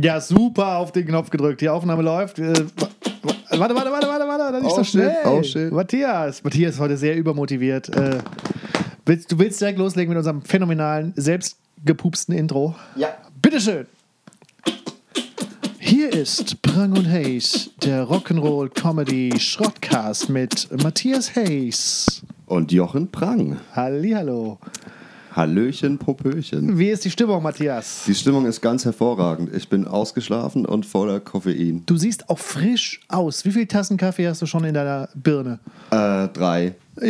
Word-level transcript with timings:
Ja, 0.00 0.20
super 0.20 0.76
auf 0.78 0.92
den 0.92 1.06
Knopf 1.06 1.30
gedrückt. 1.30 1.60
Die 1.60 1.68
Aufnahme 1.68 2.02
läuft. 2.02 2.38
Äh, 2.38 2.52
warte, 3.50 3.74
warte, 3.74 3.90
warte, 3.90 4.06
warte, 4.08 4.26
warte, 4.28 4.52
das 4.52 4.60
ist 4.62 4.72
Oh, 4.72 4.76
so 4.76 4.84
shit, 4.84 4.90
schnell. 4.92 5.16
oh, 5.24 5.42
shit. 5.42 5.72
Matthias, 5.72 6.44
Matthias 6.44 6.74
ist 6.74 6.80
heute 6.80 6.96
sehr 6.96 7.16
übermotiviert. 7.16 7.88
Äh, 7.96 8.18
willst, 9.06 9.32
du 9.32 9.38
willst 9.38 9.60
direkt 9.60 9.78
loslegen 9.78 10.10
mit 10.10 10.18
unserem 10.18 10.42
phänomenalen, 10.42 11.12
selbstgepupsten 11.16 12.34
Intro? 12.36 12.74
Ja. 12.96 13.08
Bitteschön. 13.40 13.86
Hier 15.78 16.12
ist 16.12 16.60
Prang 16.62 16.92
und 16.92 17.08
Hayes, 17.08 17.70
der 17.82 18.04
Rock'n'Roll 18.08 18.68
Comedy 18.70 19.32
Schrottcast 19.38 20.28
mit 20.28 20.68
Matthias 20.82 21.34
Hayes. 21.36 22.22
Und 22.46 22.72
Jochen 22.72 23.10
Prang. 23.10 23.58
Hallihallo. 23.74 24.58
Hallöchen, 25.36 25.98
Popöchen. 25.98 26.78
Wie 26.78 26.88
ist 26.88 27.04
die 27.04 27.10
Stimmung, 27.10 27.42
Matthias? 27.42 28.04
Die 28.06 28.14
Stimmung 28.14 28.46
ist 28.46 28.62
ganz 28.62 28.86
hervorragend. 28.86 29.54
Ich 29.54 29.68
bin 29.68 29.86
ausgeschlafen 29.86 30.64
und 30.64 30.86
voller 30.86 31.20
Koffein. 31.20 31.82
Du 31.84 31.98
siehst 31.98 32.30
auch 32.30 32.38
frisch 32.38 33.02
aus. 33.08 33.44
Wie 33.44 33.52
viele 33.52 33.68
Tassen 33.68 33.98
Kaffee 33.98 34.26
hast 34.26 34.40
du 34.40 34.46
schon 34.46 34.64
in 34.64 34.72
deiner 34.72 35.10
Birne? 35.14 35.58
Äh, 35.90 36.28
drei. 36.28 36.74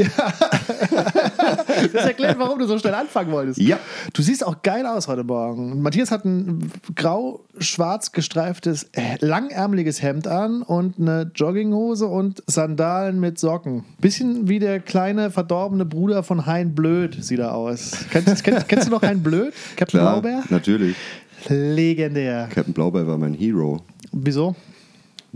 Das 1.92 2.04
erklärt, 2.06 2.38
warum 2.38 2.58
du 2.58 2.66
so 2.66 2.78
schnell 2.78 2.94
anfangen 2.94 3.30
wolltest. 3.32 3.60
Ja. 3.60 3.78
Du 4.12 4.22
siehst 4.22 4.44
auch 4.44 4.62
geil 4.62 4.86
aus 4.86 5.08
heute 5.08 5.24
Morgen. 5.24 5.80
Matthias 5.82 6.10
hat 6.10 6.24
ein 6.24 6.70
grau-schwarz 6.94 8.12
gestreiftes, 8.12 8.90
langärmeliges 9.20 10.02
Hemd 10.02 10.26
an 10.26 10.62
und 10.62 10.98
eine 10.98 11.30
Jogginghose 11.34 12.06
und 12.06 12.42
Sandalen 12.46 13.20
mit 13.20 13.38
Socken. 13.38 13.84
Bisschen 14.00 14.48
wie 14.48 14.58
der 14.58 14.80
kleine, 14.80 15.30
verdorbene 15.30 15.84
Bruder 15.84 16.22
von 16.22 16.46
Hein 16.46 16.74
Blöd 16.74 17.16
sieht 17.22 17.38
er 17.38 17.54
aus. 17.54 17.92
Kennst, 18.10 18.42
kennst, 18.44 18.68
kennst 18.68 18.88
du 18.88 18.90
noch 18.92 19.02
Hein 19.02 19.22
Blöd? 19.22 19.52
Captain 19.76 20.00
Klar, 20.00 20.20
Blaubeer? 20.20 20.42
natürlich. 20.50 20.96
Legendär. 21.48 22.48
Captain 22.52 22.74
Blaubeer 22.74 23.06
war 23.06 23.18
mein 23.18 23.34
Hero. 23.34 23.82
Wieso? 24.12 24.56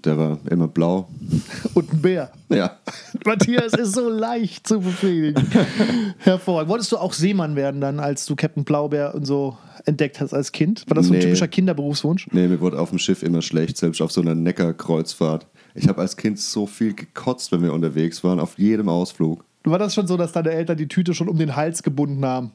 Der 0.05 0.17
war 0.19 0.39
immer 0.51 0.69
blau. 0.69 1.09
Und 1.74 1.93
ein 1.93 2.01
Bär. 2.02 2.30
Ja. 2.49 2.79
Matthias 3.27 3.74
ist 3.74 3.95
so 3.95 4.09
leicht 4.09 4.66
zu 4.66 4.80
befriedigen. 4.80 5.47
Hervorragend. 6.19 6.71
Wolltest 6.71 6.93
du 6.93 6.97
auch 6.99 7.13
Seemann 7.13 7.57
werden 7.57 7.80
dann, 7.80 8.01
als 8.01 8.24
du 8.27 8.35
Captain 8.37 8.65
Blaubeer 8.65 9.15
und 9.15 9.27
so 9.27 9.57
entdeckt 9.85 10.21
hast 10.21 10.33
als 10.33 10.52
Kind? 10.52 10.85
War 10.89 10.95
das 10.95 11.07
so 11.07 11.13
ein 11.13 11.19
Nee. 11.19 11.24
typischer 11.24 11.49
Kinderberufswunsch? 11.49 12.29
Nee, 12.33 12.49
mir 12.49 12.61
wurde 12.61 12.79
auf 12.79 12.91
dem 12.91 12.99
Schiff 12.99 13.23
immer 13.23 13.43
schlecht, 13.43 13.77
selbst 13.77 14.01
auf 14.01 14.11
so 14.13 14.21
einer 14.21 14.35
Neckar-Kreuzfahrt. 14.35 15.47
Ich 15.74 15.87
habe 15.89 16.01
als 16.01 16.17
Kind 16.17 16.39
so 16.39 16.67
viel 16.67 16.95
gekotzt, 16.95 17.52
wenn 17.52 17.63
wir 17.63 17.73
unterwegs 17.73 18.24
waren, 18.24 18.41
auf 18.41 18.59
jedem 18.59 18.89
Ausflug. 18.89 19.45
War 19.65 19.79
das 19.79 19.95
schon 19.95 20.07
so, 20.07 20.17
dass 20.17 20.33
deine 20.33 20.51
Eltern 20.51 20.77
die 20.79 20.89
Tüte 20.89 21.13
schon 21.15 21.29
um 21.29 21.37
den 21.39 21.55
Hals 21.57 21.83
gebunden 21.83 22.24
haben? 22.24 22.52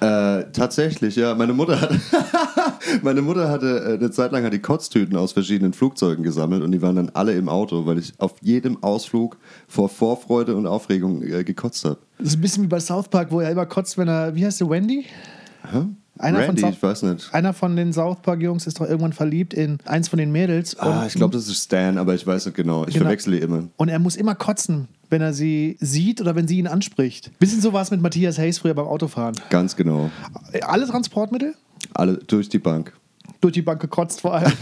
Äh, 0.00 0.50
tatsächlich, 0.52 1.16
ja. 1.16 1.34
Meine 1.34 1.52
Mutter 1.52 1.80
hat, 1.80 1.90
meine 3.02 3.22
Mutter 3.22 3.48
hatte 3.48 3.80
äh, 3.80 3.94
eine 3.94 4.10
Zeit 4.10 4.32
lang 4.32 4.44
hat 4.44 4.52
die 4.52 4.58
Kotztüten 4.60 5.16
aus 5.16 5.32
verschiedenen 5.32 5.72
Flugzeugen 5.72 6.22
gesammelt 6.24 6.62
und 6.62 6.72
die 6.72 6.82
waren 6.82 6.96
dann 6.96 7.10
alle 7.14 7.32
im 7.32 7.48
Auto, 7.48 7.86
weil 7.86 7.98
ich 7.98 8.12
auf 8.18 8.34
jedem 8.40 8.82
Ausflug 8.82 9.36
vor 9.68 9.88
Vorfreude 9.88 10.56
und 10.56 10.66
Aufregung 10.66 11.22
äh, 11.22 11.44
gekotzt 11.44 11.84
habe. 11.84 11.98
Das 12.18 12.28
ist 12.28 12.36
ein 12.36 12.40
bisschen 12.40 12.62
wie 12.64 12.68
bei 12.68 12.80
South 12.80 13.08
Park, 13.08 13.30
wo 13.30 13.40
er 13.40 13.50
immer 13.50 13.66
kotzt, 13.66 13.96
wenn 13.98 14.08
er, 14.08 14.34
wie 14.34 14.44
heißt 14.44 14.60
der, 14.60 14.70
Wendy? 14.70 15.04
Einer 16.18 16.40
Randy, 16.40 16.60
von 16.60 16.70
ich 16.70 16.82
weiß 16.82 17.02
nicht. 17.04 17.32
Einer 17.32 17.54
von 17.54 17.76
den 17.76 17.92
South 17.94 18.18
Park-Jungs 18.22 18.66
ist 18.66 18.78
doch 18.78 18.86
irgendwann 18.86 19.12
verliebt 19.14 19.54
in 19.54 19.78
eins 19.86 20.08
von 20.08 20.18
den 20.18 20.30
Mädels. 20.32 20.78
Ah, 20.78 21.04
ich 21.06 21.14
glaube, 21.14 21.34
das 21.34 21.48
ist 21.48 21.64
Stan, 21.64 21.96
aber 21.96 22.14
ich 22.14 22.26
weiß 22.26 22.46
nicht 22.46 22.54
genau. 22.56 22.84
Ich 22.86 22.92
Genau. 22.94 23.04
verwechsel 23.04 23.32
die 23.32 23.38
immer. 23.38 23.68
Und 23.76 23.88
er 23.88 23.98
muss 23.98 24.16
immer 24.16 24.34
kotzen, 24.34 24.88
wenn 25.08 25.22
er 25.22 25.32
sie 25.32 25.78
sieht 25.80 26.20
oder 26.20 26.34
wenn 26.36 26.46
sie 26.46 26.58
ihn 26.58 26.66
anspricht. 26.66 27.30
Bisschen 27.38 27.62
so 27.62 27.72
war 27.72 27.80
es 27.82 27.90
mit 27.90 28.02
Matthias 28.02 28.38
Hayes 28.38 28.58
früher 28.58 28.74
beim 28.74 28.86
Autofahren. 28.86 29.34
Ganz 29.48 29.76
genau. 29.76 30.10
Alle 30.62 30.86
Transportmittel? 30.86 31.54
Alle 31.94 32.18
durch 32.18 32.48
die 32.48 32.58
Bank. 32.58 32.92
durch 33.40 33.54
die 33.54 33.62
Bank 33.62 33.80
gekotzt 33.80 34.20
vor 34.20 34.34
allem. 34.34 34.52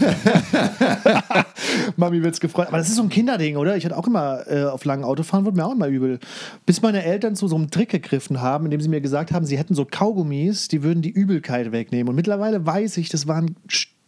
Mami 1.97 2.23
wird's 2.23 2.39
gefreut. 2.39 2.67
Aber 2.67 2.77
das 2.77 2.89
ist 2.89 2.95
so 2.95 3.03
ein 3.03 3.09
Kinderding, 3.09 3.57
oder? 3.57 3.75
Ich 3.75 3.85
hatte 3.85 3.97
auch 3.97 4.07
immer 4.07 4.47
äh, 4.47 4.65
auf 4.65 4.85
langen 4.85 5.03
Autofahren, 5.03 5.45
wurde 5.45 5.57
mir 5.57 5.65
auch 5.65 5.73
immer 5.73 5.87
übel. 5.87 6.19
Bis 6.65 6.81
meine 6.81 7.03
Eltern 7.03 7.35
zu 7.35 7.47
so 7.47 7.55
einem 7.55 7.71
Trick 7.71 7.89
gegriffen 7.89 8.41
haben, 8.41 8.65
indem 8.65 8.81
sie 8.81 8.89
mir 8.89 9.01
gesagt 9.01 9.31
haben, 9.31 9.45
sie 9.45 9.57
hätten 9.57 9.75
so 9.75 9.85
Kaugummis, 9.85 10.67
die 10.67 10.83
würden 10.83 11.01
die 11.01 11.11
Übelkeit 11.11 11.71
wegnehmen. 11.71 12.09
Und 12.09 12.15
mittlerweile 12.15 12.65
weiß 12.65 12.97
ich, 12.97 13.09
das 13.09 13.27
waren 13.27 13.55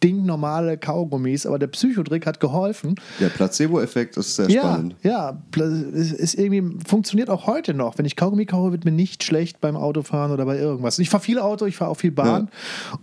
stinknormale 0.06 0.78
Kaugummis, 0.78 1.46
aber 1.46 1.60
der 1.60 1.68
Psychotrick 1.68 2.26
hat 2.26 2.40
geholfen. 2.40 2.96
Der 3.20 3.28
Placebo-Effekt 3.28 4.16
ist 4.16 4.34
sehr 4.34 4.50
Ja, 4.50 4.62
spannend. 4.62 4.96
ja, 5.04 5.40
ist 5.54 6.34
irgendwie, 6.34 6.84
funktioniert 6.84 7.30
auch 7.30 7.46
heute 7.46 7.72
noch. 7.72 7.98
Wenn 7.98 8.04
ich 8.04 8.16
Kaugummi 8.16 8.46
kaufe, 8.46 8.72
wird 8.72 8.84
mir 8.84 8.90
nicht 8.90 9.22
schlecht 9.22 9.60
beim 9.60 9.76
Autofahren 9.76 10.32
oder 10.32 10.44
bei 10.44 10.58
irgendwas. 10.58 10.98
Ich 10.98 11.08
fahre 11.08 11.22
viel 11.22 11.38
Auto, 11.38 11.66
ich 11.66 11.76
fahre 11.76 11.92
auch 11.92 11.96
viel 11.96 12.10
Bahn. 12.10 12.48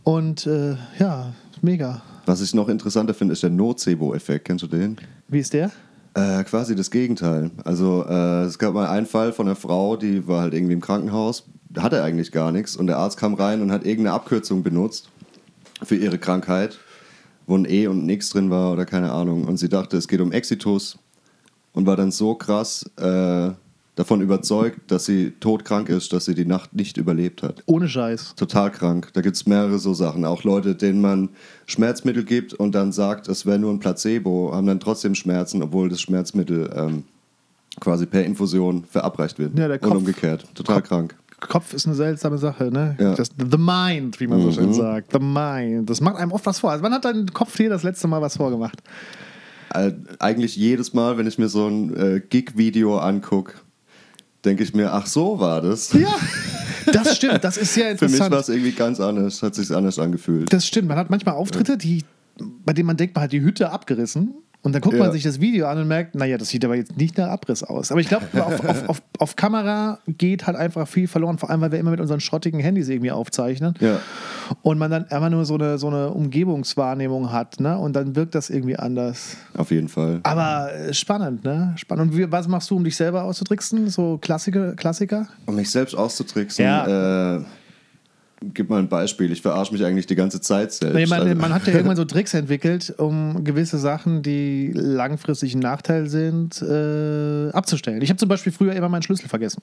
Und 0.03 0.45
äh, 0.45 0.75
ja, 0.99 1.33
mega. 1.61 2.01
Was 2.25 2.41
ich 2.41 2.53
noch 2.53 2.67
interessanter 2.67 3.13
finde, 3.13 3.31
ist 3.31 3.43
der 3.43 3.49
Nocebo-Effekt. 3.49 4.45
Kennst 4.45 4.63
du 4.63 4.67
den? 4.67 4.97
Wie 5.29 5.39
ist 5.39 5.53
der? 5.53 5.71
Äh, 6.15 6.43
quasi 6.43 6.75
das 6.75 6.91
Gegenteil. 6.91 7.49
Also 7.63 8.03
äh, 8.07 8.43
es 8.43 8.59
gab 8.59 8.73
mal 8.73 8.87
einen 8.89 9.05
Fall 9.05 9.31
von 9.31 9.47
einer 9.47 9.55
Frau, 9.55 9.95
die 9.95 10.27
war 10.27 10.41
halt 10.41 10.53
irgendwie 10.53 10.73
im 10.73 10.81
Krankenhaus, 10.81 11.45
hatte 11.77 12.03
eigentlich 12.03 12.33
gar 12.33 12.51
nichts 12.51 12.75
und 12.75 12.87
der 12.87 12.97
Arzt 12.97 13.17
kam 13.17 13.35
rein 13.35 13.61
und 13.61 13.71
hat 13.71 13.85
irgendeine 13.85 14.15
Abkürzung 14.15 14.63
benutzt 14.63 15.09
für 15.81 15.95
ihre 15.95 16.17
Krankheit, 16.17 16.77
wo 17.49 17.57
ein 17.57 17.65
E 17.69 17.87
und 17.87 18.05
ein 18.05 18.09
X 18.09 18.29
drin 18.29 18.49
war 18.49 18.71
oder 18.71 18.85
keine 18.85 19.11
Ahnung. 19.11 19.45
Und 19.45 19.57
sie 19.57 19.67
dachte, 19.69 19.97
es 19.97 20.07
geht 20.07 20.21
um 20.21 20.31
Exitus 20.31 20.97
und 21.73 21.85
war 21.85 21.95
dann 21.97 22.11
so 22.11 22.35
krass 22.35 22.89
äh, 22.97 23.49
davon 23.95 24.21
überzeugt, 24.21 24.89
dass 24.91 25.05
sie 25.05 25.31
todkrank 25.39 25.89
ist, 25.89 26.13
dass 26.13 26.25
sie 26.25 26.35
die 26.35 26.45
Nacht 26.45 26.73
nicht 26.73 26.95
überlebt 26.97 27.43
hat. 27.43 27.63
Ohne 27.65 27.89
Scheiß. 27.89 28.35
Total 28.35 28.71
krank. 28.71 29.09
Da 29.13 29.21
gibt 29.21 29.35
es 29.35 29.45
mehrere 29.45 29.77
so 29.79 29.93
Sachen. 29.93 30.23
Auch 30.25 30.43
Leute, 30.43 30.75
denen 30.75 31.01
man 31.01 31.29
Schmerzmittel 31.65 32.23
gibt 32.23 32.53
und 32.53 32.73
dann 32.75 32.91
sagt, 32.91 33.27
es 33.27 33.45
wäre 33.45 33.59
nur 33.59 33.71
ein 33.73 33.79
Placebo, 33.79 34.51
haben 34.53 34.67
dann 34.67 34.79
trotzdem 34.79 35.15
Schmerzen, 35.15 35.61
obwohl 35.61 35.89
das 35.89 35.99
Schmerzmittel 35.99 36.69
ähm, 36.75 37.03
quasi 37.81 38.05
per 38.05 38.23
Infusion 38.25 38.83
verabreicht 38.85 39.37
wird. 39.39 39.57
Ja, 39.57 39.67
der 39.67 39.81
und 39.81 39.89
Kopf- 39.89 39.97
umgekehrt. 39.97 40.45
Total 40.53 40.77
Kopf- 40.77 40.87
krank. 40.87 41.15
Kopf 41.39 41.73
ist 41.73 41.85
eine 41.85 41.95
seltsame 41.95 42.37
Sache, 42.37 42.65
ne? 42.71 42.95
Ja. 42.99 43.15
Das, 43.15 43.29
the 43.37 43.57
Mind, 43.57 44.19
wie 44.19 44.27
man 44.27 44.41
so 44.41 44.47
Mhm. 44.47 44.53
schön 44.53 44.73
sagt. 44.73 45.11
The 45.13 45.19
Mind. 45.19 45.89
Das 45.89 46.01
macht 46.01 46.17
einem 46.17 46.31
oft 46.31 46.45
was 46.45 46.59
vor. 46.59 46.71
Also 46.71 46.83
wann 46.83 46.93
hat 46.93 47.05
dein 47.05 47.27
Kopf 47.27 47.55
dir 47.55 47.69
das 47.69 47.83
letzte 47.83 48.07
Mal 48.07 48.21
was 48.21 48.37
vorgemacht? 48.37 48.81
Äh, 49.73 49.91
eigentlich 50.19 50.55
jedes 50.55 50.93
Mal, 50.93 51.17
wenn 51.17 51.27
ich 51.27 51.37
mir 51.37 51.47
so 51.49 51.67
ein 51.67 51.95
äh, 51.95 52.19
Gig-Video 52.27 52.97
angucke, 52.97 53.53
denke 54.45 54.63
ich 54.63 54.73
mir, 54.73 54.91
ach 54.93 55.05
so 55.05 55.39
war 55.39 55.61
das. 55.61 55.93
Ja, 55.93 56.07
das 56.91 57.15
stimmt. 57.17 57.43
Das 57.43 57.57
ist 57.57 57.73
sehr 57.73 57.97
Für 57.97 58.05
mich 58.07 58.19
war 58.19 58.27
interessant. 58.27 58.41
es 58.41 58.49
irgendwie 58.55 58.71
ganz 58.71 58.99
anders, 58.99 59.43
hat 59.43 59.53
sich 59.55 59.71
anders 59.75 59.99
angefühlt. 59.99 60.51
Das 60.51 60.65
stimmt. 60.65 60.87
Man 60.87 60.97
hat 60.97 61.09
manchmal 61.09 61.35
Auftritte, 61.35 61.77
die, 61.77 62.03
bei 62.65 62.73
denen 62.73 62.87
man 62.87 62.97
denkt, 62.97 63.15
man 63.15 63.23
hat 63.25 63.31
die 63.31 63.41
Hütte 63.41 63.71
abgerissen. 63.71 64.33
Und 64.61 64.73
dann 64.73 64.81
guckt 64.81 64.95
Ja. 64.97 65.03
man 65.03 65.11
sich 65.13 65.23
das 65.23 65.39
Video 65.39 65.67
an 65.67 65.77
und 65.77 65.87
merkt, 65.87 66.15
naja, 66.15 66.37
das 66.37 66.49
sieht 66.49 66.65
aber 66.65 66.75
jetzt 66.75 66.97
nicht 66.97 67.17
nach 67.17 67.29
Abriss 67.29 67.63
aus. 67.63 67.91
Aber 67.91 68.01
ich 68.01 68.09
glaube, 68.09 68.25
auf, 68.45 68.59
auf, 68.65 68.89
auf, 68.89 69.01
auf 69.17 69.35
Kamera 69.37 69.99
geht 70.07 70.47
halt 70.47 70.57
einfach 70.57 70.85
viel 70.87 71.07
verloren, 71.07 71.37
vor 71.37 71.49
allem, 71.49 71.61
weil 71.61 71.71
wir 71.71 71.79
immer 71.79 71.91
mit 71.91 72.01
unseren 72.01 72.19
schrottigen 72.19 72.59
Handys 72.59 72.89
irgendwie 72.89 73.11
aufzeichnen. 73.11 73.73
Ja. 73.79 73.99
Und 74.61 74.77
man 74.77 74.91
dann 74.91 75.05
immer 75.11 75.29
nur 75.29 75.45
so 75.45 75.53
eine, 75.55 75.77
so 75.77 75.87
eine 75.87 76.09
Umgebungswahrnehmung 76.09 77.31
hat, 77.31 77.59
ne? 77.59 77.77
Und 77.77 77.93
dann 77.93 78.15
wirkt 78.15 78.35
das 78.35 78.49
irgendwie 78.49 78.75
anders. 78.77 79.37
Auf 79.55 79.71
jeden 79.71 79.87
Fall. 79.87 80.19
Aber 80.23 80.73
äh, 80.73 80.93
spannend, 80.93 81.43
ne? 81.45 81.73
Spannend. 81.77 82.11
Und 82.11 82.17
wie, 82.17 82.31
was 82.31 82.47
machst 82.47 82.69
du, 82.69 82.75
um 82.75 82.83
dich 82.83 82.95
selber 82.95 83.23
auszutricksen? 83.23 83.89
So 83.89 84.17
Klassiker? 84.17 84.73
Klassiker? 84.75 85.27
Um 85.45 85.55
mich 85.55 85.69
selbst 85.71 85.95
auszutricksen, 85.95 86.65
Ja. 86.65 87.37
äh, 87.37 87.41
gib 88.41 88.69
mal 88.69 88.79
ein 88.79 88.89
Beispiel. 88.89 89.31
Ich 89.31 89.41
verarsche 89.41 89.73
mich 89.73 89.83
eigentlich 89.85 90.07
die 90.07 90.15
ganze 90.15 90.41
Zeit 90.41 90.71
selbst. 90.71 90.95
Nee, 90.95 91.05
man, 91.05 91.21
Also- 91.21 91.35
man 91.35 91.53
hat 91.53 91.67
ja 91.67 91.73
irgendwann 91.73 91.97
so 91.97 92.05
Tricks 92.05 92.33
entwickelt, 92.33 92.93
um 92.97 93.43
gewisse 93.43 93.77
Sachen, 93.77 94.21
die 94.21 94.71
langfristig 94.73 95.55
ein 95.55 95.59
Nachteil 95.59 96.07
sind, 96.09 96.61
äh, 96.61 97.49
abzustellen. 97.51 98.01
Ich 98.01 98.09
habe 98.09 98.17
zum 98.17 98.29
Beispiel 98.29 98.51
früher 98.51 98.73
immer 98.73 98.89
meinen 98.89 99.01
Schlüssel 99.03 99.27
vergessen. 99.27 99.61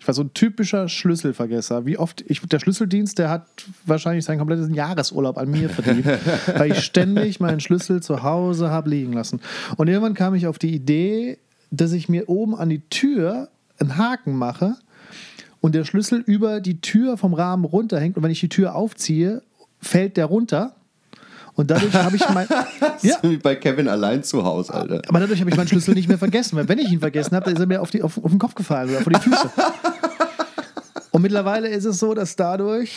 Ich 0.00 0.06
war 0.06 0.14
so 0.14 0.22
ein 0.22 0.32
typischer 0.32 0.88
Schlüsselvergesser. 0.88 1.84
Wie 1.84 1.98
oft, 1.98 2.22
ich, 2.28 2.40
der 2.40 2.60
Schlüsseldienst, 2.60 3.18
der 3.18 3.30
hat 3.30 3.46
wahrscheinlich 3.84 4.24
seinen 4.24 4.38
kompletten 4.38 4.72
Jahresurlaub 4.72 5.36
an 5.36 5.50
mir 5.50 5.68
verdient, 5.68 6.06
weil 6.56 6.72
ich 6.72 6.80
ständig 6.84 7.40
meinen 7.40 7.60
Schlüssel 7.60 8.00
zu 8.02 8.22
Hause 8.22 8.70
habe 8.70 8.90
liegen 8.90 9.12
lassen. 9.12 9.40
Und 9.76 9.88
irgendwann 9.88 10.14
kam 10.14 10.34
ich 10.34 10.46
auf 10.46 10.58
die 10.58 10.72
Idee, 10.74 11.38
dass 11.70 11.92
ich 11.92 12.08
mir 12.08 12.28
oben 12.28 12.54
an 12.56 12.68
die 12.68 12.80
Tür 12.88 13.48
einen 13.80 13.96
Haken 13.98 14.34
mache 14.34 14.76
und 15.60 15.74
der 15.74 15.84
Schlüssel 15.84 16.20
über 16.20 16.60
die 16.60 16.80
Tür 16.80 17.16
vom 17.16 17.34
Rahmen 17.34 17.64
runterhängt 17.64 18.16
und 18.16 18.22
wenn 18.22 18.30
ich 18.30 18.40
die 18.40 18.48
Tür 18.48 18.74
aufziehe, 18.74 19.42
fällt 19.80 20.16
der 20.16 20.26
runter. 20.26 20.74
Und 21.54 21.72
dadurch 21.72 21.92
habe 21.94 22.14
ich 22.14 22.28
mein. 22.28 22.46
ja, 23.02 23.16
Wie 23.22 23.36
bei 23.36 23.56
Kevin 23.56 23.88
allein 23.88 24.22
zu 24.22 24.44
Hause, 24.44 24.72
Alter. 24.74 25.02
aber 25.08 25.18
dadurch 25.18 25.40
habe 25.40 25.50
ich 25.50 25.56
meinen 25.56 25.66
Schlüssel 25.66 25.94
nicht 25.94 26.08
mehr 26.08 26.18
vergessen, 26.18 26.56
weil 26.56 26.68
wenn 26.68 26.78
ich 26.78 26.92
ihn 26.92 27.00
vergessen 27.00 27.34
habe, 27.34 27.46
dann 27.46 27.54
ist 27.54 27.60
er 27.60 27.66
mir 27.66 27.82
auf, 27.82 27.90
die, 27.90 28.02
auf, 28.02 28.22
auf 28.22 28.30
den 28.30 28.38
Kopf 28.38 28.54
gefallen 28.54 28.90
oder 28.90 29.00
vor 29.00 29.12
die 29.12 29.20
Füße. 29.20 29.50
Und 31.10 31.22
mittlerweile 31.22 31.68
ist 31.68 31.84
es 31.84 31.98
so, 31.98 32.14
dass 32.14 32.36
dadurch 32.36 32.96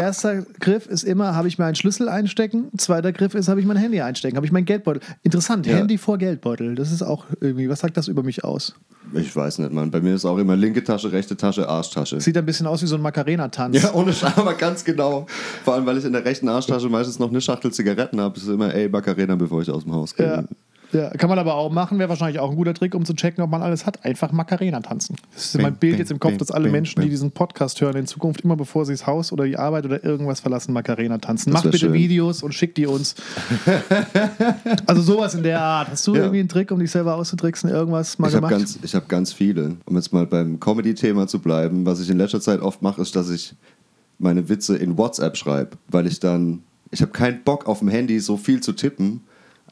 erster 0.00 0.42
Griff 0.60 0.86
ist 0.86 1.04
immer, 1.04 1.34
habe 1.34 1.48
ich 1.48 1.58
meinen 1.58 1.74
Schlüssel 1.74 2.08
einstecken. 2.08 2.68
Zweiter 2.76 3.12
Griff 3.12 3.34
ist, 3.34 3.48
habe 3.48 3.60
ich 3.60 3.66
mein 3.66 3.76
Handy 3.76 4.00
einstecken. 4.00 4.36
Habe 4.36 4.46
ich 4.46 4.52
mein 4.52 4.64
Geldbeutel. 4.64 5.00
Interessant, 5.22 5.66
Ja. 5.66 5.76
Handy 5.76 5.98
vor 5.98 6.18
Geldbeutel. 6.18 6.74
Das 6.74 6.90
ist 6.92 7.02
auch 7.02 7.26
irgendwie, 7.40 7.68
was 7.68 7.80
sagt 7.80 7.96
das 7.96 8.08
über 8.08 8.22
mich 8.22 8.44
aus? 8.44 8.74
Ich 9.14 9.34
weiß 9.34 9.58
nicht, 9.58 9.72
Mann. 9.72 9.90
Bei 9.90 10.00
mir 10.00 10.14
ist 10.14 10.24
auch 10.24 10.38
immer 10.38 10.56
linke 10.56 10.84
Tasche, 10.84 11.10
rechte 11.10 11.36
Tasche, 11.36 11.68
Arschtasche. 11.68 12.20
Sieht 12.20 12.36
ein 12.36 12.46
bisschen 12.46 12.66
aus 12.66 12.82
wie 12.82 12.86
so 12.86 12.96
ein 12.96 13.02
Macarena-Tanz. 13.02 13.82
Ja, 13.82 13.92
ohne 13.94 14.12
Scheiß, 14.12 14.36
aber 14.36 14.54
ganz 14.54 14.84
genau. 14.84 15.26
Vor 15.64 15.74
allem, 15.74 15.86
weil 15.86 15.98
ich 15.98 16.04
in 16.04 16.12
der 16.12 16.24
rechten 16.24 16.48
Arschtasche 16.48 16.88
meistens 16.88 17.18
noch 17.18 17.30
eine 17.30 17.40
Schachtel 17.40 17.72
Zigaretten 17.72 18.20
habe. 18.20 18.36
ist 18.36 18.44
es 18.44 18.48
immer, 18.48 18.72
ey, 18.74 18.88
Macarena, 18.88 19.34
bevor 19.34 19.62
ich 19.62 19.70
aus 19.70 19.82
dem 19.84 19.92
Haus 19.92 20.14
gehe. 20.14 20.26
Ja. 20.26 20.44
Ja, 20.92 21.10
kann 21.10 21.28
man 21.30 21.38
aber 21.38 21.54
auch 21.54 21.70
machen, 21.70 21.98
wäre 21.98 22.08
wahrscheinlich 22.08 22.40
auch 22.40 22.50
ein 22.50 22.56
guter 22.56 22.74
Trick, 22.74 22.94
um 22.94 23.04
zu 23.04 23.14
checken, 23.14 23.42
ob 23.44 23.50
man 23.50 23.62
alles 23.62 23.86
hat. 23.86 24.04
Einfach 24.04 24.32
Macarena 24.32 24.80
tanzen. 24.80 25.16
Das 25.32 25.46
ist 25.46 25.52
Bing, 25.52 25.62
mein 25.62 25.74
Bild 25.76 25.92
bing, 25.92 25.98
jetzt 26.00 26.10
im 26.10 26.18
Kopf, 26.18 26.30
bing, 26.32 26.38
dass 26.38 26.50
alle 26.50 26.68
Menschen, 26.70 27.00
die 27.02 27.08
diesen 27.08 27.30
Podcast 27.30 27.80
hören, 27.80 27.96
in 27.96 28.06
Zukunft 28.06 28.40
immer 28.40 28.56
bevor 28.56 28.84
sie 28.84 28.92
das 28.92 29.06
Haus 29.06 29.32
oder 29.32 29.44
die 29.44 29.56
Arbeit 29.56 29.84
oder 29.84 30.02
irgendwas 30.04 30.40
verlassen, 30.40 30.72
Macarena 30.72 31.18
tanzen. 31.18 31.52
Wär 31.52 31.62
bitte 31.62 31.78
schön. 31.78 31.92
Videos 31.92 32.42
und 32.42 32.52
schickt 32.54 32.76
die 32.76 32.86
uns. 32.86 33.14
also 34.86 35.02
sowas 35.02 35.34
in 35.34 35.42
der 35.42 35.60
Art. 35.60 35.88
Hast 35.90 36.06
du 36.06 36.14
Ja. 36.14 36.22
irgendwie 36.22 36.40
einen 36.40 36.48
Trick, 36.48 36.70
um 36.70 36.78
dich 36.78 36.90
selber 36.90 37.14
auszutricksen? 37.16 37.70
Irgendwas 37.70 38.18
mal 38.18 38.28
Ich 38.28 38.34
habe 38.34 38.46
gemacht? 38.48 38.60
ganz, 38.60 38.78
ich 38.82 38.94
hab 38.94 39.08
ganz 39.08 39.32
viele. 39.32 39.76
Um 39.86 39.96
jetzt 39.96 40.12
mal 40.12 40.26
beim 40.26 40.58
Comedy-Thema 40.60 41.26
zu 41.26 41.38
bleiben, 41.38 41.86
was 41.86 42.00
ich 42.00 42.10
in 42.10 42.18
letzter 42.18 42.40
Zeit 42.40 42.60
oft 42.60 42.82
mache, 42.82 43.00
ist, 43.02 43.14
dass 43.16 43.30
ich 43.30 43.54
meine 44.18 44.48
Witze 44.48 44.76
in 44.76 44.98
WhatsApp 44.98 45.36
schreibe, 45.36 45.78
weil 45.88 46.06
ich 46.06 46.20
dann, 46.20 46.62
ich 46.90 47.00
habe 47.00 47.12
keinen 47.12 47.42
Bock 47.42 47.66
auf 47.66 47.78
dem 47.78 47.88
Handy 47.88 48.20
so 48.20 48.36
viel 48.36 48.60
zu 48.60 48.72
tippen. 48.72 49.22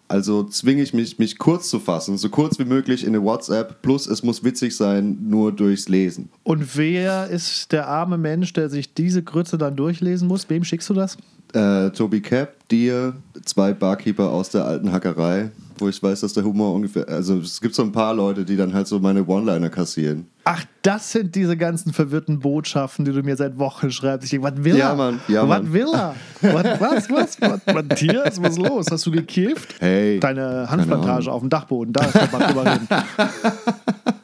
Also 0.08 0.44
zwinge 0.44 0.82
ich 0.82 0.94
mich, 0.94 1.18
mich 1.18 1.38
kurz 1.38 1.68
zu 1.68 1.78
fassen, 1.78 2.16
so 2.16 2.30
kurz 2.30 2.58
wie 2.58 2.64
möglich 2.64 3.02
in 3.02 3.10
eine 3.10 3.22
WhatsApp. 3.22 3.82
Plus 3.82 4.06
es 4.06 4.22
muss 4.22 4.42
witzig 4.42 4.74
sein, 4.74 5.18
nur 5.20 5.52
durchs 5.52 5.88
Lesen. 5.88 6.30
und 6.44 6.76
wer 6.76 7.28
ist 7.28 7.72
der 7.72 7.88
arme 7.88 8.16
Mensch, 8.16 8.52
der 8.54 8.70
sich 8.70 8.94
diese 8.94 9.22
Grütze 9.22 9.58
dann 9.58 9.76
durchlesen 9.76 10.26
muss? 10.26 10.48
Wem 10.48 10.64
schickst 10.64 10.88
du 10.88 10.94
das? 10.94 11.18
Äh, 11.52 11.90
Toby 11.90 12.20
Cap, 12.20 12.68
dir, 12.68 13.14
zwei 13.44 13.72
Barkeeper 13.72 14.30
aus 14.30 14.50
der 14.50 14.64
alten 14.64 14.92
Hackerei, 14.92 15.50
wo 15.80 15.88
ich 15.88 16.02
weiß, 16.02 16.20
dass 16.20 16.32
der 16.32 16.44
Humor 16.44 16.74
ungefähr. 16.74 17.08
Also 17.08 17.38
es 17.38 17.60
gibt 17.60 17.74
so 17.74 17.82
ein 17.82 17.92
paar 17.92 18.14
Leute, 18.14 18.44
die 18.44 18.56
dann 18.56 18.72
halt 18.74 18.86
so 18.86 18.98
meine 18.98 19.26
One-Liner 19.26 19.70
kassieren. 19.70 20.26
Ach, 20.44 20.64
das 20.82 21.12
sind 21.12 21.34
diese 21.34 21.56
ganzen 21.56 21.92
verwirrten 21.92 22.38
Botschaften, 22.40 23.04
die 23.04 23.12
du 23.12 23.22
mir 23.22 23.36
seit 23.36 23.58
Wochen 23.58 23.90
schreibst. 23.90 24.24
Ich 24.24 24.30
denke, 24.30 24.46
was 24.50 24.64
will 24.64 24.76
Ja, 24.76 24.90
er? 24.90 24.96
Mann, 24.96 25.20
ja, 25.28 25.42
was 25.48 25.62
Mann. 25.62 25.72
will 25.72 25.88
er? 25.92 26.14
Was, 26.40 26.80
was, 26.80 27.10
was? 27.10 27.40
Was, 27.40 27.74
Matthias, 27.74 28.42
was 28.42 28.50
ist 28.52 28.58
los? 28.58 28.86
Hast 28.90 29.04
du 29.06 29.10
gekifft? 29.10 29.74
Hey, 29.80 30.18
Deine 30.20 30.66
Ahnung. 30.68 30.90
auf 31.28 31.40
dem 31.40 31.50
Dachboden, 31.50 31.92
da 31.92 32.04
kann 32.06 32.28
man 32.32 32.40
drüber 32.48 32.64
reden. 32.64 32.88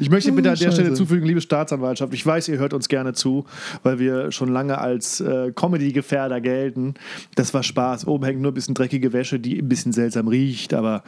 Ich 0.00 0.10
möchte 0.10 0.32
bitte 0.32 0.50
an 0.50 0.56
der 0.56 0.64
Scheiße. 0.66 0.80
Stelle 0.80 0.94
zufügen, 0.94 1.26
liebe 1.26 1.40
Staatsanwaltschaft, 1.40 2.12
ich 2.14 2.24
weiß, 2.24 2.48
ihr 2.48 2.58
hört 2.58 2.72
uns 2.72 2.88
gerne 2.88 3.12
zu, 3.12 3.44
weil 3.82 3.98
wir 3.98 4.32
schon 4.32 4.48
lange 4.48 4.78
als 4.78 5.20
äh, 5.20 5.52
Comedy-Gefährder 5.54 6.40
gelten. 6.40 6.94
Das 7.34 7.52
war 7.54 7.62
Spaß. 7.62 8.06
Oben 8.06 8.24
hängt 8.24 8.40
nur 8.40 8.50
ein 8.50 8.54
bisschen 8.54 8.74
dreckige 8.74 9.12
Wäsche, 9.12 9.38
die 9.38 9.58
ein 9.58 9.68
bisschen 9.68 9.92
seltsam 9.92 10.28
riecht, 10.28 10.74
aber. 10.74 11.02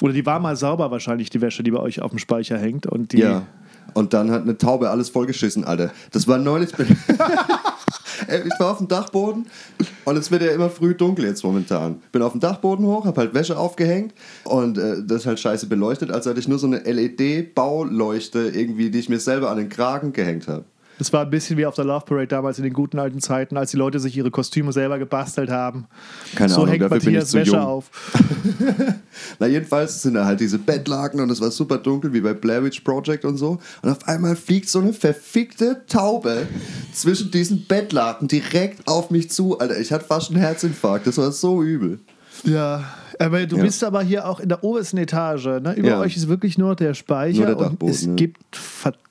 Oder 0.00 0.12
die 0.12 0.24
war 0.26 0.38
mal 0.38 0.54
sauber 0.54 0.90
wahrscheinlich, 0.92 1.28
die 1.30 1.40
Wäsche, 1.40 1.64
die 1.64 1.72
bei 1.72 1.80
euch 1.80 2.00
auf 2.02 2.10
dem 2.10 2.18
Speicher 2.20 2.56
hängt. 2.58 2.86
Und 2.86 3.12
die, 3.12 3.18
Ja. 3.18 3.46
Und 3.94 4.12
dann 4.12 4.30
hat 4.30 4.42
eine 4.42 4.56
Taube 4.58 4.90
alles 4.90 5.08
vollgeschissen, 5.08 5.64
Alter. 5.64 5.90
Das 6.12 6.28
war 6.28 6.38
neulich. 6.38 6.70
Ey, 8.26 8.42
ich 8.46 8.60
war 8.60 8.72
auf 8.72 8.78
dem 8.78 8.88
Dachboden 8.88 9.46
und 10.04 10.16
es 10.16 10.30
wird 10.30 10.42
ja 10.42 10.52
immer 10.52 10.70
früh 10.70 10.94
dunkel 10.94 11.24
jetzt 11.26 11.44
momentan. 11.44 12.02
Bin 12.12 12.22
auf 12.22 12.32
dem 12.32 12.40
Dachboden 12.40 12.86
hoch, 12.86 13.04
hab 13.04 13.16
halt 13.16 13.34
Wäsche 13.34 13.58
aufgehängt 13.58 14.14
und 14.44 14.78
äh, 14.78 14.96
das 15.06 15.20
ist 15.20 15.26
halt 15.26 15.40
scheiße 15.40 15.66
beleuchtet, 15.66 16.10
als 16.10 16.26
hätte 16.26 16.40
ich 16.40 16.48
nur 16.48 16.58
so 16.58 16.66
eine 16.66 16.78
LED-Bauleuchte 16.78 18.50
irgendwie, 18.54 18.90
die 18.90 18.98
ich 18.98 19.08
mir 19.08 19.20
selber 19.20 19.50
an 19.50 19.58
den 19.58 19.68
Kragen 19.68 20.12
gehängt 20.12 20.48
habe. 20.48 20.64
Das 20.98 21.12
war 21.12 21.22
ein 21.22 21.30
bisschen 21.30 21.56
wie 21.56 21.64
auf 21.66 21.74
der 21.74 21.84
Love 21.84 22.04
Parade 22.06 22.26
damals 22.26 22.58
in 22.58 22.64
den 22.64 22.72
guten 22.72 22.98
alten 22.98 23.20
Zeiten, 23.20 23.56
als 23.56 23.70
die 23.70 23.76
Leute 23.76 24.00
sich 24.00 24.16
ihre 24.16 24.30
Kostüme 24.30 24.72
selber 24.72 24.98
gebastelt 24.98 25.48
haben. 25.50 25.86
Keine 26.34 26.48
so 26.48 26.56
Ahnung, 26.56 26.68
hängt 26.70 26.82
dafür 26.82 26.98
bin 26.98 27.00
ich 27.00 27.04
Matthias 27.14 27.30
zu 27.30 27.38
Wäsche 27.38 27.50
jung. 27.52 27.60
auf. 27.60 27.90
Na, 29.38 29.46
jedenfalls 29.46 30.02
sind 30.02 30.14
da 30.14 30.24
halt 30.24 30.40
diese 30.40 30.58
Bettlaken 30.58 31.20
und 31.20 31.30
es 31.30 31.40
war 31.40 31.50
super 31.50 31.78
dunkel, 31.78 32.12
wie 32.12 32.20
bei 32.20 32.34
Blair 32.34 32.64
Witch 32.64 32.80
Project 32.80 33.24
und 33.24 33.36
so. 33.36 33.58
Und 33.82 33.90
auf 33.90 34.06
einmal 34.08 34.36
fliegt 34.36 34.68
so 34.68 34.80
eine 34.80 34.92
verfickte 34.92 35.82
Taube 35.88 36.46
zwischen 36.92 37.30
diesen 37.30 37.64
Bettlaken 37.66 38.28
direkt 38.28 38.86
auf 38.88 39.10
mich 39.10 39.30
zu. 39.30 39.58
Alter, 39.58 39.78
ich 39.78 39.92
hatte 39.92 40.04
fast 40.04 40.30
einen 40.30 40.40
Herzinfarkt. 40.40 41.06
Das 41.06 41.18
war 41.18 41.30
so 41.32 41.62
übel. 41.62 42.00
Ja, 42.44 42.84
aber 43.18 43.46
du 43.46 43.56
Ja. 43.56 43.64
bist 43.64 43.82
aber 43.82 44.02
hier 44.02 44.26
auch 44.28 44.38
in 44.40 44.48
der 44.48 44.62
obersten 44.62 44.98
Etage. 44.98 45.46
Ne? 45.46 45.74
Über 45.76 45.88
Ja. 45.88 46.00
euch 46.00 46.16
ist 46.16 46.28
wirklich 46.28 46.56
nur 46.58 46.76
der 46.76 46.94
Speicher 46.94 47.46
Nur 47.46 47.54
der 47.56 47.70
und 47.70 47.82
es 47.82 48.04
ja. 48.04 48.14
gibt 48.14 48.54
verdammt 48.56 49.02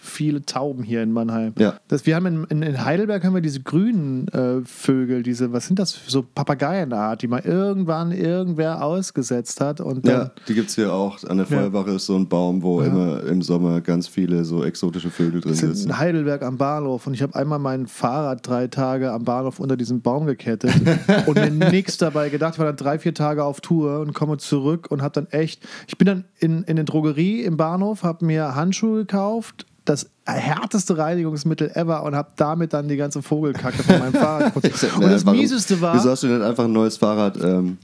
viele 0.00 0.42
Tauben 0.44 0.82
hier 0.82 1.02
in 1.02 1.12
Mannheim. 1.12 1.54
Ja. 1.58 1.74
Das, 1.88 2.06
wir 2.06 2.14
haben 2.16 2.26
in, 2.26 2.44
in, 2.44 2.62
in 2.62 2.84
Heidelberg 2.84 3.24
haben 3.24 3.34
wir 3.34 3.40
diese 3.40 3.60
grünen 3.60 4.28
äh, 4.28 4.60
Vögel, 4.64 5.22
diese, 5.22 5.52
was 5.52 5.66
sind 5.66 5.78
das, 5.78 5.92
für 5.92 6.10
so 6.10 6.22
Papageienart, 6.22 7.22
die 7.22 7.28
mal 7.28 7.40
irgendwann 7.40 8.12
irgendwer 8.12 8.82
ausgesetzt 8.84 9.60
hat 9.60 9.80
und 9.80 10.06
dann 10.06 10.14
Ja, 10.14 10.30
die 10.48 10.54
gibt 10.54 10.68
es 10.70 10.74
hier 10.74 10.92
auch. 10.92 11.22
An 11.24 11.38
der 11.38 11.46
Ja. 11.46 11.56
Feuerwache 11.58 11.90
ist 11.92 12.06
so 12.06 12.16
ein 12.16 12.28
Baum, 12.28 12.62
wo 12.62 12.80
immer 12.80 13.22
im 13.24 13.42
Sommer 13.42 13.80
ganz 13.80 14.08
viele 14.08 14.44
so 14.44 14.64
exotische 14.64 15.10
Vögel 15.10 15.40
drin 15.40 15.54
sind 15.54 15.74
sitzen. 15.76 15.90
in 15.90 15.98
Heidelberg 15.98 16.42
am 16.42 16.56
Bahnhof 16.58 17.06
und 17.06 17.14
ich 17.14 17.22
habe 17.22 17.34
einmal 17.34 17.58
mein 17.58 17.86
Fahrrad 17.86 18.46
drei 18.46 18.66
Tage 18.66 19.12
am 19.12 19.24
Bahnhof 19.24 19.60
unter 19.60 19.76
diesem 19.76 20.00
Baum 20.02 20.26
gekettet 20.26 20.72
und 21.26 21.36
mir 21.36 21.70
nichts 21.70 21.96
dabei 21.98 22.28
gedacht. 22.28 22.54
Ich 22.54 22.58
war 22.58 22.66
dann 22.66 22.76
drei, 22.76 22.98
vier 22.98 23.14
Tage 23.14 23.44
auf 23.44 23.60
Tour 23.60 24.00
und 24.00 24.12
komme 24.14 24.38
zurück 24.38 24.88
und 24.90 25.02
habe 25.02 25.12
dann 25.12 25.26
echt. 25.30 25.66
Ich 25.86 25.96
bin 25.98 26.06
dann 26.06 26.24
in, 26.38 26.62
in 26.62 26.70
eine 26.70 26.84
Drogerie 26.84 27.42
im 27.42 27.56
Bahnhof, 27.56 28.02
habe 28.02 28.24
mir 28.24 28.54
Handschuhe 28.54 29.00
gekauft, 29.00 29.45
das 29.84 30.10
härteste 30.26 30.98
Reinigungsmittel 30.98 31.70
ever 31.74 32.02
und 32.02 32.16
habe 32.16 32.30
damit 32.36 32.72
dann 32.72 32.88
die 32.88 32.96
ganze 32.96 33.22
Vogelkacke 33.22 33.82
von 33.82 33.98
meinem 33.98 34.12
Fahrrad 34.14 34.54
geputzt. 34.54 34.84
Und 34.96 35.02
das 35.02 35.24
Warum- 35.24 35.38
Mieseste 35.38 35.80
war. 35.80 35.94
Wieso 35.94 36.10
hast 36.10 36.22
du 36.24 36.28
denn 36.28 36.42
einfach 36.42 36.64
ein 36.64 36.72
neues 36.72 36.96
Fahrrad 36.96 37.36
ähm, 37.42 37.78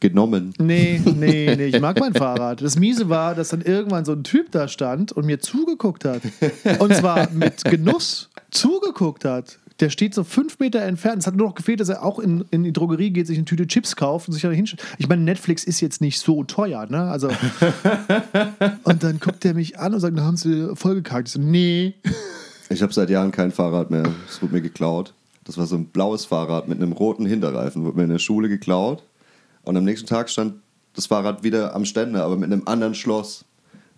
genommen? 0.00 0.54
Nee, 0.58 1.00
nee, 1.04 1.54
nee, 1.56 1.66
ich 1.66 1.80
mag 1.80 2.00
mein 2.00 2.14
Fahrrad. 2.14 2.62
Das 2.62 2.78
Miese 2.78 3.08
war, 3.08 3.34
dass 3.34 3.48
dann 3.50 3.60
irgendwann 3.60 4.04
so 4.04 4.12
ein 4.12 4.24
Typ 4.24 4.50
da 4.52 4.68
stand 4.68 5.12
und 5.12 5.26
mir 5.26 5.38
zugeguckt 5.40 6.04
hat. 6.04 6.22
Und 6.78 6.94
zwar 6.94 7.30
mit 7.30 7.64
Genuss 7.64 8.30
zugeguckt 8.50 9.24
hat. 9.24 9.58
Der 9.80 9.90
steht 9.90 10.14
so 10.14 10.24
fünf 10.24 10.58
Meter 10.58 10.80
entfernt. 10.82 11.18
Es 11.20 11.26
hat 11.26 11.36
nur 11.36 11.48
noch 11.48 11.54
gefehlt, 11.54 11.80
dass 11.80 11.90
er 11.90 12.02
auch 12.02 12.18
in, 12.18 12.44
in 12.50 12.64
die 12.64 12.72
Drogerie 12.72 13.10
geht, 13.10 13.26
sich 13.26 13.36
eine 13.36 13.44
Tüte 13.44 13.66
Chips 13.66 13.94
kauft 13.94 14.28
und 14.28 14.32
sich 14.32 14.42
da 14.42 14.50
hinstellt. 14.50 14.82
Ich 14.98 15.08
meine, 15.08 15.22
Netflix 15.22 15.64
ist 15.64 15.80
jetzt 15.80 16.00
nicht 16.00 16.18
so 16.18 16.44
teuer, 16.44 16.86
ne? 16.86 17.02
Also. 17.02 17.28
Und 18.84 19.02
dann 19.02 19.20
guckt 19.20 19.44
er 19.44 19.54
mich 19.54 19.78
an 19.78 19.92
und 19.94 20.00
sagt, 20.00 20.16
da 20.16 20.22
haben 20.22 20.36
sie 20.36 20.74
vollgekackt. 20.74 21.28
Ich 21.28 21.34
so, 21.34 21.40
nee. 21.40 21.94
Ich 22.70 22.82
habe 22.82 22.92
seit 22.92 23.10
Jahren 23.10 23.32
kein 23.32 23.50
Fahrrad 23.50 23.90
mehr. 23.90 24.08
Es 24.28 24.40
wurde 24.40 24.54
mir 24.54 24.62
geklaut. 24.62 25.12
Das 25.44 25.58
war 25.58 25.66
so 25.66 25.76
ein 25.76 25.86
blaues 25.86 26.24
Fahrrad 26.24 26.68
mit 26.68 26.80
einem 26.80 26.92
roten 26.92 27.26
Hinterreifen. 27.26 27.84
Wurde 27.84 27.96
mir 27.98 28.04
in 28.04 28.10
der 28.10 28.18
Schule 28.18 28.48
geklaut. 28.48 29.02
Und 29.62 29.76
am 29.76 29.84
nächsten 29.84 30.06
Tag 30.06 30.30
stand 30.30 30.54
das 30.94 31.06
Fahrrad 31.06 31.42
wieder 31.42 31.74
am 31.74 31.84
Ständer, 31.84 32.24
aber 32.24 32.36
mit 32.36 32.50
einem 32.50 32.62
anderen 32.66 32.94
Schloss. 32.94 33.44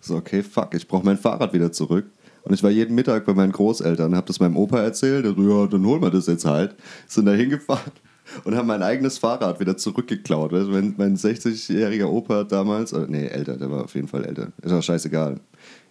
So, 0.01 0.15
okay, 0.15 0.43
fuck, 0.43 0.73
ich 0.73 0.87
brauche 0.87 1.05
mein 1.05 1.17
Fahrrad 1.17 1.53
wieder 1.53 1.71
zurück. 1.71 2.05
Und 2.43 2.53
ich 2.53 2.63
war 2.63 2.69
jeden 2.69 2.95
Mittag 2.95 3.25
bei 3.25 3.33
meinen 3.33 3.51
Großeltern, 3.51 4.15
habe 4.15 4.27
das 4.27 4.39
meinem 4.39 4.57
Opa 4.57 4.79
erzählt. 4.81 5.25
Der 5.25 5.33
so, 5.33 5.41
ja, 5.41 5.67
dann 5.67 5.85
holen 5.85 6.01
wir 6.01 6.09
das 6.09 6.27
jetzt 6.27 6.45
halt. 6.45 6.75
Sind 7.07 7.25
da 7.25 7.31
hingefahren 7.31 7.91
und 8.43 8.55
haben 8.55 8.67
mein 8.67 8.83
eigenes 8.83 9.17
Fahrrad 9.17 9.59
wieder 9.59 9.77
zurückgeklaut. 9.77 10.51
Du, 10.51 10.67
mein, 10.69 10.95
mein 10.97 11.15
60-jähriger 11.17 12.05
Opa 12.05 12.43
damals, 12.43 12.93
oder, 12.93 13.07
nee, 13.07 13.27
älter, 13.27 13.57
der 13.57 13.69
war 13.69 13.83
auf 13.85 13.95
jeden 13.95 14.07
Fall 14.07 14.25
älter. 14.25 14.51
Ist 14.61 14.71
auch 14.71 14.83
scheißegal. 14.83 15.39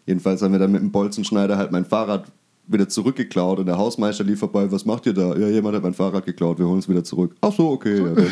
Jedenfalls 0.07 0.41
haben 0.43 0.53
wir 0.53 0.59
dann 0.59 0.73
mit 0.73 0.81
dem 0.81 0.91
Bolzenschneider 0.91 1.59
halt 1.59 1.71
mein 1.71 1.85
Fahrrad 1.85 2.25
wieder 2.69 2.89
zurückgeklaut 2.89 3.59
und 3.59 3.67
der 3.67 3.79
Hausmeister 3.79 4.25
lief 4.25 4.41
vorbei, 4.41 4.71
was 4.71 4.85
macht 4.85 5.07
ihr 5.07 5.15
da? 5.15 5.35
Ja, 5.37 5.49
jemand 5.49 5.77
hat 5.77 5.83
mein 5.83 5.95
Fahrrad 5.95 6.27
geklaut, 6.27 6.59
wir 6.59 6.67
holen 6.67 6.79
es 6.79 6.89
wieder 6.89 7.03
zurück. 7.03 7.35
Ach 7.41 7.53
so, 7.53 7.71
okay. 7.71 7.99
Ja. 7.99 8.13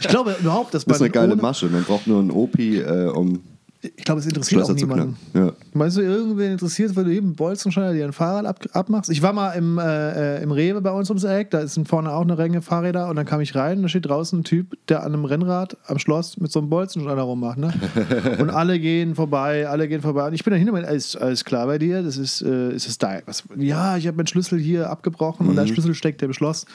Ich 0.00 0.06
glaube 0.06 0.36
überhaupt, 0.40 0.72
dass 0.72 0.86
man. 0.86 0.92
Das 0.92 0.98
ist 0.98 1.02
eine 1.02 1.10
geile 1.10 1.34
Masche. 1.34 1.66
Man 1.66 1.82
braucht 1.82 2.06
nur 2.06 2.20
einen 2.20 2.30
Opi, 2.30 2.78
äh, 2.78 3.08
um 3.08 3.40
Ich 3.80 4.04
glaube, 4.04 4.18
es 4.18 4.26
interessiert 4.26 4.66
Schlösser 4.66 4.72
auch 4.72 4.76
niemanden. 4.76 5.16
Ja. 5.34 5.52
Meinst 5.72 5.96
du, 5.96 6.00
irgendwen 6.00 6.50
interessiert, 6.50 6.96
weil 6.96 7.04
du 7.04 7.12
eben 7.12 7.34
Bolzenschneider 7.34 7.92
dir 7.92 8.06
ein 8.06 8.12
Fahrrad 8.12 8.44
ab, 8.44 8.58
abmachst? 8.72 9.08
Ich 9.08 9.22
war 9.22 9.32
mal 9.32 9.52
im, 9.52 9.78
äh, 9.78 10.38
äh, 10.38 10.42
im 10.42 10.50
Rewe 10.50 10.80
bei 10.80 10.90
uns 10.90 11.08
ums 11.10 11.22
Eck, 11.22 11.50
da 11.50 11.60
ist 11.60 11.80
vorne 11.86 12.12
auch 12.12 12.22
eine 12.22 12.34
Menge 12.34 12.60
Fahrräder 12.60 13.08
und 13.08 13.16
dann 13.16 13.26
kam 13.26 13.40
ich 13.40 13.54
rein 13.54 13.76
und 13.76 13.82
da 13.84 13.88
steht 13.88 14.06
draußen 14.06 14.40
ein 14.40 14.44
Typ, 14.44 14.76
der 14.88 15.04
an 15.04 15.14
einem 15.14 15.24
Rennrad 15.24 15.76
am 15.86 15.98
Schloss 15.98 16.38
mit 16.38 16.50
so 16.50 16.58
einem 16.58 16.70
Bolzenschneider 16.70 17.22
rummacht. 17.22 17.58
Ne? 17.58 17.72
Und 18.38 18.50
alle 18.50 18.78
gehen 18.78 19.14
vorbei, 19.14 19.68
alle 19.68 19.88
gehen 19.88 20.00
vorbei. 20.00 20.26
Und 20.26 20.34
ich 20.34 20.44
bin 20.44 20.52
dann 20.52 20.60
hin 20.60 20.70
und 20.70 20.84
alles, 20.84 21.16
alles 21.16 21.44
klar 21.44 21.66
bei 21.66 21.78
dir? 21.78 22.02
Das 22.02 22.16
ist, 22.16 22.42
äh, 22.42 22.72
ist 22.72 22.88
es 22.88 22.98
dein? 22.98 23.22
Was? 23.26 23.44
Ja, 23.56 23.96
ich 23.96 24.06
habe 24.06 24.16
meinen 24.16 24.26
Schlüssel 24.26 24.58
hier 24.58 24.90
abgebrochen 24.90 25.48
und 25.48 25.56
der 25.56 25.66
Schlüssel 25.66 25.94
steckt 25.94 26.22
im 26.22 26.32
Schloss. 26.32 26.66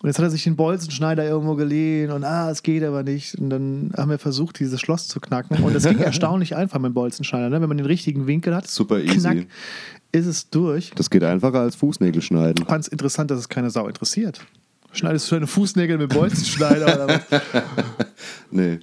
Und 0.00 0.08
jetzt 0.08 0.18
hat 0.18 0.24
er 0.24 0.30
sich 0.30 0.44
den 0.44 0.54
Bolzenschneider 0.54 1.24
irgendwo 1.24 1.56
geliehen 1.56 2.12
und 2.12 2.22
ah, 2.22 2.50
es 2.50 2.62
geht 2.62 2.84
aber 2.84 3.02
nicht. 3.02 3.34
Und 3.34 3.50
dann 3.50 3.92
haben 3.96 4.10
wir 4.10 4.18
versucht, 4.18 4.60
dieses 4.60 4.80
Schloss 4.80 5.08
zu 5.08 5.18
knacken. 5.18 5.62
Und 5.64 5.74
das 5.74 5.84
ging 5.88 5.98
erstaunlich 5.98 6.54
einfach 6.54 6.78
mit 6.78 6.90
dem 6.90 6.94
Bolzenschneider. 6.94 7.50
Ne? 7.50 7.60
Wenn 7.60 7.68
man 7.68 7.78
den 7.78 7.86
richtigen 7.86 8.26
Winkel 8.28 8.54
hat, 8.54 8.68
Super 8.68 9.00
easy. 9.00 9.18
knack, 9.18 9.46
ist 10.12 10.26
es 10.26 10.50
durch. 10.50 10.92
Das 10.94 11.10
geht 11.10 11.24
einfacher 11.24 11.60
als 11.60 11.74
Fußnägel 11.74 12.22
schneiden. 12.22 12.62
Ich 12.62 12.68
fand 12.68 12.84
es 12.84 12.88
interessant, 12.88 13.30
dass 13.30 13.40
es 13.40 13.48
keine 13.48 13.70
Sau 13.70 13.88
interessiert. 13.88 14.40
Schneidest 14.92 15.30
du 15.30 15.34
deine 15.34 15.46
Fußnägel 15.48 15.98
mit 15.98 16.10
Bolzenschneider 16.14 16.94
oder 16.94 17.08
was? 17.08 17.42
Nee. 18.50 18.78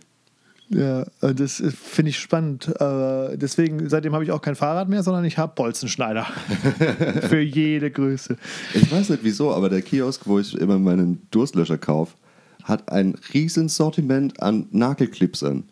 Ja, 0.69 1.05
und 1.21 1.39
das 1.39 1.59
äh, 1.59 1.71
finde 1.71 2.09
ich 2.09 2.19
spannend. 2.19 2.67
Äh, 2.79 3.37
deswegen, 3.37 3.87
seitdem 3.89 4.13
habe 4.13 4.23
ich 4.23 4.31
auch 4.31 4.41
kein 4.41 4.55
Fahrrad 4.55 4.89
mehr, 4.89 5.03
sondern 5.03 5.25
ich 5.25 5.37
habe 5.37 5.53
Bolzenschneider. 5.55 6.25
Für 7.29 7.39
jede 7.39 7.91
Größe. 7.91 8.37
Ich 8.73 8.91
weiß 8.91 9.09
nicht 9.09 9.23
wieso, 9.23 9.53
aber 9.53 9.69
der 9.69 9.81
Kiosk, 9.81 10.25
wo 10.25 10.39
ich 10.39 10.55
immer 10.55 10.79
meinen 10.79 11.27
Durstlöscher 11.31 11.77
kaufe, 11.77 12.15
hat 12.63 12.91
ein 12.91 13.15
riesen 13.33 13.69
Sortiment 13.69 14.41
an 14.41 14.67
Nagelclipsern. 14.71 15.65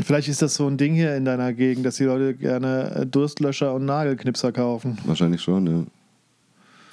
Vielleicht 0.00 0.28
ist 0.28 0.42
das 0.42 0.54
so 0.54 0.68
ein 0.68 0.76
Ding 0.76 0.94
hier 0.94 1.16
in 1.16 1.24
deiner 1.24 1.52
Gegend, 1.52 1.84
dass 1.84 1.96
die 1.96 2.04
Leute 2.04 2.34
gerne 2.34 2.94
äh, 2.94 3.06
Durstlöscher 3.06 3.74
und 3.74 3.84
Nagelknipser 3.84 4.52
kaufen. 4.52 4.98
Wahrscheinlich 5.04 5.42
schon, 5.42 5.66
ja. 5.66 5.84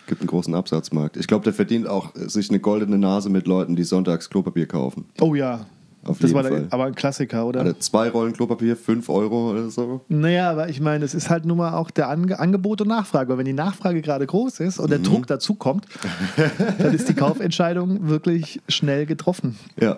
Gibt 0.08 0.22
einen 0.22 0.28
großen 0.28 0.54
Absatzmarkt. 0.54 1.18
Ich 1.18 1.28
glaube, 1.28 1.44
der 1.44 1.54
verdient 1.54 1.88
auch 1.88 2.16
äh, 2.16 2.30
sich 2.30 2.50
eine 2.50 2.60
goldene 2.60 2.98
Nase 2.98 3.30
mit 3.30 3.46
Leuten, 3.46 3.76
die 3.76 3.84
sonntags 3.84 4.30
Klopapier 4.30 4.68
kaufen. 4.68 5.06
Oh 5.20 5.36
ja. 5.36 5.68
Auf 6.06 6.20
Das 6.20 6.30
jeden 6.32 6.44
war 6.44 6.50
Fall. 6.50 6.68
aber 6.70 6.86
ein 6.86 6.94
Klassiker, 6.96 7.46
oder? 7.48 7.62
Also 7.62 7.74
zwei 7.80 8.10
Rollen 8.10 8.32
Klopapier, 8.34 8.78
fünf 8.78 9.10
Euro 9.10 9.52
oder 9.52 9.70
so. 9.72 10.02
Naja, 10.08 10.52
aber 10.52 10.70
ich 10.70 10.80
meine, 10.80 11.04
es 11.04 11.16
ist 11.16 11.30
halt 11.32 11.46
nun 11.46 11.58
mal 11.58 11.74
auch 11.74 11.90
der 11.90 12.10
Ange 12.10 12.40
Angebot 12.40 12.82
und 12.82 12.90
Nachfrage. 12.90 13.30
Weil 13.32 13.40
wenn 13.40 13.46
die 13.46 13.54
Nachfrage 13.54 14.02
gerade 14.04 14.26
groß 14.28 14.60
ist 14.60 14.80
und 14.80 14.92
der 14.92 15.00
Druck 15.00 15.26
dazu 15.28 15.56
kommt, 15.56 15.86
dann 16.78 16.94
ist 16.94 17.10
die 17.10 17.16
Kaufentscheidung 17.16 18.08
wirklich 18.08 18.62
schnell 18.70 19.06
getroffen 19.08 19.58
Ja. 19.82 19.98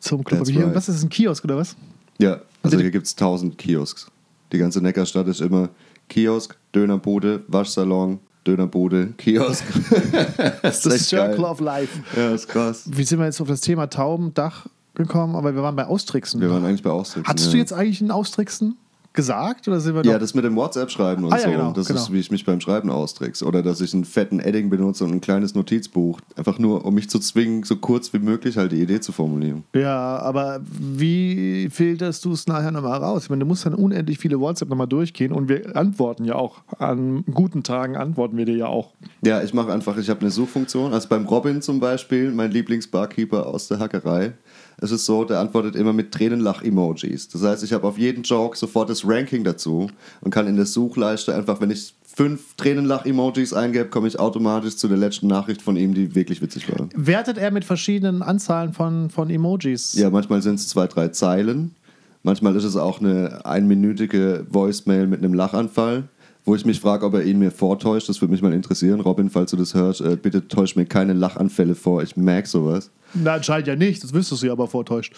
zum 0.00 0.22
Klopapier. 0.24 0.58
Und 0.58 0.64
right. 0.66 0.74
was 0.76 0.88
ist 0.88 1.02
ein 1.02 1.08
Kiosk 1.08 1.44
oder 1.44 1.56
was? 1.56 1.74
Ja, 2.18 2.40
also 2.62 2.76
Und- 2.76 2.82
hier 2.82 2.90
gibt 2.92 3.06
es 3.06 3.16
tausend 3.16 3.58
Kiosks. 3.58 4.06
Die 4.52 4.58
ganze 4.58 4.80
Neckarstadt 4.80 5.26
ist 5.28 5.40
immer 5.40 5.68
Kiosk, 6.08 6.56
Dönerbude, 6.74 7.42
Waschsalon, 7.48 8.18
Dönerbude, 8.46 9.14
Kiosk. 9.18 9.64
das 10.62 10.82
Das 10.82 10.94
echt 10.94 11.04
Circle 11.06 11.36
geil. 11.36 11.44
of 11.44 11.60
Life. 11.60 12.00
Ja, 12.16 12.30
ist 12.34 12.48
krass. 12.48 12.82
Wie 12.86 13.02
sind 13.04 13.18
wir 13.18 13.26
jetzt 13.26 13.40
auf 13.40 13.48
das 13.48 13.60
Thema 13.60 13.88
Taubendach 13.88 14.66
gekommen? 14.94 15.36
Aber 15.36 15.54
wir 15.54 15.62
waren 15.62 15.76
bei 15.76 15.86
Austricksen. 15.86 16.40
Wir 16.40 16.50
waren 16.50 16.64
eigentlich 16.64 16.82
bei 16.82 16.90
Austricksen. 16.90 17.28
Hattest 17.28 17.46
ja. 17.48 17.52
du 17.52 17.58
jetzt 17.58 17.72
eigentlich 17.72 18.00
ein 18.00 18.10
Austricksen 18.10 18.76
gesagt? 19.12 19.66
Oder 19.66 19.80
sind 19.80 19.94
wir 19.94 20.04
Ja, 20.04 20.18
das 20.18 20.34
mit 20.34 20.44
dem 20.44 20.54
WhatsApp-Schreiben 20.56 21.24
und 21.24 21.32
Ah, 21.32 21.36
ja, 21.38 21.44
so. 21.44 21.50
genau, 21.50 21.72
das 21.72 21.88
genau. 21.88 22.00
ist, 22.00 22.12
wie 22.12 22.20
ich 22.20 22.30
mich 22.30 22.44
beim 22.44 22.60
Schreiben 22.60 22.90
austrickse. 22.90 23.44
Oder 23.44 23.62
dass 23.62 23.80
ich 23.80 23.92
einen 23.92 24.04
fetten 24.04 24.38
Edding 24.38 24.70
benutze 24.70 25.04
und 25.04 25.12
ein 25.12 25.20
kleines 25.20 25.54
Notizbuch. 25.54 26.20
Einfach 26.36 26.58
nur, 26.58 26.84
um 26.84 26.94
mich 26.94 27.10
zu 27.10 27.18
zwingen, 27.18 27.64
so 27.64 27.76
kurz 27.76 28.12
wie 28.12 28.18
möglich 28.20 28.56
halt 28.56 28.72
die 28.72 28.80
Idee 28.80 29.00
zu 29.00 29.12
formulieren. 29.12 29.64
Ja, 29.74 30.18
aber 30.18 30.60
wie 30.68 31.68
filterst 31.70 32.24
du 32.24 32.32
es 32.32 32.46
nachher 32.46 32.70
nochmal 32.70 32.98
raus? 32.98 33.24
Ich 33.24 33.30
meine, 33.30 33.40
du 33.40 33.46
musst 33.46 33.66
dann 33.66 33.74
unendlich 33.74 34.18
viele 34.18 34.38
WhatsApp 34.38 34.68
nochmal 34.68 34.86
durchgehen 34.86 35.32
und 35.32 35.48
wir 35.48 35.76
antworten 35.76 36.24
ja 36.24 36.36
auch. 36.36 36.58
An 36.78 37.24
guten 37.32 37.62
Tagen 37.62 37.96
antworten 37.96 38.36
wir 38.36 38.44
dir 38.44 38.56
ja 38.56 38.66
auch. 38.66 38.92
Ja, 39.24 39.42
ich 39.42 39.52
mache 39.52 39.72
einfach, 39.72 39.96
ich 39.96 40.08
habe 40.08 40.20
eine 40.20 40.30
Suchfunktion. 40.30 40.92
Also 40.92 41.08
beim 41.08 41.26
Robin 41.26 41.62
zum 41.62 41.80
Beispiel, 41.80 42.30
mein 42.30 42.52
Lieblingsbarkeeper 42.52 43.46
aus 43.46 43.66
der 43.66 43.80
Hackerei. 43.80 44.34
Es 44.80 44.90
ist 44.90 45.04
so, 45.04 45.24
der 45.24 45.40
antwortet 45.40 45.76
immer 45.76 45.92
mit 45.92 46.12
Tränenlach-Emojis. 46.12 47.28
Das 47.28 47.42
heißt, 47.42 47.62
ich 47.62 47.72
habe 47.72 47.86
auf 47.86 47.98
jeden 47.98 48.22
Joke 48.22 48.56
sofort 48.56 48.88
das 48.88 49.06
Ranking 49.06 49.44
dazu 49.44 49.90
und 50.20 50.30
kann 50.30 50.46
in 50.46 50.56
der 50.56 50.66
Suchleiste 50.66 51.34
einfach, 51.34 51.60
wenn 51.60 51.70
ich 51.70 51.94
fünf 52.14 52.54
Tränenlach-Emojis 52.56 53.52
eingebe, 53.52 53.86
komme 53.86 54.08
ich 54.08 54.18
automatisch 54.18 54.76
zu 54.76 54.88
der 54.88 54.96
letzten 54.96 55.26
Nachricht 55.26 55.62
von 55.62 55.76
ihm, 55.76 55.94
die 55.94 56.14
wirklich 56.14 56.42
witzig 56.42 56.70
war. 56.70 56.88
Wertet 56.94 57.38
er 57.38 57.50
mit 57.50 57.64
verschiedenen 57.64 58.22
Anzahlen 58.22 58.72
von, 58.72 59.10
von 59.10 59.30
Emojis? 59.30 59.94
Ja, 59.94 60.10
manchmal 60.10 60.42
sind 60.42 60.56
es 60.56 60.68
zwei, 60.68 60.86
drei 60.86 61.08
Zeilen. 61.08 61.74
Manchmal 62.22 62.54
ist 62.56 62.64
es 62.64 62.76
auch 62.76 63.00
eine 63.00 63.44
einminütige 63.46 64.46
Voicemail 64.50 65.06
mit 65.06 65.20
einem 65.20 65.32
Lachanfall, 65.32 66.04
wo 66.44 66.54
ich 66.54 66.64
mich 66.64 66.80
frage, 66.80 67.04
ob 67.06 67.14
er 67.14 67.24
ihn 67.24 67.38
mir 67.38 67.50
vortäuscht. 67.50 68.08
Das 68.08 68.20
würde 68.20 68.32
mich 68.32 68.42
mal 68.42 68.52
interessieren. 68.52 69.00
Robin, 69.00 69.30
falls 69.30 69.50
du 69.50 69.56
das 69.56 69.74
hörst, 69.74 70.00
äh, 70.00 70.16
bitte 70.16 70.48
täusch 70.48 70.76
mir 70.76 70.86
keine 70.86 71.12
Lachanfälle 71.12 71.74
vor. 71.74 72.02
Ich 72.02 72.16
merke 72.16 72.48
sowas. 72.48 72.90
Na, 73.14 73.34
anscheinend 73.34 73.68
ja 73.68 73.76
nicht. 73.76 74.02
Das 74.02 74.14
wüsstest 74.14 74.42
du 74.42 74.46
ja 74.46 74.52
aber 74.52 74.68
vortäuscht. 74.68 75.14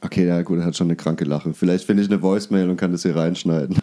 Okay, 0.00 0.26
ja 0.26 0.42
gut, 0.42 0.58
er 0.58 0.66
hat 0.66 0.76
schon 0.76 0.88
eine 0.88 0.96
kranke 0.96 1.24
Lache. 1.24 1.54
Vielleicht 1.54 1.84
finde 1.84 2.02
ich 2.02 2.10
eine 2.10 2.20
Voicemail 2.20 2.68
und 2.68 2.76
kann 2.76 2.92
das 2.92 3.02
hier 3.02 3.16
reinschneiden. 3.16 3.78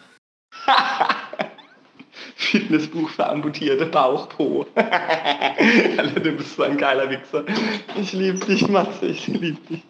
Fitnessbuch 2.36 3.10
für 3.10 3.28
amputierte 3.28 3.86
Bauchpo. 3.86 4.66
Alter, 4.76 6.20
du 6.20 6.32
bist 6.34 6.56
so 6.56 6.64
ein 6.64 6.78
geiler 6.78 7.10
Wichser. 7.10 7.44
Ich 8.00 8.14
liebe 8.14 8.38
dich, 8.46 8.68
Matze, 8.68 9.08
ich 9.08 9.28
liebe 9.28 9.58
dich. 9.70 9.84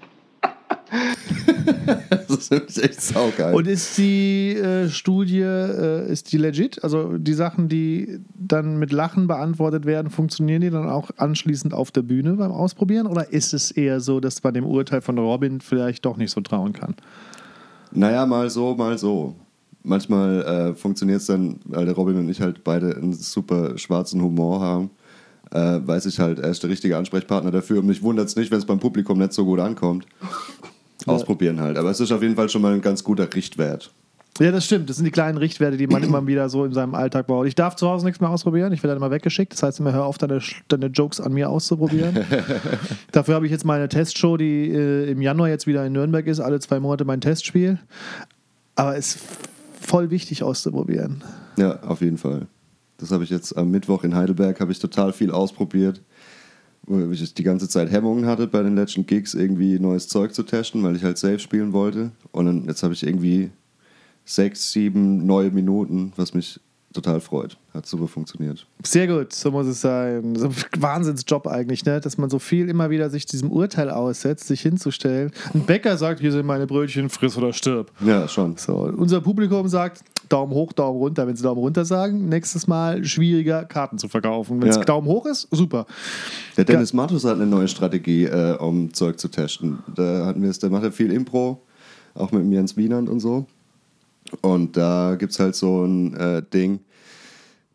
Das 2.28 2.48
ist 2.48 2.84
echt 2.84 3.02
saugeil. 3.02 3.54
Und 3.54 3.68
ist 3.68 3.98
die 3.98 4.56
äh, 4.56 4.90
Studie, 4.90 5.42
äh, 5.42 6.12
ist 6.12 6.32
die 6.32 6.38
legit? 6.38 6.84
Also 6.84 7.18
die 7.18 7.34
Sachen, 7.34 7.68
die 7.68 8.20
dann 8.34 8.78
mit 8.78 8.92
Lachen 8.92 9.28
beantwortet 9.28 9.86
werden, 9.86 10.10
funktionieren 10.10 10.62
die 10.62 10.70
dann 10.70 10.90
auch 10.90 11.12
anschließend 11.18 11.74
auf 11.74 11.92
der 11.92 12.02
Bühne 12.02 12.34
beim 12.34 12.52
Ausprobieren? 12.52 13.08
Oder 13.08 13.32
ist 13.32 13.54
es 13.54 13.72
eher 13.72 14.00
so, 14.00 14.20
dass 14.20 14.42
man 14.44 14.54
dem 14.54 14.66
Urteil 14.66 15.02
von 15.02 15.18
Robin 15.18 15.62
vielleicht 15.62 16.06
doch 16.06 16.18
nicht 16.18 16.32
so 16.32 16.42
trauen 16.42 16.74
kann? 16.74 16.96
Naja, 17.92 18.26
mal 18.26 18.50
so, 18.50 18.76
mal 18.76 18.98
so. 18.98 19.36
Manchmal 19.84 20.42
äh, 20.44 20.76
funktioniert 20.76 21.22
es 21.22 21.28
dann, 21.28 21.60
weil 21.66 21.86
der 21.86 21.96
Robin 21.96 22.18
und 22.18 22.30
ich 22.30 22.40
halt 22.40 22.64
beide 22.64 22.96
einen 22.96 23.14
super 23.14 23.78
schwarzen 23.78 24.22
Humor 24.22 24.62
haben. 24.62 24.90
Äh, 25.52 25.86
weiß 25.86 26.06
ich 26.06 26.20
halt, 26.20 26.40
er 26.40 26.50
ist 26.50 26.64
der 26.64 26.70
richtige 26.70 26.98
Ansprechpartner 26.98 27.52
dafür. 27.52 27.80
Und 27.80 27.88
mich 27.88 28.02
wundert 28.02 28.28
es 28.28 28.36
nicht, 28.36 28.52
wenn 28.52 28.60
es 28.60 28.66
beim 28.66 28.80
Publikum 28.80 29.18
nicht 29.18 29.34
so 29.34 29.44
gut 29.44 29.60
ankommt. 29.60 30.06
Ausprobieren 31.08 31.60
halt. 31.60 31.78
Aber 31.78 31.90
es 31.90 32.00
ist 32.00 32.12
auf 32.12 32.22
jeden 32.22 32.36
Fall 32.36 32.50
schon 32.50 32.62
mal 32.62 32.74
ein 32.74 32.82
ganz 32.82 33.04
guter 33.04 33.34
Richtwert. 33.34 33.92
Ja, 34.40 34.52
das 34.52 34.66
stimmt. 34.66 34.90
Das 34.90 34.96
sind 34.96 35.06
die 35.06 35.12
kleinen 35.12 35.38
Richtwerte, 35.38 35.78
die 35.78 35.88
man 35.88 36.04
immer 36.04 36.26
wieder 36.26 36.50
so 36.50 36.66
in 36.66 36.74
seinem 36.74 36.96
Alltag 36.96 37.28
baut. 37.28 37.48
Ich 37.48 37.56
darf 37.56 37.76
zu 37.76 37.88
Hause 37.88 38.06
nichts 38.06 38.22
mehr 38.22 38.30
ausprobieren. 38.30 38.72
Ich 38.74 38.82
werde 38.82 38.96
dann 38.96 39.04
immer 39.04 39.12
weggeschickt. 39.12 39.54
Das 39.54 39.64
heißt 39.64 39.80
immer, 39.80 39.94
hör 39.94 40.06
auf, 40.06 40.18
deine, 40.18 40.42
deine 40.68 40.88
Jokes 40.88 41.20
an 41.20 41.34
mir 41.34 41.50
auszuprobieren. 41.50 42.26
Dafür 43.12 43.36
habe 43.36 43.46
ich 43.46 43.52
jetzt 43.52 43.66
meine 43.66 43.90
Testshow, 43.90 44.38
die 44.38 44.70
äh, 44.70 45.12
im 45.12 45.22
Januar 45.22 45.50
jetzt 45.50 45.68
wieder 45.68 45.86
in 45.86 45.94
Nürnberg 45.94 46.26
ist. 46.28 46.40
Alle 46.40 46.60
zwei 46.60 46.80
Monate 46.80 47.06
mein 47.06 47.22
Testspiel. 47.22 47.80
Aber 48.76 48.98
es 48.98 49.16
ist 49.16 49.24
voll 49.80 50.10
wichtig 50.10 50.44
auszuprobieren. 50.44 51.24
Ja, 51.58 51.82
auf 51.84 52.02
jeden 52.02 52.18
Fall. 52.18 52.48
Das 52.98 53.12
habe 53.12 53.24
ich 53.24 53.30
jetzt 53.32 53.58
am 53.58 53.72
Mittwoch 53.72 54.04
in 54.04 54.16
Heidelberg, 54.16 54.60
habe 54.60 54.72
ich 54.72 54.80
total 54.80 55.12
viel 55.12 55.32
ausprobiert. 55.32 56.02
Ich 57.12 57.34
die 57.34 57.44
ganze 57.44 57.70
Zeit 57.70 57.92
Hemmungen 57.92 58.26
hatte, 58.26 58.48
bei 58.48 58.64
den 58.64 58.76
letzten 58.76 59.06
Gigs 59.06 59.34
irgendwie 59.34 59.80
neues 59.80 60.08
Zeug 60.08 60.34
zu 60.34 60.44
testen, 60.44 60.84
weil 60.84 60.96
ich 60.96 61.04
halt 61.04 61.18
safe 61.18 61.40
spielen 61.40 61.74
wollte. 61.74 62.12
Und 62.32 62.46
dann, 62.46 62.66
jetzt 62.66 62.84
habe 62.84 62.94
ich 62.94 63.06
irgendwie 63.06 63.50
sechs, 64.26 64.72
sieben 64.72 65.26
neue 65.26 65.52
Minuten, 65.52 66.14
was 66.16 66.34
mich 66.34 66.60
total 66.94 67.22
freut. 67.22 67.58
Hat 67.74 67.86
super 67.86 68.08
funktioniert. 68.08 68.68
Sehr 68.84 69.08
gut, 69.08 69.34
so 69.34 69.52
muss 69.52 69.68
es 69.68 69.82
sein. 69.82 70.36
So 70.36 70.48
ein 70.48 70.56
Wahnsinnsjob 70.78 71.48
eigentlich, 71.48 71.86
ne? 71.86 72.02
dass 72.02 72.18
man 72.18 72.30
so 72.30 72.40
viel 72.40 72.70
immer 72.70 72.90
wieder 72.90 73.10
sich 73.10 73.26
diesem 73.26 73.52
Urteil 73.52 73.90
aussetzt, 73.90 74.48
sich 74.48 74.62
hinzustellen. 74.62 75.32
Ein 75.54 75.66
Bäcker 75.66 75.98
sagt, 75.98 76.20
hier 76.20 76.32
sind 76.32 76.46
meine 76.46 76.68
Brötchen, 76.68 77.10
friss 77.10 77.38
oder 77.38 77.54
stirb. 77.54 77.92
Ja, 78.06 78.28
schon. 78.28 78.58
So, 78.58 78.76
unser 78.76 79.22
Publikum 79.22 79.68
sagt 79.68 80.04
Daumen 80.32 80.54
hoch, 80.54 80.74
Daumen 80.74 80.98
runter. 81.00 81.28
Wenn 81.28 81.36
sie 81.36 81.44
Daumen 81.44 81.60
runter 81.60 81.86
sagen, 81.86 82.30
nächstes 82.30 82.68
Mal 82.68 83.04
schwieriger, 83.06 83.66
Karten 83.66 83.98
zu 83.98 84.08
verkaufen. 84.08 84.62
Wenn 84.62 84.70
es 84.70 84.78
Ja. 84.78 84.84
Daumen 84.84 85.08
hoch 85.08 85.26
ist, 85.26 85.48
super. 85.52 85.86
Der 86.58 86.66
Dennis 86.66 86.94
Matus 86.94 87.24
hat 87.26 87.36
eine 87.36 87.46
neue 87.46 87.68
Strategie, 87.68 88.26
äh, 88.26 88.56
um 88.58 88.94
Zeug 88.94 89.20
zu 89.20 89.28
testen. 89.28 89.80
Da 89.96 90.26
hatten 90.26 90.42
wir 90.42 90.50
es, 90.50 90.60
der 90.60 90.70
macht 90.70 90.84
ja 90.84 90.92
viel 90.92 91.12
Impro, 91.12 91.62
auch 92.14 92.32
mit 92.32 92.50
Jens 92.52 92.78
Wienand 92.78 93.10
und 93.10 93.20
so. 93.20 93.46
Und 94.42 94.78
da 94.78 95.16
gibt 95.16 95.34
es 95.34 95.40
halt 95.40 95.56
so 95.56 95.84
ein 95.86 96.14
äh, 96.16 96.42
Ding, 96.54 96.80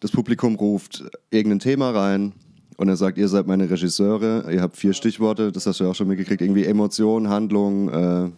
das 0.00 0.10
Publikum 0.10 0.54
ruft 0.56 1.04
irgendein 1.30 1.58
Thema 1.58 1.90
rein 1.90 2.32
und 2.76 2.88
er 2.88 2.96
sagt, 2.96 3.18
ihr 3.18 3.28
seid 3.28 3.46
meine 3.46 3.68
Regisseure, 3.68 4.50
ihr 4.52 4.62
habt 4.62 4.76
vier 4.76 4.92
Stichworte, 4.92 5.52
das 5.52 5.66
hast 5.66 5.80
du 5.80 5.84
ja 5.84 5.90
auch 5.90 5.94
schon 5.94 6.08
mitgekriegt, 6.08 6.40
irgendwie 6.40 6.64
Emotion, 6.64 7.28
Handlung, 7.28 7.88
äh, 7.88 8.30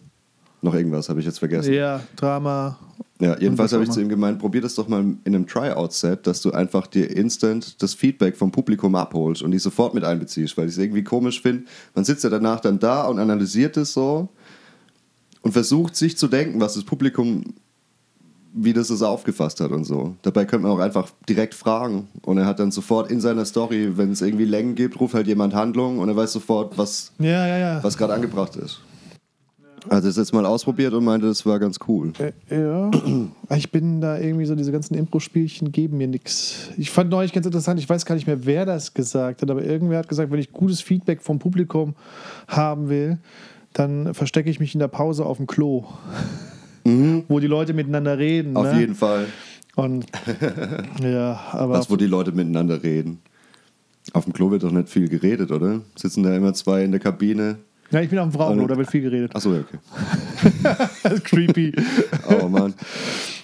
noch 0.62 0.74
irgendwas, 0.74 1.08
habe 1.08 1.20
ich 1.20 1.26
jetzt 1.26 1.38
vergessen. 1.38 1.72
Ja, 1.72 2.00
Drama. 2.16 2.78
Ja, 3.20 3.36
jedenfalls 3.38 3.72
habe 3.72 3.82
ich 3.82 3.90
zu 3.90 4.00
ihm 4.00 4.08
gemeint, 4.08 4.38
probier 4.38 4.60
das 4.60 4.76
doch 4.76 4.86
mal 4.86 5.00
in 5.00 5.18
einem 5.24 5.46
Tryout-Set, 5.46 6.26
dass 6.26 6.40
du 6.40 6.52
einfach 6.52 6.86
dir 6.86 7.10
instant 7.10 7.82
das 7.82 7.94
Feedback 7.94 8.36
vom 8.36 8.52
Publikum 8.52 8.94
abholst 8.94 9.42
und 9.42 9.50
die 9.50 9.58
sofort 9.58 9.92
mit 9.92 10.04
einbeziehst, 10.04 10.56
weil 10.56 10.66
ich 10.66 10.72
es 10.72 10.78
irgendwie 10.78 11.02
komisch 11.02 11.42
finde. 11.42 11.64
Man 11.94 12.04
sitzt 12.04 12.22
ja 12.22 12.30
danach 12.30 12.60
dann 12.60 12.78
da 12.78 13.06
und 13.06 13.18
analysiert 13.18 13.76
es 13.76 13.92
so 13.92 14.28
und 15.42 15.50
versucht 15.50 15.96
sich 15.96 16.16
zu 16.16 16.28
denken, 16.28 16.60
was 16.60 16.74
das 16.74 16.84
Publikum, 16.84 17.42
wie 18.52 18.72
das 18.72 18.88
es 18.88 19.02
aufgefasst 19.02 19.60
hat 19.60 19.72
und 19.72 19.84
so. 19.84 20.14
Dabei 20.22 20.44
könnte 20.44 20.68
man 20.68 20.76
auch 20.76 20.80
einfach 20.80 21.10
direkt 21.28 21.54
fragen 21.54 22.06
und 22.22 22.38
er 22.38 22.46
hat 22.46 22.60
dann 22.60 22.70
sofort 22.70 23.10
in 23.10 23.20
seiner 23.20 23.44
Story, 23.44 23.96
wenn 23.96 24.12
es 24.12 24.22
irgendwie 24.22 24.44
Längen 24.44 24.76
gibt, 24.76 25.00
ruft 25.00 25.14
halt 25.14 25.26
jemand 25.26 25.54
Handlung 25.54 25.98
und 25.98 26.08
er 26.08 26.14
weiß 26.14 26.32
sofort, 26.32 26.78
was, 26.78 27.10
Ja, 27.18 27.46
ja, 27.48 27.58
ja. 27.58 27.82
was 27.82 27.98
gerade 27.98 28.14
angebracht 28.14 28.54
ist. 28.54 28.80
Also 29.88 30.08
ist 30.08 30.16
jetzt 30.16 30.32
mal 30.32 30.44
ausprobiert 30.46 30.92
und 30.92 31.04
meinte, 31.04 31.26
das 31.26 31.44
war 31.46 31.58
ganz 31.58 31.78
cool. 31.88 32.12
Äh, 32.18 32.32
Ja, 32.50 32.90
ich 33.56 33.70
bin 33.70 34.00
da 34.00 34.18
irgendwie 34.18 34.44
so, 34.44 34.54
diese 34.54 34.72
ganzen 34.72 34.94
Impro-Spielchen 34.94 35.72
geben 35.72 35.98
mir 35.98 36.08
nichts. 36.08 36.70
Ich 36.76 36.90
fand 36.90 37.10
neulich 37.10 37.32
ganz 37.32 37.46
interessant, 37.46 37.80
ich 37.80 37.88
weiß 37.88 38.04
gar 38.04 38.14
nicht 38.14 38.26
mehr, 38.26 38.44
wer 38.44 38.66
das 38.66 38.94
gesagt 38.94 39.42
hat, 39.42 39.50
aber 39.50 39.64
irgendwer 39.64 39.98
hat 39.98 40.08
gesagt, 40.08 40.30
wenn 40.30 40.40
ich 40.40 40.52
gutes 40.52 40.80
Feedback 40.80 41.22
vom 41.22 41.38
Publikum 41.38 41.94
haben 42.46 42.88
will, 42.88 43.18
dann 43.72 44.14
verstecke 44.14 44.50
ich 44.50 44.60
mich 44.60 44.74
in 44.74 44.80
der 44.80 44.88
Pause 44.88 45.24
auf 45.24 45.36
dem 45.36 45.46
Klo. 45.46 45.84
Wo 47.28 47.38
die 47.38 47.46
Leute 47.46 47.74
miteinander 47.74 48.18
reden. 48.18 48.52
Mhm. 48.52 48.56
Auf 48.56 48.72
ne? 48.72 48.80
jeden 48.80 48.94
Fall. 48.94 49.26
Und 49.76 50.06
ja, 51.02 51.40
aber 51.52 51.74
Was, 51.74 51.90
wo 51.90 51.96
die 51.96 52.06
Leute 52.06 52.32
miteinander 52.32 52.82
reden. 52.82 53.20
Auf 54.12 54.24
dem 54.24 54.32
Klo 54.32 54.50
wird 54.50 54.62
doch 54.62 54.72
nicht 54.72 54.88
viel 54.88 55.08
geredet, 55.08 55.52
oder? 55.52 55.82
Sitzen 55.94 56.22
da 56.22 56.34
immer 56.34 56.54
zwei 56.54 56.82
in 56.82 56.90
der 56.90 57.00
Kabine. 57.00 57.58
Ja, 57.90 58.00
ich 58.00 58.10
bin 58.10 58.18
auf 58.18 58.28
dem 58.28 58.32
Frauenklo, 58.32 58.62
Und- 58.62 58.70
da 58.70 58.76
wird 58.76 58.90
viel 58.90 59.02
geredet. 59.02 59.34
Achso, 59.34 59.54
ja, 59.54 59.60
okay. 59.60 61.18
Creepy. 61.24 61.72
Oh 62.40 62.48
Mann. 62.48 62.74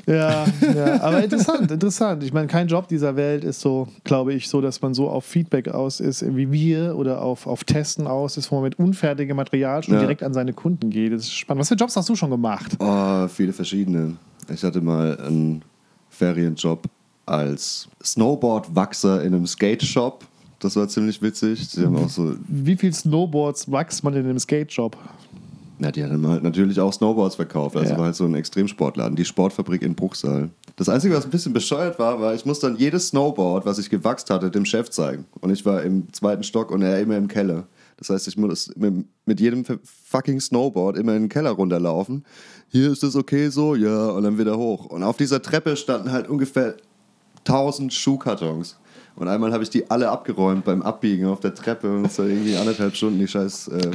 Ja, 0.07 0.45
ja, 0.61 1.01
aber 1.03 1.25
interessant, 1.25 1.71
interessant. 1.71 2.23
Ich 2.23 2.33
meine, 2.35 2.47
kein 2.47 2.69
Job 2.69 2.89
dieser 2.89 3.17
Welt 3.17 3.43
ist 3.43 3.61
so, 3.63 3.89
glaube 4.05 4.35
ich, 4.35 4.49
so, 4.51 4.61
dass 4.61 4.83
man 4.83 4.93
so 4.93 5.09
auf 5.09 5.25
Feedback 5.25 5.69
aus 5.69 5.99
ist, 6.01 6.23
wie 6.37 6.53
wir 6.53 6.97
oder 6.97 7.23
auf, 7.23 7.47
auf 7.47 7.65
Testen 7.65 8.07
aus 8.07 8.37
ist, 8.37 8.51
wo 8.51 8.57
man 8.57 8.65
mit 8.65 8.79
unfertigem 8.79 9.35
Material 9.37 9.83
schon 9.83 9.95
Ja. 9.95 10.01
direkt 10.01 10.23
an 10.23 10.35
seine 10.35 10.53
Kunden 10.53 10.91
geht. 10.91 11.15
Das 11.15 11.23
ist 11.23 11.33
spannend. 11.33 11.63
Was 11.63 11.69
für 11.71 11.75
Jobs 11.77 11.97
hast 11.97 12.07
du 12.11 12.15
schon 12.17 12.29
gemacht? 12.29 12.73
Oh, 12.81 13.27
viele 13.29 13.55
verschiedene. 13.55 14.17
Ich 14.53 14.63
hatte 14.63 14.83
mal 14.83 15.17
einen 15.27 15.63
Ferienjob 16.11 16.83
als 17.25 17.89
Snowboard-Wachser 18.05 19.23
in 19.23 19.35
einem 19.35 19.47
Skate-Shop. 19.47 20.23
Das 20.59 20.77
war 20.77 20.89
ziemlich 20.89 21.21
witzig. 21.21 21.69
Die 21.73 21.85
haben 21.85 21.97
auch 21.97 22.09
so, 22.09 22.35
Wie 22.49 22.77
viel 22.77 22.93
Snowboards 22.93 23.71
wächst 23.71 24.03
man 24.05 24.15
in 24.15 24.25
einem 24.25 24.39
Skate-Job? 24.39 24.97
na, 25.79 25.91
die 25.91 26.05
haben 26.05 26.27
halt 26.29 26.43
natürlich 26.45 26.79
auch 26.81 26.93
Snowboards 26.93 27.35
verkauft. 27.35 27.77
Also 27.77 27.91
Ja. 27.93 27.99
war 27.99 28.05
halt 28.07 28.15
so 28.15 28.25
ein 28.25 28.35
Extremsportladen, 28.35 29.17
die 29.17 29.25
Sportfabrik 29.25 29.83
in 29.83 29.95
Bruchsal. 29.95 30.51
Das 30.77 30.89
Einzige, 30.89 31.15
was 31.15 31.25
ein 31.25 31.31
bisschen 31.31 31.53
bescheuert 31.53 31.99
war, 31.99 32.21
war, 32.21 32.33
ich 32.35 32.47
musste 32.47 32.69
dann 32.69 32.77
jedes 32.77 33.09
Snowboard, 33.09 33.67
was 33.67 33.79
ich 33.79 33.91
gewachst 33.91 34.31
hatte, 34.31 34.51
dem 34.51 34.65
Chef 34.65 34.89
zeigen. 34.91 35.27
Und 35.41 35.51
ich 35.51 35.67
war 35.67 35.83
im 35.83 36.11
zweiten 36.13 36.45
Stock 36.45 36.71
und 36.71 36.83
er 36.83 37.01
immer 37.01 37.17
im 37.17 37.29
Keller. 37.29 37.67
Das 37.97 38.09
heißt, 38.11 38.27
ich 38.29 38.37
muss 38.37 38.71
mit, 38.77 39.05
mit 39.27 39.41
jedem 39.41 39.65
fucking 40.05 40.41
Snowboard 40.41 40.97
immer 40.97 41.15
in 41.17 41.25
den 41.25 41.29
Keller 41.29 41.51
runterlaufen. 41.51 42.25
Hier 42.69 42.91
ist 42.93 43.03
es 43.05 43.15
okay 43.17 43.49
so, 43.51 43.75
ja, 43.75 44.09
und 44.11 44.23
dann 44.23 44.39
wieder 44.39 44.57
hoch. 44.57 44.87
Und 44.87 45.03
auf 45.03 45.17
dieser 45.17 45.43
Treppe 45.43 45.77
standen 45.77 46.11
halt 46.13 46.29
ungefähr 46.29 46.77
1000 47.47 47.93
Schuhkartons. 47.93 48.79
Und 49.17 49.29
einmal 49.29 49.53
habe 49.53 49.63
ich 49.63 49.71
die 49.71 49.91
alle 49.91 50.11
abgeräumt 50.11 50.65
beim 50.65 50.83
Abbiegen 50.83 51.27
auf 51.27 51.41
der 51.41 51.55
Treppe 51.55 51.95
und 51.95 52.19
war 52.19 52.27
irgendwie 52.27 52.57
anderthalb 52.57 52.97
Stunden 52.97 53.19
die 53.19 53.29
scheiß 53.29 53.69
äh, 53.69 53.91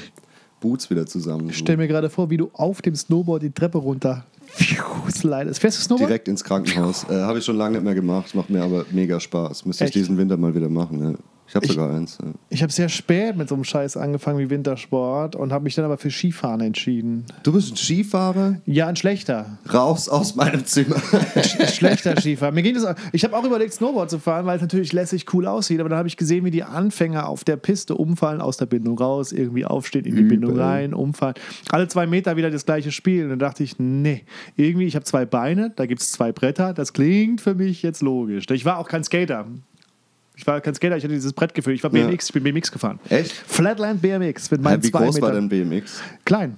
Boots 0.59 0.89
wieder 0.89 1.05
zusammen. 1.05 1.49
Ich 1.49 1.57
stell 1.57 1.77
mir 1.77 1.87
gerade 1.87 2.09
vor, 2.09 2.29
wie 2.29 2.37
du 2.37 2.49
auf 2.53 2.81
dem 2.81 2.95
Snowboard 2.95 3.43
die 3.43 3.51
Treppe 3.51 3.77
runter 3.77 4.25
slidest. 5.11 5.59
Fährst 5.59 5.77
du 5.77 5.83
Snowboard? 5.83 6.09
Direkt 6.09 6.27
ins 6.27 6.43
Krankenhaus. 6.43 7.05
Äh, 7.09 7.21
habe 7.21 7.39
ich 7.39 7.45
schon 7.45 7.57
lange 7.57 7.75
nicht 7.75 7.83
mehr 7.83 7.95
gemacht, 7.95 8.33
macht 8.33 8.49
mir 8.49 8.63
aber 8.63 8.85
mega 8.91 9.19
Spaß. 9.19 9.65
Müsste 9.65 9.85
ich 9.85 9.91
diesen 9.91 10.17
Winter 10.17 10.37
mal 10.37 10.55
wieder 10.55 10.69
machen. 10.69 11.17
Ich 11.49 11.55
habe 11.55 11.67
sogar 11.67 11.95
eins. 11.95 12.19
Ja. 12.21 12.31
Ich 12.49 12.61
habe 12.61 12.71
sehr 12.71 12.89
spät 12.89 13.35
mit 13.35 13.49
so 13.49 13.55
einem 13.55 13.63
Scheiß 13.63 13.97
angefangen 13.97 14.37
wie 14.37 14.51
Wintersport 14.51 15.35
und 15.35 15.51
habe 15.51 15.63
mich 15.63 15.73
dann 15.73 15.83
aber 15.83 15.97
für 15.97 16.11
Skifahren 16.11 16.61
entschieden. 16.61 17.25
Du 17.41 17.51
bist 17.53 17.73
ein 17.73 17.75
Skifahrer? 17.75 18.57
Ja, 18.67 18.87
ein 18.87 18.95
schlechter. 18.95 19.57
Raus 19.73 20.09
aus 20.09 20.35
meinem 20.35 20.63
Zimmer. 20.65 20.97
schlechter 21.67 22.15
Skifahrer. 22.21 22.51
Mir 22.51 22.61
ging 22.61 22.75
das 22.75 22.85
auch. 22.85 22.93
Ich 23.13 23.23
habe 23.23 23.35
auch 23.35 23.43
überlegt, 23.43 23.73
Snowboard 23.73 24.11
zu 24.11 24.19
fahren, 24.19 24.45
weil 24.45 24.57
es 24.57 24.61
natürlich 24.61 24.93
lässig 24.93 25.25
cool 25.33 25.47
aussieht. 25.47 25.79
Aber 25.79 25.89
dann 25.89 25.97
habe 25.97 26.07
ich 26.07 26.17
gesehen, 26.17 26.45
wie 26.45 26.51
die 26.51 26.63
Anfänger 26.63 27.27
auf 27.27 27.43
der 27.43 27.57
Piste 27.57 27.95
umfallen, 27.95 28.41
aus 28.41 28.57
der 28.57 28.67
Bindung 28.67 28.99
raus, 28.99 29.31
irgendwie 29.31 29.65
aufstehen, 29.65 30.05
in 30.05 30.15
die 30.15 30.21
Übel. 30.21 30.37
Bindung 30.37 30.59
rein, 30.59 30.93
umfallen. 30.93 31.33
Alle 31.71 31.87
zwei 31.87 32.05
Meter 32.05 32.37
wieder 32.37 32.51
das 32.51 32.65
gleiche 32.67 32.91
Spiel. 32.91 33.23
Und 33.23 33.31
dann 33.31 33.39
dachte 33.39 33.63
ich, 33.63 33.79
nee, 33.79 34.23
irgendwie, 34.55 34.85
ich 34.85 34.95
habe 34.95 35.05
zwei 35.05 35.25
Beine, 35.25 35.71
da 35.75 35.87
gibt 35.87 36.01
es 36.01 36.11
zwei 36.11 36.31
Bretter. 36.31 36.75
Das 36.75 36.93
klingt 36.93 37.41
für 37.41 37.55
mich 37.55 37.81
jetzt 37.81 38.03
logisch. 38.03 38.45
Ich 38.51 38.65
war 38.65 38.77
auch 38.77 38.87
kein 38.87 39.03
Skater. 39.03 39.47
Ich 40.39 40.47
war 40.47 40.61
kein 40.61 40.73
Skater, 40.73 40.95
ich 40.95 41.03
hatte 41.03 41.13
dieses 41.13 41.33
Brettgefühl. 41.33 41.73
Ich 41.73 41.83
war 41.83 41.93
Ja. 41.93 42.07
BMX, 42.07 42.27
ich 42.27 42.33
bin 42.33 42.43
BMX 42.43 42.71
gefahren. 42.71 42.97
Echt? 43.09 43.33
Flatland 43.33 44.01
BMX 44.01 44.49
mit 44.51 44.61
meinen 44.61 44.81
Wie 44.81 44.89
zwei 44.89 45.03
groß 45.03 45.21
war 45.21 45.33
dein 45.33 45.49
BMX? 45.49 45.99
Klein. 46.23 46.55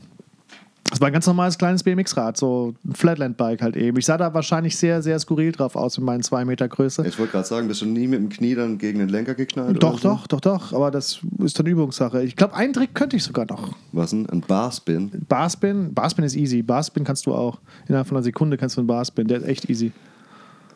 Das 0.92 1.00
war 1.02 1.08
ein 1.08 1.14
ganz 1.14 1.26
normales 1.26 1.58
kleines 1.58 1.82
BMX-Rad, 1.84 2.38
so 2.38 2.76
ein 2.86 2.94
Flatland-Bike 2.94 3.62
halt 3.64 3.78
eben. 3.78 3.98
Ich 3.98 4.06
sah 4.06 4.18
da 4.18 4.34
wahrscheinlich 4.36 4.76
sehr, 4.78 5.02
sehr 5.02 5.18
skurril 5.20 5.52
drauf 5.54 5.76
aus 5.76 5.98
mit 5.98 6.06
meinen 6.06 6.22
zwei 6.22 6.46
Meter 6.46 6.68
Größe. 6.68 7.08
Ich 7.08 7.18
wollte 7.18 7.32
gerade 7.32 7.48
sagen, 7.48 7.68
bist 7.70 7.82
du 7.82 7.86
nie 7.88 8.06
mit 8.08 8.20
dem 8.20 8.30
Knie 8.30 8.54
dann 8.54 8.78
gegen 8.78 9.00
den 9.00 9.10
Lenker 9.10 9.34
geknallt? 9.34 9.82
Doch, 9.82 10.00
so? 10.00 10.10
doch, 10.10 10.28
doch, 10.28 10.42
doch. 10.42 10.74
Aber 10.74 10.92
das 10.92 11.22
ist 11.40 11.58
dann 11.58 11.66
Übungssache. 11.66 12.22
Ich 12.24 12.36
glaube, 12.36 12.54
einen 12.56 12.74
Trick 12.74 12.94
könnte 12.94 13.16
ich 13.16 13.24
sogar 13.24 13.46
noch. 13.46 13.74
Was 13.94 14.12
denn? 14.12 14.28
Ein 14.30 14.42
Barspin? 14.42 15.10
Barspin, 15.28 15.92
Barspin 15.94 16.24
ist 16.26 16.36
easy. 16.36 16.62
Barspin 16.62 17.04
kannst 17.06 17.26
du 17.26 17.34
auch. 17.34 17.60
Innerhalb 17.88 18.08
von 18.08 18.18
einer 18.18 18.24
Sekunde 18.24 18.58
kannst 18.58 18.76
du 18.76 18.82
einen 18.82 18.88
Barspin. 18.88 19.28
Der 19.28 19.38
ist 19.38 19.48
echt 19.48 19.70
easy. 19.70 19.92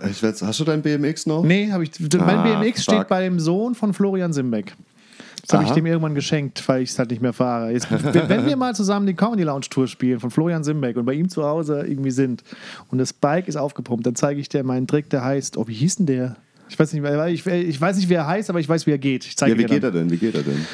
Ich 0.10 0.22
weiß, 0.22 0.42
hast 0.42 0.60
du 0.60 0.64
dein 0.64 0.82
BMX 0.82 1.26
noch? 1.26 1.44
Nee, 1.44 1.72
habe 1.72 1.84
ich. 1.84 1.92
mein 2.00 2.22
Ah, 2.22 2.62
BMX 2.62 2.84
fuck. 2.84 2.96
steht 2.96 3.08
bei 3.08 3.24
dem 3.24 3.40
Sohn 3.40 3.76
von 3.76 3.94
Florian 3.94 4.34
Simbeck. 4.34 4.74
Das 5.48 5.54
habe 5.60 5.66
ich 5.66 5.72
dem 5.72 5.86
irgendwann 5.86 6.16
geschenkt, 6.16 6.68
weil 6.68 6.82
ich 6.82 6.90
es 6.90 6.98
halt 6.98 7.12
nicht 7.12 7.22
mehr 7.22 7.32
fahre. 7.34 7.72
Jetzt, 7.72 7.88
wenn 7.92 8.48
wir 8.48 8.56
mal 8.58 8.74
zusammen 8.74 9.06
die 9.06 9.14
Comedy 9.14 9.44
Lounge 9.44 9.68
Tour 9.70 9.88
spielen 9.88 10.20
von 10.20 10.32
Florian 10.32 10.64
Simbeck 10.64 10.98
und 10.98 11.06
bei 11.06 11.14
ihm 11.14 11.30
zu 11.30 11.44
Hause 11.44 11.86
irgendwie 11.88 12.10
sind 12.10 12.44
und 12.90 12.98
das 12.98 13.14
Bike 13.14 13.48
ist 13.48 13.56
aufgepumpt, 13.56 14.06
dann 14.08 14.16
zeige 14.16 14.40
ich 14.42 14.50
dir 14.50 14.64
meinen 14.64 14.88
Trick, 14.88 15.08
der 15.12 15.24
heißt, 15.24 15.58
oh, 15.58 15.68
wie 15.68 15.74
hieß 15.76 15.98
denn 15.98 16.08
der? 16.08 16.38
Ich 16.68 16.80
weiß 16.80 16.94
nicht, 16.94 17.04
mehr, 17.04 17.28
ich, 17.28 17.46
ich 17.46 17.80
weiß 17.80 17.98
nicht, 17.98 18.10
wie 18.10 18.16
er 18.16 18.26
heißt, 18.26 18.50
aber 18.50 18.60
ich 18.60 18.68
weiß, 18.68 18.88
wie 18.88 18.92
er 18.92 18.98
geht. 18.98 19.24
Ich 19.26 19.38
zeige 19.38 19.52
Ja, 19.52 19.58
wie 19.60 19.66
geht 19.66 19.84
er 19.84 19.92
denn? 19.92 20.10
Wie 20.10 20.18
geht 20.18 20.34
er 20.34 20.42
denn? 20.42 20.66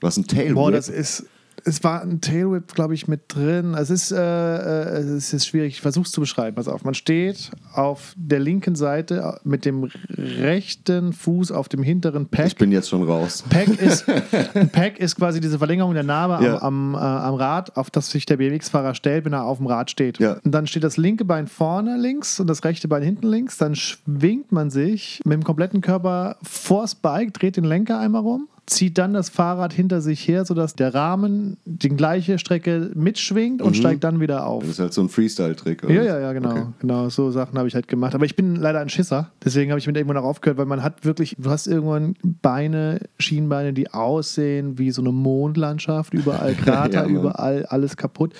Was 0.00 0.16
ein 0.16 0.26
Tailwhip? 0.28 0.54
Boah, 0.54 0.70
das 0.70 0.88
ist. 0.88 1.24
Es 1.68 1.84
war 1.84 2.00
ein 2.00 2.22
Tailwhip, 2.22 2.74
glaube 2.74 2.94
ich, 2.94 3.08
mit 3.08 3.22
drin. 3.28 3.74
Es 3.74 3.90
ist, 3.90 4.10
äh, 4.10 4.16
äh, 4.16 5.00
es 5.00 5.34
ist 5.34 5.46
schwierig. 5.46 5.74
Ich 5.74 5.80
versuche 5.82 6.06
es 6.06 6.12
zu 6.12 6.20
beschreiben. 6.20 6.56
Pass 6.56 6.66
auf. 6.66 6.82
Man 6.82 6.94
steht 6.94 7.50
auf 7.74 8.14
der 8.16 8.40
linken 8.40 8.74
Seite 8.74 9.38
mit 9.44 9.66
dem 9.66 9.90
rechten 10.16 11.12
Fuß 11.12 11.52
auf 11.52 11.68
dem 11.68 11.82
hinteren 11.82 12.26
Pack. 12.26 12.46
ich 12.46 12.56
bin 12.56 12.72
jetzt 12.72 12.88
schon 12.88 13.02
raus. 13.02 13.44
Pack 13.50 13.68
ist, 13.80 14.06
Pack 14.72 14.98
ist 14.98 15.16
quasi 15.16 15.40
diese 15.40 15.58
Verlängerung 15.58 15.92
der 15.92 16.04
Narbe 16.04 16.42
Ja. 16.42 16.62
am, 16.62 16.94
am, 16.94 16.94
äh, 16.94 17.04
am 17.04 17.34
Rad, 17.34 17.76
auf 17.76 17.90
das 17.90 18.10
sich 18.10 18.24
der 18.24 18.38
BMX-Fahrer 18.38 18.94
stellt, 18.94 19.26
wenn 19.26 19.34
er 19.34 19.44
auf 19.44 19.58
dem 19.58 19.66
Rad 19.66 19.90
steht. 19.90 20.18
Ja. 20.18 20.38
Und 20.42 20.52
dann 20.52 20.66
steht 20.66 20.84
das 20.84 20.96
linke 20.96 21.26
Bein 21.26 21.48
vorne 21.48 21.98
links 21.98 22.40
und 22.40 22.46
das 22.46 22.64
rechte 22.64 22.88
Bein 22.88 23.02
hinten 23.02 23.26
links. 23.26 23.58
Dann 23.58 23.74
schwingt 23.74 24.52
man 24.52 24.70
sich 24.70 25.20
mit 25.26 25.34
dem 25.34 25.44
kompletten 25.44 25.82
Körper 25.82 26.36
vors 26.42 26.94
Bike, 26.94 27.34
dreht 27.34 27.56
den 27.58 27.64
Lenker 27.64 27.98
einmal 28.00 28.22
rum, 28.22 28.48
zieht 28.68 28.98
dann 28.98 29.14
das 29.14 29.28
Fahrrad 29.30 29.72
hinter 29.72 30.00
sich 30.00 30.26
her, 30.28 30.44
sodass 30.44 30.74
der 30.74 30.94
Rahmen 30.94 31.56
die 31.64 31.88
gleiche 31.88 32.38
Strecke 32.38 32.90
mitschwingt 32.94 33.62
und 33.62 33.76
steigt 33.76 34.04
dann 34.04 34.20
wieder 34.20 34.46
auf. 34.46 34.62
Das 34.62 34.72
ist 34.72 34.78
halt 34.78 34.92
so 34.92 35.00
ein 35.02 35.08
Freestyle-Trick. 35.08 35.84
oder? 35.84 35.92
Ja, 35.92 36.02
ja, 36.02 36.20
ja, 36.20 36.32
genau. 36.32 36.50
Okay. 36.50 36.66
Genau, 36.80 37.08
so 37.08 37.30
Sachen 37.30 37.56
habe 37.58 37.68
ich 37.68 37.74
halt 37.74 37.88
gemacht. 37.88 38.14
Aber 38.14 38.24
ich 38.24 38.36
bin 38.36 38.56
leider 38.56 38.80
ein 38.80 38.88
Schisser. 38.88 39.30
Deswegen 39.44 39.70
habe 39.70 39.78
ich 39.78 39.86
mit 39.86 39.96
irgendwann 39.96 40.18
auch 40.18 40.24
aufgehört, 40.24 40.58
weil 40.58 40.66
man 40.66 40.82
hat 40.82 41.04
wirklich, 41.04 41.36
du 41.38 41.50
hast 41.50 41.66
irgendwann 41.66 42.14
Beine, 42.22 43.00
Schienbeine, 43.18 43.72
die 43.72 43.90
aussehen 43.92 44.78
wie 44.78 44.90
so 44.90 45.02
eine 45.02 45.12
Mondlandschaft. 45.12 46.14
Überall 46.14 46.54
Krater, 46.64 47.04
Ja, 47.04 47.06
überall 47.06 47.66
alles 47.66 47.96
kaputt. 47.96 48.34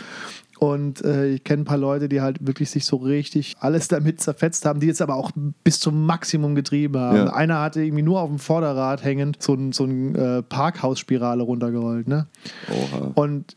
Und 0.59 1.05
äh, 1.05 1.29
ich 1.29 1.44
kenne 1.44 1.62
ein 1.62 1.64
paar 1.64 1.79
Leute, 1.79 2.09
die 2.09 2.21
halt 2.21 2.44
wirklich 2.44 2.71
sich 2.71 2.85
so 2.85 2.97
richtig 2.97 3.55
alles 3.61 3.87
damit 3.87 4.21
zerfetzt 4.21 4.66
haben, 4.66 4.81
die 4.81 4.88
jetzt 4.88 5.01
aber 5.01 5.14
auch 5.14 5.31
bis 5.62 5.79
zum 5.79 6.05
Maximum 6.05 6.57
getrieben 6.57 6.99
haben. 6.99 7.16
Ja. 7.16 7.33
Einer 7.33 7.61
hatte 7.61 7.83
irgendwie 7.83 8.03
nur 8.03 8.21
auf 8.21 8.29
dem 8.29 8.40
Vorderrad 8.40 9.05
hängend 9.05 9.40
so 9.40 9.55
ein, 9.55 9.73
so 9.73 9.85
ein 9.85 10.14
äh, 10.16 10.42
Parkhausspirale 10.42 11.44
runtergerollt. 11.44 12.09
Ne? 12.09 12.27
Oha. 12.71 13.12
Und 13.14 13.57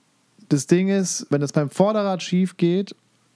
das 0.50 0.68
Ding 0.68 0.90
ist, 0.90 1.26
wenn 1.32 1.42
das 1.42 1.54
beim 1.54 1.70
Vorderrad 1.70 2.22
schief 2.22 2.58
geht, 2.58 2.96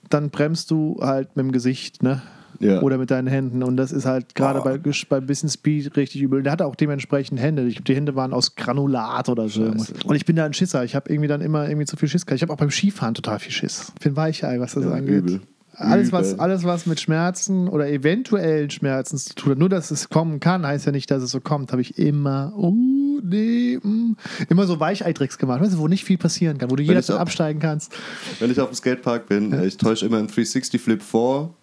dann 0.09 0.29
bremst 0.29 0.69
du 0.69 0.99
halt 1.01 1.35
mit 1.35 1.45
dem 1.45 1.51
Gesicht, 1.51 2.03
ne? 2.03 2.21
Ja. 2.59 2.81
Oder 2.81 2.97
mit 2.97 3.11
deinen 3.11 3.27
Händen. 3.27 3.63
Und 3.63 3.77
das 3.77 3.91
ist 3.91 4.05
halt 4.05 4.35
gerade 4.35 4.61
bei, 4.61 4.77
bei 5.09 5.17
ein 5.17 5.25
bisschen 5.25 5.49
Speed 5.49 5.95
richtig 5.97 6.21
übel. 6.21 6.43
Der 6.43 6.51
hatte 6.51 6.65
auch 6.65 6.75
dementsprechend 6.75 7.39
Hände. 7.39 7.63
Ich, 7.67 7.83
die 7.83 7.95
Hände 7.95 8.15
waren 8.15 8.33
aus 8.33 8.55
Granulat 8.55 9.29
oder 9.29 9.49
so. 9.49 9.65
Scheiße. 9.65 9.93
Und 10.05 10.15
ich 10.15 10.25
bin 10.25 10.35
da 10.35 10.45
ein 10.45 10.53
Schisser. 10.53 10.83
Ich 10.83 10.95
habe 10.95 11.09
irgendwie 11.11 11.27
dann 11.27 11.41
immer 11.41 11.67
irgendwie 11.67 11.85
zu 11.85 11.97
viel 11.97 12.09
Schiss 12.09 12.25
gehabt. 12.25 12.37
Ich 12.37 12.41
habe 12.41 12.53
auch 12.53 12.57
beim 12.57 12.71
Skifahren 12.71 13.13
total 13.13 13.39
viel 13.39 13.51
Schiss. 13.51 13.91
Ich 13.95 14.03
bin 14.03 14.15
Weichei, 14.15 14.59
was 14.59 14.73
das 14.73 14.85
Ja, 14.85 14.91
angeht. 14.91 15.23
übel. 15.23 15.41
Alles 15.77 16.13
was, 16.13 16.39
alles, 16.39 16.63
was 16.63 16.85
mit 16.85 17.01
Schmerzen 17.01 17.67
oder 17.67 17.89
eventuellen 17.89 18.69
Schmerzen 18.69 19.17
zu 19.17 19.35
tun 19.35 19.51
hat, 19.51 19.57
nur 19.59 19.67
dass 19.67 19.91
es 19.91 20.07
kommen 20.07 20.39
kann, 20.39 20.65
heißt 20.65 20.85
ja 20.85 20.93
nicht, 20.93 21.11
dass 21.11 21.21
es 21.21 21.31
so 21.31 21.41
kommt, 21.41 21.73
habe 21.73 21.81
ich 21.81 21.97
immer, 21.99 22.53
oh, 22.55 22.73
nee, 23.21 23.77
mm, 23.83 24.15
immer 24.47 24.67
so 24.67 24.79
Weichei-Tricks 24.79 25.37
gemacht, 25.37 25.61
weißt 25.61 25.73
du, 25.73 25.77
wo 25.79 25.89
nicht 25.89 26.05
viel 26.05 26.17
passieren 26.17 26.57
kann, 26.57 26.71
wo 26.71 26.77
du 26.77 26.83
jederzeit 26.83 27.17
absteigen 27.17 27.59
kannst. 27.59 27.93
Wenn 28.39 28.51
ich 28.51 28.59
auf 28.61 28.69
dem 28.69 28.75
Skatepark 28.75 29.27
bin, 29.27 29.51
äh, 29.51 29.65
ich 29.65 29.75
täusche 29.75 30.05
immer 30.05 30.17
einen 30.19 30.29
360-Flip 30.29 31.01
vor. 31.01 31.53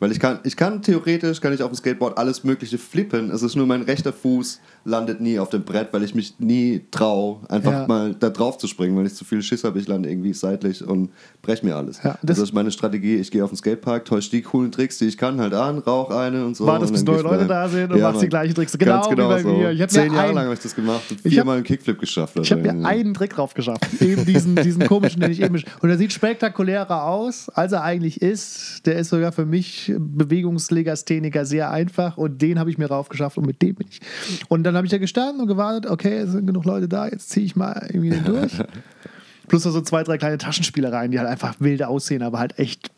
Weil 0.00 0.12
ich 0.12 0.20
kann, 0.20 0.38
ich 0.44 0.56
kann 0.56 0.80
theoretisch, 0.82 1.40
kann 1.40 1.52
ich 1.52 1.62
auf 1.62 1.70
dem 1.72 1.74
Skateboard 1.76 2.16
alles 2.18 2.44
mögliche 2.44 2.78
flippen. 2.78 3.30
Es 3.30 3.42
ist 3.42 3.56
nur 3.56 3.66
mein 3.66 3.82
rechter 3.82 4.12
Fuß 4.12 4.60
landet 4.84 5.20
nie 5.20 5.38
auf 5.38 5.50
dem 5.50 5.64
Brett, 5.64 5.88
weil 5.92 6.02
ich 6.04 6.14
mich 6.14 6.34
nie 6.38 6.82
traue, 6.90 7.40
einfach 7.48 7.72
Ja. 7.72 7.86
mal 7.88 8.14
da 8.14 8.30
drauf 8.30 8.58
zu 8.58 8.66
springen, 8.68 8.96
weil 8.96 9.06
ich 9.06 9.14
zu 9.14 9.24
viel 9.24 9.42
Schiss 9.42 9.64
habe. 9.64 9.78
Ich 9.80 9.88
lande 9.88 10.08
irgendwie 10.08 10.32
seitlich 10.32 10.86
und 10.86 11.10
breche 11.42 11.66
mir 11.66 11.74
alles. 11.76 11.98
Ja, 12.02 12.12
das- 12.22 12.38
das, 12.38 12.48
ist 12.48 12.52
meine 12.54 12.70
Strategie. 12.70 13.16
Ich 13.16 13.30
gehe 13.30 13.42
auf 13.42 13.50
den 13.50 13.56
Skatepark, 13.56 14.04
täusche 14.04 14.30
die 14.30 14.42
coolen 14.42 14.70
Tricks, 14.70 14.98
die 14.98 15.06
ich 15.06 15.18
kann, 15.18 15.40
halt 15.40 15.52
an, 15.52 15.78
rauch 15.78 16.10
eine 16.10 16.44
und 16.46 16.56
so. 16.56 16.64
Wartest, 16.66 16.90
und 16.90 16.94
bis 16.94 17.04
neue 17.04 17.22
Leute 17.22 17.46
da 17.46 17.68
sind 17.68 17.92
und 17.92 18.00
machst 18.00 18.22
die 18.22 18.28
gleichen 18.28 18.54
Tricks. 18.54 18.78
Genau 18.78 18.92
Ganz 18.92 19.06
wie 19.06 19.10
genau 19.16 19.28
bei 19.28 19.42
so. 19.42 19.48
mir. 19.48 19.70
Ich 19.72 19.86
Zehn 19.88 20.12
Jahre 20.14 20.32
lang 20.32 20.44
habe 20.44 20.54
ich 20.54 20.60
das 20.60 20.74
gemacht 20.74 21.02
und 21.10 21.20
viermal 21.20 21.56
einen 21.56 21.64
Kickflip 21.64 21.98
geschafft. 21.98 22.38
Ich 22.40 22.50
habe 22.52 22.62
Also, 22.62 22.76
mir 22.76 22.86
einen 22.86 23.14
Trick 23.14 23.30
drauf 23.30 23.52
geschafft. 23.54 23.84
Eben 24.00 24.24
diesen, 24.24 24.54
diesen 24.56 24.86
komischen, 24.86 25.20
den 25.20 25.30
ich 25.32 25.42
eben. 25.42 25.60
Und 25.80 25.90
er 25.90 25.98
sieht 25.98 26.12
spektakulärer 26.12 27.04
aus, 27.04 27.48
als 27.48 27.72
er 27.72 27.82
eigentlich 27.82 28.22
ist. 28.22 28.86
Der 28.86 28.96
ist 28.96 29.08
sogar 29.10 29.32
für 29.32 29.44
mich 29.44 29.87
Bewegungslegastheniker 29.98 31.44
sehr 31.44 31.70
einfach. 31.70 32.16
Und 32.16 32.42
den 32.42 32.58
habe 32.58 32.70
ich 32.70 32.78
mir 32.78 32.86
rauf 32.86 33.08
geschafft 33.08 33.38
und 33.38 33.46
mit 33.46 33.62
dem 33.62 33.76
bin 33.76 33.86
ich. 33.88 34.00
Und 34.48 34.64
dann 34.64 34.76
habe 34.76 34.86
ich 34.86 34.90
da 34.90 34.98
gestanden 34.98 35.40
und 35.40 35.46
gewartet, 35.48 35.90
okay, 35.90 36.18
es 36.18 36.32
sind 36.32 36.46
genug 36.46 36.64
Leute 36.64 36.88
da, 36.88 37.08
jetzt 37.08 37.30
ziehe 37.30 37.46
ich 37.46 37.56
mal 37.56 37.86
irgendwie 37.88 38.10
den 38.10 38.24
durch. 38.24 38.52
Plus 39.48 39.64
noch 39.64 39.72
so 39.72 39.80
zwei, 39.80 40.02
drei 40.02 40.18
kleine 40.18 40.38
Taschenspielereien, 40.38 41.10
die 41.10 41.18
halt 41.18 41.28
einfach 41.28 41.54
wild 41.58 41.82
aussehen, 41.82 42.22
aber 42.22 42.38
halt 42.38 42.58
echt. 42.58 42.90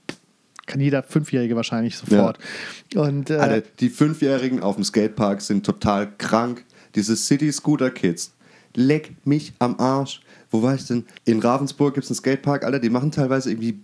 Kann 0.67 0.81
jeder 0.81 1.03
Fünfjährige 1.03 1.57
wahrscheinlich 1.57 1.97
sofort. 1.97 2.39
Und 2.95 3.31
äh, 3.31 3.37
Alter, 3.37 3.67
die 3.81 3.89
Fünfjährigen 3.89 4.61
auf 4.61 4.77
dem 4.77 4.85
Skatepark 4.85 5.41
sind 5.41 5.67
total 5.67 6.09
krank. 6.17 6.65
Diese 6.95 7.17
City-Scooter-Kids, 7.17 8.35
leck 8.77 9.15
mich 9.25 9.53
am 9.59 9.81
Arsch. 9.81 10.21
Wo 10.51 10.63
war 10.63 10.75
ich 10.75 10.87
denn? 10.87 11.07
In 11.25 11.41
Ravensburg 11.41 11.95
gibt 11.95 12.05
es 12.05 12.11
einen 12.11 12.17
Skatepark, 12.17 12.65
Alter, 12.65 12.79
die 12.79 12.91
machen 12.91 13.11
teilweise 13.11 13.51
irgendwie 13.51 13.81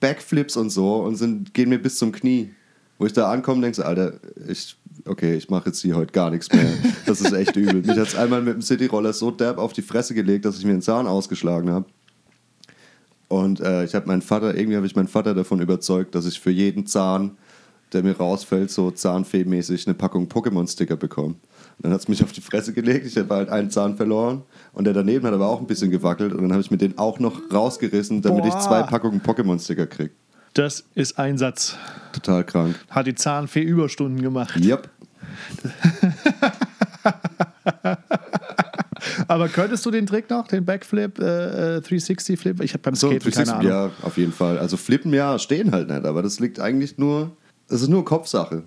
Backflips 0.00 0.56
und 0.56 0.70
so 0.70 0.96
und 0.96 1.16
sind, 1.16 1.54
gehen 1.54 1.68
mir 1.68 1.78
bis 1.78 1.98
zum 1.98 2.12
Knie. 2.12 2.50
Wo 2.98 3.06
ich 3.06 3.12
da 3.12 3.30
ankomme, 3.30 3.62
denkst 3.62 3.78
du, 3.78 3.86
Alter, 3.86 4.20
ich, 4.46 4.76
okay, 5.06 5.34
ich 5.34 5.48
mache 5.48 5.70
jetzt 5.70 5.80
hier 5.80 5.96
heute 5.96 6.12
gar 6.12 6.30
nichts 6.30 6.52
mehr. 6.52 6.70
Das 7.06 7.20
ist 7.20 7.32
echt 7.32 7.56
übel. 7.56 7.82
Mich 7.82 7.96
hat 7.96 8.08
es 8.08 8.14
einmal 8.14 8.42
mit 8.42 8.54
dem 8.54 8.60
Cityroller 8.60 9.14
so 9.14 9.30
derb 9.30 9.56
auf 9.56 9.72
die 9.72 9.82
Fresse 9.82 10.14
gelegt, 10.14 10.44
dass 10.44 10.58
ich 10.58 10.64
mir 10.64 10.72
den 10.72 10.82
Zahn 10.82 11.06
ausgeschlagen 11.06 11.70
habe. 11.70 11.86
Und 13.28 13.60
äh, 13.60 13.84
ich 13.84 13.94
habe 13.94 14.06
meinen 14.06 14.22
Vater, 14.22 14.54
irgendwie 14.54 14.76
habe 14.76 14.86
ich 14.86 14.96
meinen 14.96 15.08
Vater 15.08 15.34
davon 15.34 15.60
überzeugt, 15.60 16.14
dass 16.14 16.26
ich 16.26 16.40
für 16.40 16.50
jeden 16.50 16.86
Zahn, 16.86 17.38
der 17.92 18.02
mir 18.02 18.16
rausfällt, 18.16 18.70
so 18.70 18.90
zahnfee-mäßig 18.90 19.86
eine 19.86 19.94
Packung 19.94 20.26
Pokémon-Sticker 20.26 20.96
bekomme. 20.96 21.36
Dann 21.82 21.92
hat 21.92 22.00
es 22.00 22.08
mich 22.08 22.22
auf 22.22 22.32
die 22.32 22.42
Fresse 22.42 22.74
gelegt, 22.74 23.06
ich 23.06 23.16
habe 23.16 23.34
halt 23.34 23.48
einen 23.48 23.70
Zahn 23.70 23.96
verloren 23.96 24.42
und 24.72 24.84
der 24.84 24.92
daneben 24.92 25.26
hat 25.26 25.32
aber 25.32 25.48
auch 25.48 25.60
ein 25.60 25.66
bisschen 25.66 25.90
gewackelt 25.90 26.32
und 26.32 26.42
dann 26.42 26.52
habe 26.52 26.60
ich 26.60 26.70
mir 26.70 26.76
den 26.76 26.98
auch 26.98 27.18
noch 27.18 27.40
rausgerissen, 27.52 28.20
damit 28.20 28.44
ich 28.44 28.52
Boah. 28.52 28.60
zwei 28.60 28.82
Packungen 28.82 29.22
Pokémon-Sticker 29.22 29.86
kriege. 29.86 30.10
Das 30.52 30.84
ist 30.94 31.18
Einsatz. 31.18 31.76
Total 32.12 32.44
krank. 32.44 32.74
Hat 32.90 33.06
die 33.06 33.14
Zahnfee 33.14 33.62
Überstunden 33.62 34.20
gemacht. 34.20 34.56
Yep. 34.62 34.90
Aber 39.28 39.48
könntest 39.48 39.86
du 39.86 39.90
den 39.90 40.06
Trick 40.06 40.28
noch, 40.28 40.46
den 40.48 40.64
Backflip, 40.64 41.18
äh, 41.18 41.76
äh, 41.76 41.80
360-Flip? 41.80 42.60
Ich 42.62 42.72
habe 42.72 42.82
beim 42.82 42.94
So, 42.94 43.10
Skaten 43.10 43.32
keine 43.32 43.54
Ahnung. 43.54 43.70
ja, 43.70 43.90
auf 44.02 44.18
jeden 44.18 44.32
Fall. 44.32 44.58
Also 44.58 44.76
Flippen 44.76 45.12
ja, 45.14 45.38
stehen 45.38 45.72
halt 45.72 45.88
nicht, 45.88 46.04
aber 46.04 46.22
das 46.22 46.40
liegt 46.40 46.60
eigentlich 46.60 46.98
nur, 46.98 47.30
das 47.68 47.82
ist 47.82 47.88
nur 47.88 48.04
Kopfsache. 48.04 48.64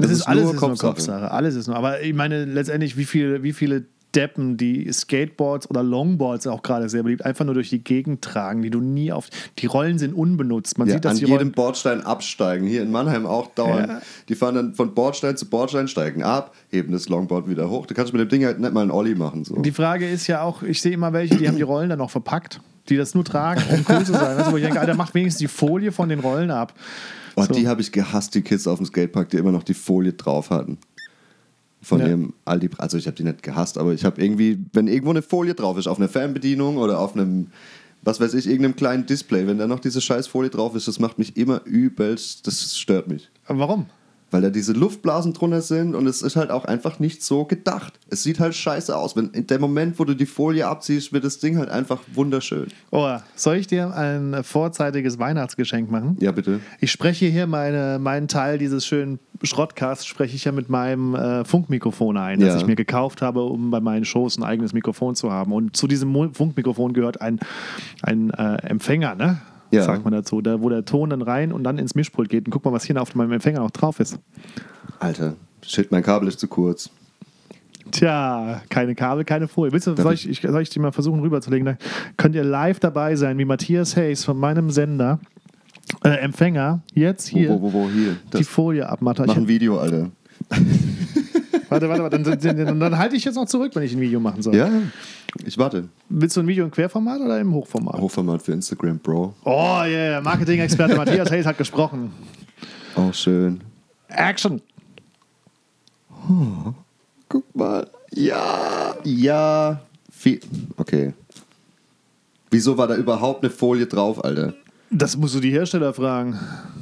Das, 0.00 0.10
ist, 0.10 0.22
alles 0.22 0.44
ist 0.52 0.60
nur 0.60 0.76
Kopfsache. 0.76 1.30
Alles 1.30 1.54
ist 1.54 1.66
nur. 1.66 1.76
Aber 1.76 2.00
ich 2.00 2.14
meine, 2.14 2.44
letztendlich, 2.44 2.96
wie 2.96 3.04
viele, 3.04 3.42
wie 3.42 3.52
viele 3.52 3.84
Deppen, 4.14 4.56
die 4.56 4.92
Skateboards 4.92 5.70
oder 5.70 5.84
Longboards 5.84 6.46
auch 6.48 6.62
gerade 6.62 6.88
sehr 6.88 7.04
beliebt, 7.04 7.24
einfach 7.24 7.44
nur 7.44 7.54
durch 7.54 7.70
die 7.70 7.82
Gegend 7.84 8.22
tragen, 8.22 8.60
die 8.60 8.70
du 8.70 8.80
nie 8.80 9.12
auf. 9.12 9.28
Die 9.58 9.66
Rollen 9.66 9.98
sind 9.98 10.14
unbenutzt. 10.14 10.78
Man 10.78 10.88
Ja, 10.88 10.94
sieht, 10.94 11.04
dass 11.04 11.12
an 11.12 11.18
die 11.18 11.24
jedem 11.26 11.36
Rollen. 11.36 11.52
Bordstein 11.52 12.00
absteigen. 12.02 12.66
Hier 12.66 12.82
in 12.82 12.90
Mannheim 12.90 13.24
auch 13.24 13.54
dauernd. 13.54 13.86
Ja. 13.88 14.02
Die 14.28 14.34
fahren 14.34 14.56
dann 14.56 14.74
von 14.74 14.94
Bordstein 14.94 15.36
zu 15.36 15.48
Bordstein, 15.48 15.86
steigen 15.86 16.24
ab, 16.24 16.54
heben 16.70 16.92
das 16.92 17.08
Longboard 17.08 17.48
wieder 17.48 17.70
hoch. 17.70 17.86
Du 17.86 17.94
kannst 17.94 18.12
mit 18.12 18.20
dem 18.20 18.28
Ding 18.28 18.44
halt 18.44 18.58
nicht 18.58 18.72
mal 18.72 18.82
einen 18.82 18.90
Ollie 18.90 19.14
machen. 19.14 19.44
So. 19.44 19.56
Die 19.62 19.70
Frage 19.70 20.08
ist 20.08 20.26
ja 20.26 20.42
auch, 20.42 20.62
ich 20.64 20.82
sehe 20.82 20.92
immer 20.92 21.12
welche, 21.12 21.36
die 21.36 21.46
haben 21.46 21.56
die 21.56 21.62
Rollen 21.62 21.88
dann 21.88 21.98
noch 21.98 22.10
verpackt, 22.10 22.60
die 22.88 22.96
das 22.96 23.14
nur 23.14 23.24
tragen, 23.24 23.62
um 23.70 23.86
cool 23.88 24.04
zu 24.04 24.12
sein. 24.12 24.38
Du, 24.38 24.50
wo 24.50 24.56
ich 24.56 24.64
denke, 24.64 24.80
Alter, 24.80 24.94
macht 24.94 25.14
wenigstens 25.14 25.38
die 25.38 25.48
Folie 25.48 25.92
von 25.92 26.08
den 26.08 26.18
Rollen 26.18 26.50
ab. 26.50 26.74
Oh, 27.36 27.42
So. 27.42 27.54
Die 27.54 27.66
habe 27.68 27.80
ich 27.80 27.92
gehasst, 27.92 28.34
die 28.34 28.42
Kids 28.42 28.66
auf 28.66 28.78
dem 28.78 28.86
Skatepark, 28.86 29.28
die 29.30 29.36
immer 29.36 29.52
noch 29.52 29.62
die 29.62 29.74
Folie 29.74 30.12
drauf 30.12 30.50
hatten. 30.50 30.78
Von 31.82 32.00
Ja. 32.00 32.08
ihrem 32.08 32.34
Aldi. 32.44 32.70
Also 32.78 32.98
ich 32.98 33.06
habe 33.06 33.16
die 33.16 33.24
nicht 33.24 33.42
gehasst, 33.42 33.78
aber 33.78 33.92
ich 33.94 34.04
habe 34.04 34.22
irgendwie, 34.22 34.58
wenn 34.74 34.86
irgendwo 34.86 35.10
eine 35.10 35.22
Folie 35.22 35.54
drauf 35.54 35.78
ist, 35.78 35.86
auf 35.86 35.98
einer 35.98 36.08
Fernbedienung 36.10 36.76
oder 36.76 36.98
auf 36.98 37.14
einem, 37.14 37.46
was 38.02 38.20
weiß 38.20 38.34
ich, 38.34 38.46
irgendeinem 38.46 38.76
kleinen 38.76 39.06
Display, 39.06 39.46
wenn 39.46 39.56
da 39.58 39.66
noch 39.66 39.80
diese 39.80 40.00
scheiß 40.02 40.26
Folie 40.26 40.50
drauf 40.50 40.74
ist, 40.74 40.88
das 40.88 40.98
macht 40.98 41.18
mich 41.18 41.36
immer 41.38 41.62
übelst, 41.64 42.46
das 42.46 42.76
stört 42.78 43.08
mich. 43.08 43.30
Aber 43.46 43.60
warum? 43.60 43.86
Weil 44.30 44.42
da 44.42 44.50
diese 44.50 44.72
Luftblasen 44.72 45.32
drunter 45.32 45.60
sind 45.60 45.94
und 45.94 46.06
es 46.06 46.22
ist 46.22 46.36
halt 46.36 46.50
auch 46.50 46.64
einfach 46.64 46.98
nicht 47.00 47.22
so 47.24 47.44
gedacht. 47.44 47.98
Es 48.10 48.22
sieht 48.22 48.38
halt 48.38 48.54
scheiße 48.54 48.96
aus. 48.96 49.16
Wenn 49.16 49.30
in 49.30 49.46
dem 49.46 49.60
Moment, 49.60 49.98
wo 49.98 50.04
du 50.04 50.14
die 50.14 50.26
Folie 50.26 50.66
abziehst, 50.68 51.12
wird 51.12 51.24
das 51.24 51.38
Ding 51.38 51.58
halt 51.58 51.68
einfach 51.68 52.00
wunderschön. 52.14 52.68
Oh, 52.90 53.16
soll 53.34 53.56
ich 53.56 53.66
dir 53.66 53.94
ein 53.94 54.42
vorzeitiges 54.44 55.18
Weihnachtsgeschenk 55.18 55.90
machen? 55.90 56.16
Ja, 56.20 56.30
bitte. 56.32 56.60
Ich 56.80 56.92
spreche 56.92 57.26
hier 57.26 57.46
meine, 57.46 57.98
meinen 58.00 58.28
Teil 58.28 58.58
dieses 58.58 58.86
schönen 58.86 59.18
Schrottcasts, 59.42 60.04
spreche 60.06 60.36
ich 60.36 60.44
ja 60.44 60.52
mit 60.52 60.68
meinem 60.68 61.14
äh, 61.14 61.44
Funkmikrofon 61.44 62.16
ein, 62.16 62.40
das 62.40 62.50
Ja. 62.54 62.56
ich 62.60 62.66
mir 62.66 62.76
gekauft 62.76 63.22
habe, 63.22 63.42
um 63.42 63.70
bei 63.70 63.80
meinen 63.80 64.04
Shows 64.04 64.36
ein 64.36 64.44
eigenes 64.44 64.72
Mikrofon 64.72 65.14
zu 65.14 65.32
haben. 65.32 65.52
Und 65.52 65.76
zu 65.76 65.86
diesem 65.86 66.10
Mo 66.10 66.28
Funkmikrofon 66.32 66.92
gehört 66.92 67.20
ein, 67.22 67.40
ein 68.02 68.30
äh, 68.30 68.56
Empfänger, 68.66 69.14
ne? 69.14 69.40
Ja. 69.70 69.84
Sagt 69.84 70.04
man 70.04 70.12
dazu, 70.12 70.40
da, 70.40 70.60
wo 70.60 70.68
der 70.68 70.84
Ton 70.84 71.10
dann 71.10 71.22
rein 71.22 71.52
und 71.52 71.64
dann 71.64 71.78
ins 71.78 71.94
Mischpult 71.94 72.28
geht. 72.28 72.46
Und 72.46 72.50
guck 72.50 72.64
mal, 72.64 72.72
was 72.72 72.84
hier 72.84 73.00
auf 73.00 73.14
meinem 73.14 73.32
Empfänger 73.32 73.60
noch 73.60 73.70
drauf 73.70 74.00
ist. 74.00 74.18
Alter, 74.98 75.34
shit, 75.64 75.90
mein 75.92 76.02
Kabel 76.02 76.28
ist 76.28 76.40
zu 76.40 76.48
kurz. 76.48 76.90
Tja, 77.90 78.62
keine 78.68 78.94
Kabel, 78.94 79.24
keine 79.24 79.48
Folie. 79.48 79.72
Willst 79.72 79.86
du, 79.86 79.96
soll 79.96 80.14
ich, 80.14 80.28
ich, 80.28 80.40
soll 80.40 80.62
ich 80.62 80.70
die 80.70 80.78
mal 80.78 80.92
versuchen 80.92 81.20
rüberzulegen? 81.20 81.66
Dann 81.66 81.78
könnt 82.16 82.34
ihr 82.34 82.44
live 82.44 82.80
dabei 82.80 83.16
sein, 83.16 83.38
wie 83.38 83.44
Matthias 83.44 83.96
Hayes 83.96 84.24
von 84.24 84.38
meinem 84.38 84.70
Sender, 84.70 85.18
äh, 86.04 86.10
Empfänger, 86.10 86.82
jetzt 86.94 87.26
hier 87.26 87.50
Wo, 87.50 87.62
wo, 87.62 87.72
wo, 87.72 87.90
hier. 87.90 88.16
die 88.36 88.44
Folie 88.44 88.88
abmacht. 88.88 89.18
Ich 89.20 89.26
mach 89.26 89.36
ein 89.36 89.48
Video, 89.48 89.78
Alter. 89.78 90.10
Warte, 91.70 91.88
warte, 91.88 92.02
warte. 92.02 92.20
Dann, 92.20 92.56
dann, 92.56 92.80
dann, 92.80 92.98
halte 92.98 93.14
ich 93.14 93.24
jetzt 93.24 93.36
noch 93.36 93.46
zurück, 93.46 93.70
wenn 93.74 93.84
ich 93.84 93.92
ein 93.92 94.00
Video 94.00 94.18
machen 94.18 94.42
soll. 94.42 94.56
Ja, 94.56 94.68
ich 95.44 95.56
warte. 95.56 95.88
Willst 96.08 96.36
du 96.36 96.40
ein 96.40 96.48
Video 96.48 96.64
im 96.64 96.70
Querformat 96.72 97.20
oder 97.20 97.38
im 97.38 97.54
Hochformat? 97.54 98.00
Hochformat 98.00 98.42
für 98.42 98.52
Instagram, 98.52 98.98
Bro. 98.98 99.34
Oh 99.44 99.82
yeah, 99.86 100.20
Marketing-Experte 100.20 100.96
Matthias 100.96 101.30
Hayes 101.30 101.46
hat 101.46 101.56
gesprochen. 101.56 102.12
Oh, 102.96 103.12
schön. 103.12 103.60
Action! 104.08 104.60
Guck 107.28 107.54
mal. 107.54 107.88
Ja, 108.12 108.96
ja. 109.04 109.80
Okay. 110.76 111.14
Wieso 112.50 112.76
war 112.76 112.88
da 112.88 112.96
überhaupt 112.96 113.44
eine 113.44 113.50
Folie 113.50 113.86
drauf, 113.86 114.24
Alter? 114.24 114.54
Das 114.90 115.16
musst 115.16 115.36
du 115.36 115.40
die 115.40 115.52
Hersteller 115.52 115.94
fragen. 115.94 116.38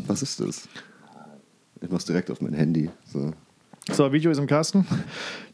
Was 0.07 0.23
ist 0.23 0.41
das? 0.41 0.67
Ich 1.83 1.91
mach's 1.91 2.07
direkt 2.07 2.31
auf 2.31 2.41
mein 2.41 2.55
Handy. 2.55 2.89
So. 3.13 3.33
So, 3.93 4.13
Video 4.13 4.31
ist 4.31 4.39
im 4.39 4.47
Kasten. 4.47 4.87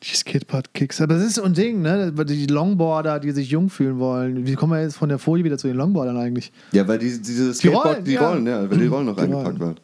Die 0.03 0.14
Skateboard-Kicks. 0.14 1.01
Aber 1.01 1.14
das 1.14 1.25
ist 1.25 1.35
so 1.37 1.42
ein 1.42 1.55
Ding, 1.55 1.83
ne? 1.83 2.12
Die 2.12 2.47
Longboarder, 2.47 3.20
die 3.20 3.31
sich 3.31 3.51
jung 3.51 3.70
fühlen 3.70 3.99
wollen. 3.99 4.47
Wie 4.47 4.55
kommen 4.55 4.73
wir 4.73 4.83
jetzt 4.83 4.97
von 4.97 5.09
der 5.09 5.18
Folie 5.18 5.44
wieder 5.44 5.57
zu 5.57 5.68
den 5.68 5.77
Longboardern 5.77 6.16
eigentlich? 6.16 6.53
Ja, 6.73 6.87
weil 6.88 6.99
die, 6.99 7.20
diese 7.20 7.55
Skateboard, 7.55 7.87
Rollen, 7.87 8.05
die 8.05 8.12
ja. 8.12 8.29
Rollen, 8.29 8.47
ja, 8.47 8.70
weil 8.70 8.79
die 8.79 8.87
Rollen 8.87 9.07
noch 9.07 9.16
Die 9.16 9.23
eingepackt 9.23 9.61
waren. 9.61 9.81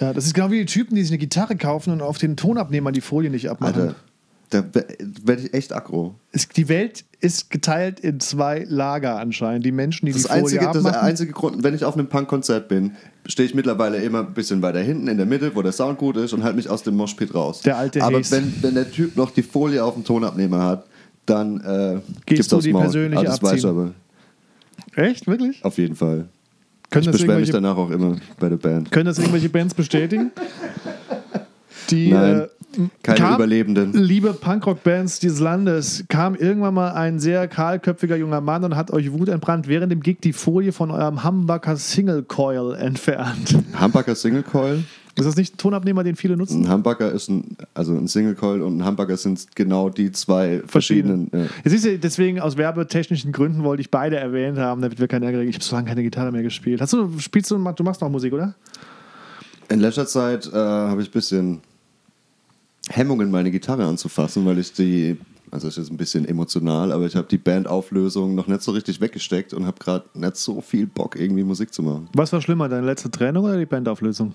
Ja, 0.00 0.12
das 0.12 0.26
ist 0.26 0.34
genau 0.34 0.50
wie 0.50 0.58
die 0.58 0.66
Typen, 0.66 0.96
die 0.96 1.02
sich 1.02 1.12
eine 1.12 1.18
Gitarre 1.18 1.56
kaufen 1.56 1.92
und 1.92 2.02
auf 2.02 2.18
den 2.18 2.36
Tonabnehmer 2.36 2.92
die 2.92 3.00
Folie 3.00 3.30
nicht 3.30 3.48
abmachen. 3.48 3.80
Alter, 3.80 3.94
da 4.50 4.64
werde 5.24 5.42
ich 5.42 5.54
echt 5.54 5.72
aggro. 5.72 6.14
Die 6.56 6.68
Welt 6.68 7.04
ist 7.20 7.50
geteilt 7.50 7.98
in 8.00 8.20
zwei 8.20 8.64
Lager 8.68 9.18
anscheinend. 9.18 9.64
Die 9.64 9.72
Menschen, 9.72 10.06
die 10.06 10.12
Das, 10.12 10.22
die 10.22 10.28
Folie 10.28 10.40
einzige, 10.42 10.60
das 10.66 10.76
abmachen. 10.76 10.92
der 10.92 11.02
einzige 11.02 11.32
Grund, 11.32 11.62
wenn 11.64 11.74
ich 11.74 11.84
auf 11.84 11.94
einem 11.94 12.06
Punkkonzert 12.08 12.68
bin, 12.68 12.92
stehe 13.26 13.48
ich 13.48 13.54
mittlerweile 13.54 13.96
immer 13.98 14.20
ein 14.20 14.34
bisschen 14.34 14.60
weiter 14.62 14.80
hinten 14.80 15.08
in 15.08 15.16
der 15.16 15.26
Mitte, 15.26 15.54
wo 15.56 15.62
der 15.62 15.72
Sound 15.72 15.98
gut 15.98 16.16
ist 16.18 16.32
und 16.34 16.44
halt 16.44 16.54
mich 16.56 16.68
aus 16.68 16.82
dem 16.82 16.96
Moshpit 16.96 17.34
raus. 17.34 17.62
Der 17.62 17.78
alte 17.78 18.02
Aber 18.02 18.18
wenn, 18.30 18.54
wenn 18.62 18.74
der 18.74 18.90
Typ 18.90 19.16
noch 19.16 19.30
die 19.30 19.42
Folie 19.42 19.82
auf 19.82 19.94
dem 19.94 20.04
Tonabnehmer 20.04 20.62
hat, 20.62 20.86
dann 21.26 21.60
äh, 21.62 22.00
gibt's 22.26 22.48
du 22.48 22.60
die 22.60 22.72
Maul. 22.72 22.82
persönlich 22.82 23.18
Ah, 23.18 23.22
das 23.24 23.42
weiß 23.42 23.52
abziehen? 23.64 23.70
aber. 23.70 23.90
Echt? 24.94 25.26
Wirklich? 25.26 25.64
Auf 25.64 25.78
jeden 25.78 25.96
Fall. 25.96 26.28
Können 26.90 27.04
Ich 27.04 27.10
das, 27.10 27.16
beschwere 27.16 27.40
mich 27.40 27.50
danach 27.50 27.76
auch 27.76 27.90
immer 27.90 28.16
bei 28.38 28.48
der 28.50 28.56
Band. 28.58 28.92
können 28.92 29.06
das 29.06 29.18
irgendwelche 29.18 29.48
Bands 29.48 29.74
bestätigen? 29.74 30.30
Die 31.90 32.10
Nein, 32.12 32.40
äh, 32.42 32.48
keine 33.02 33.18
kam- 33.18 33.34
Überlebenden. 33.34 33.92
Liebe 33.92 34.32
Punkrock-Bands 34.32 35.20
dieses 35.20 35.40
Landes, 35.40 36.04
kam 36.08 36.34
irgendwann 36.34 36.74
mal 36.74 36.92
ein 36.92 37.18
sehr 37.18 37.48
kahlköpfiger 37.48 38.16
junger 38.16 38.40
Mann 38.40 38.64
und 38.64 38.76
hat 38.76 38.90
euch 38.90 39.12
Wut 39.12 39.28
entbrannt, 39.28 39.68
während 39.68 39.92
dem 39.92 40.00
Gig 40.00 40.18
die 40.22 40.32
Folie 40.32 40.72
von 40.72 40.90
eurem 40.90 41.24
Humbucker 41.24 41.76
Single 41.76 42.22
Coil 42.22 42.74
entfernt. 42.74 43.56
Humbucker 43.80 44.14
Single 44.14 44.42
Coil. 44.42 44.82
Ist 45.16 45.26
das 45.26 45.36
nicht 45.36 45.54
ein 45.54 45.58
Tonabnehmer, 45.58 46.02
den 46.02 46.16
viele 46.16 46.36
nutzen? 46.36 46.64
Ein 46.66 46.72
Humbucker 46.72 47.12
ist 47.12 47.28
ein, 47.28 47.56
also 47.72 47.92
ein 47.94 48.08
Single 48.08 48.34
Coil 48.34 48.62
und 48.62 48.78
ein 48.78 48.84
Humbucker 48.86 49.16
sind 49.16 49.46
genau 49.54 49.88
die 49.88 50.10
zwei 50.10 50.60
verschiedenen. 50.66 51.30
Ja. 51.32 51.42
Jetzt 51.62 51.70
siehst 51.70 51.84
du, 51.84 51.98
deswegen 52.00 52.40
aus 52.40 52.56
werbetechnischen 52.56 53.30
Gründen 53.30 53.62
wollte 53.62 53.80
ich 53.80 53.92
beide 53.92 54.16
erwähnt 54.16 54.58
haben, 54.58 54.82
damit 54.82 54.98
wir 54.98 55.06
keine 55.06 55.26
Ärger 55.26 55.38
kriegen. 55.38 55.50
Ich 55.50 55.56
habe 55.56 55.64
so 55.64 55.76
lange 55.76 55.86
keine 55.88 56.02
Gitarre 56.02 56.32
mehr 56.32 56.42
gespielt. 56.42 56.80
Hast 56.80 56.92
du, 56.94 57.16
spielst 57.20 57.48
du, 57.52 57.58
du 57.58 57.84
machst 57.84 58.00
noch 58.00 58.10
Musik, 58.10 58.32
oder? 58.32 58.54
In 59.68 59.78
letzter 59.78 60.06
Zeit 60.06 60.46
äh, 60.52 60.56
habe 60.56 61.00
ich 61.00 61.08
ein 61.08 61.12
bisschen 61.12 61.60
Hemmungen, 62.90 63.30
meine 63.30 63.50
Gitarre 63.50 63.84
anzufassen, 63.84 64.44
weil 64.46 64.58
ich 64.58 64.72
die, 64.72 65.16
also 65.50 65.68
es 65.68 65.78
ist 65.78 65.90
ein 65.90 65.96
bisschen 65.96 66.26
emotional, 66.26 66.92
aber 66.92 67.06
ich 67.06 67.16
habe 67.16 67.26
die 67.28 67.38
Bandauflösung 67.38 68.34
noch 68.34 68.46
nicht 68.46 68.62
so 68.62 68.72
richtig 68.72 69.00
weggesteckt 69.00 69.54
und 69.54 69.66
habe 69.66 69.78
gerade 69.78 70.04
nicht 70.14 70.36
so 70.36 70.60
viel 70.60 70.86
Bock, 70.86 71.16
irgendwie 71.18 71.44
Musik 71.44 71.72
zu 71.72 71.82
machen. 71.82 72.08
Was 72.14 72.32
war 72.32 72.40
schlimmer, 72.40 72.68
deine 72.68 72.86
letzte 72.86 73.10
Trennung 73.10 73.44
oder 73.44 73.58
die 73.58 73.66
Bandauflösung? 73.66 74.34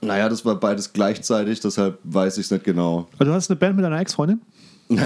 Naja, 0.00 0.28
das 0.28 0.44
war 0.44 0.56
beides 0.58 0.92
gleichzeitig, 0.92 1.60
deshalb 1.60 1.98
weiß 2.04 2.38
ich 2.38 2.46
es 2.46 2.50
nicht 2.50 2.64
genau. 2.64 3.08
Also 3.18 3.30
du 3.30 3.32
hast 3.32 3.50
eine 3.50 3.58
Band 3.58 3.76
mit 3.76 3.84
deiner 3.84 4.00
Ex-Freundin? 4.00 4.40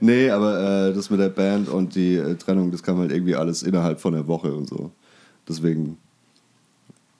Nee, 0.00 0.30
aber 0.30 0.88
äh, 0.88 0.92
das 0.92 1.10
mit 1.10 1.20
der 1.20 1.28
Band 1.28 1.68
und 1.68 1.94
die 1.94 2.16
äh, 2.16 2.34
Trennung, 2.36 2.70
das 2.70 2.82
kam 2.82 2.98
halt 2.98 3.12
irgendwie 3.12 3.34
alles 3.34 3.62
innerhalb 3.62 4.00
von 4.00 4.12
der 4.12 4.26
Woche 4.26 4.52
und 4.52 4.68
so. 4.68 4.90
Deswegen 5.48 5.98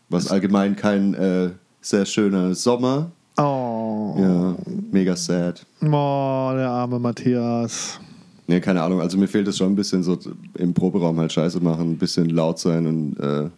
war 0.08 0.18
es 0.18 0.30
allgemein 0.30 0.76
kein 0.76 1.14
äh, 1.14 1.50
sehr 1.80 2.06
schöner 2.06 2.54
Sommer. 2.54 3.10
Oh. 3.36 4.14
Ja, 4.18 4.54
mega 4.92 5.16
sad. 5.16 5.64
Oh, 5.82 6.52
der 6.54 6.68
arme 6.70 6.98
Matthias. 6.98 7.98
Nee, 8.46 8.60
keine 8.60 8.82
Ahnung. 8.82 9.00
Also 9.00 9.16
mir 9.16 9.26
fehlt 9.26 9.48
es 9.48 9.56
schon 9.56 9.72
ein 9.72 9.76
bisschen 9.76 10.02
so 10.02 10.18
im 10.58 10.72
Proberaum 10.74 11.18
halt 11.18 11.32
Scheiße 11.32 11.60
machen, 11.60 11.92
ein 11.92 11.98
bisschen 11.98 12.28
laut 12.28 12.58
sein 12.58 12.86
und 12.86 13.18
äh, 13.18 13.48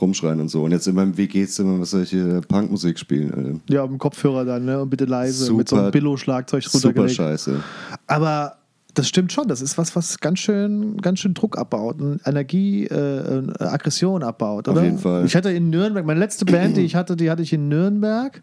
rumschreien 0.00 0.40
und 0.40 0.48
so. 0.48 0.64
Und 0.64 0.72
jetzt 0.72 0.86
in 0.88 0.94
meinem 0.94 1.16
WG-Zimmer, 1.16 1.78
was 1.80 1.90
hier 2.08 2.40
Punkmusik 2.48 2.98
spielen, 2.98 3.32
Alter? 3.34 3.60
Ja, 3.68 3.84
im 3.84 3.98
Kopfhörer 3.98 4.44
dann, 4.44 4.64
ne? 4.64 4.80
Und 4.80 4.90
bitte 4.90 5.04
leise 5.04 5.44
Super- 5.44 5.58
mit 5.58 5.68
so 5.68 5.76
einem 5.76 5.90
Billo-Schlagzeug 5.90 6.62
Super 6.64 6.88
runtergelegt. 6.88 7.16
scheiße. 7.16 7.62
Aber 8.06 8.56
Das 8.94 9.06
stimmt 9.06 9.32
schon. 9.32 9.46
Das 9.48 9.60
ist 9.60 9.78
was, 9.78 9.94
was 9.94 10.18
ganz 10.18 10.40
schön, 10.40 10.96
ganz 10.96 11.20
schön 11.20 11.34
Druck 11.34 11.56
abbaut 11.56 12.00
und 12.00 12.20
Energie, 12.26 12.84
äh, 12.86 13.42
Aggression 13.58 14.22
abbaut, 14.22 14.68
Auf 14.68 14.74
oder? 14.74 14.84
jeden 14.84 14.98
Fall. 14.98 15.24
Ich 15.24 15.36
hatte 15.36 15.50
in 15.52 15.70
Nürnberg, 15.70 16.04
meine 16.04 16.18
letzte 16.18 16.44
Band, 16.44 16.76
die 16.76 16.80
ich 16.82 16.96
hatte, 16.96 17.14
die 17.14 17.30
hatte 17.30 17.42
ich 17.42 17.52
in 17.52 17.68
Nürnberg. 17.68 18.42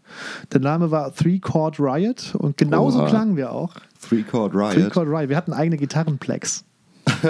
Der 0.52 0.60
Name 0.60 0.90
war 0.90 1.14
Three 1.14 1.40
Chord 1.40 1.78
Riot 1.78 2.34
und 2.38 2.56
genauso 2.56 3.00
Oha. 3.00 3.08
klangen 3.08 3.36
wir 3.36 3.52
auch. 3.52 3.74
Three 4.00 4.22
Chord 4.22 4.52
Three 4.52 4.82
Riot. 4.82 4.92
Chord 4.92 5.08
Riot. 5.08 5.28
Wir 5.28 5.36
hatten 5.36 5.52
eigene 5.52 5.76
Gitarrenplex. 5.76 6.64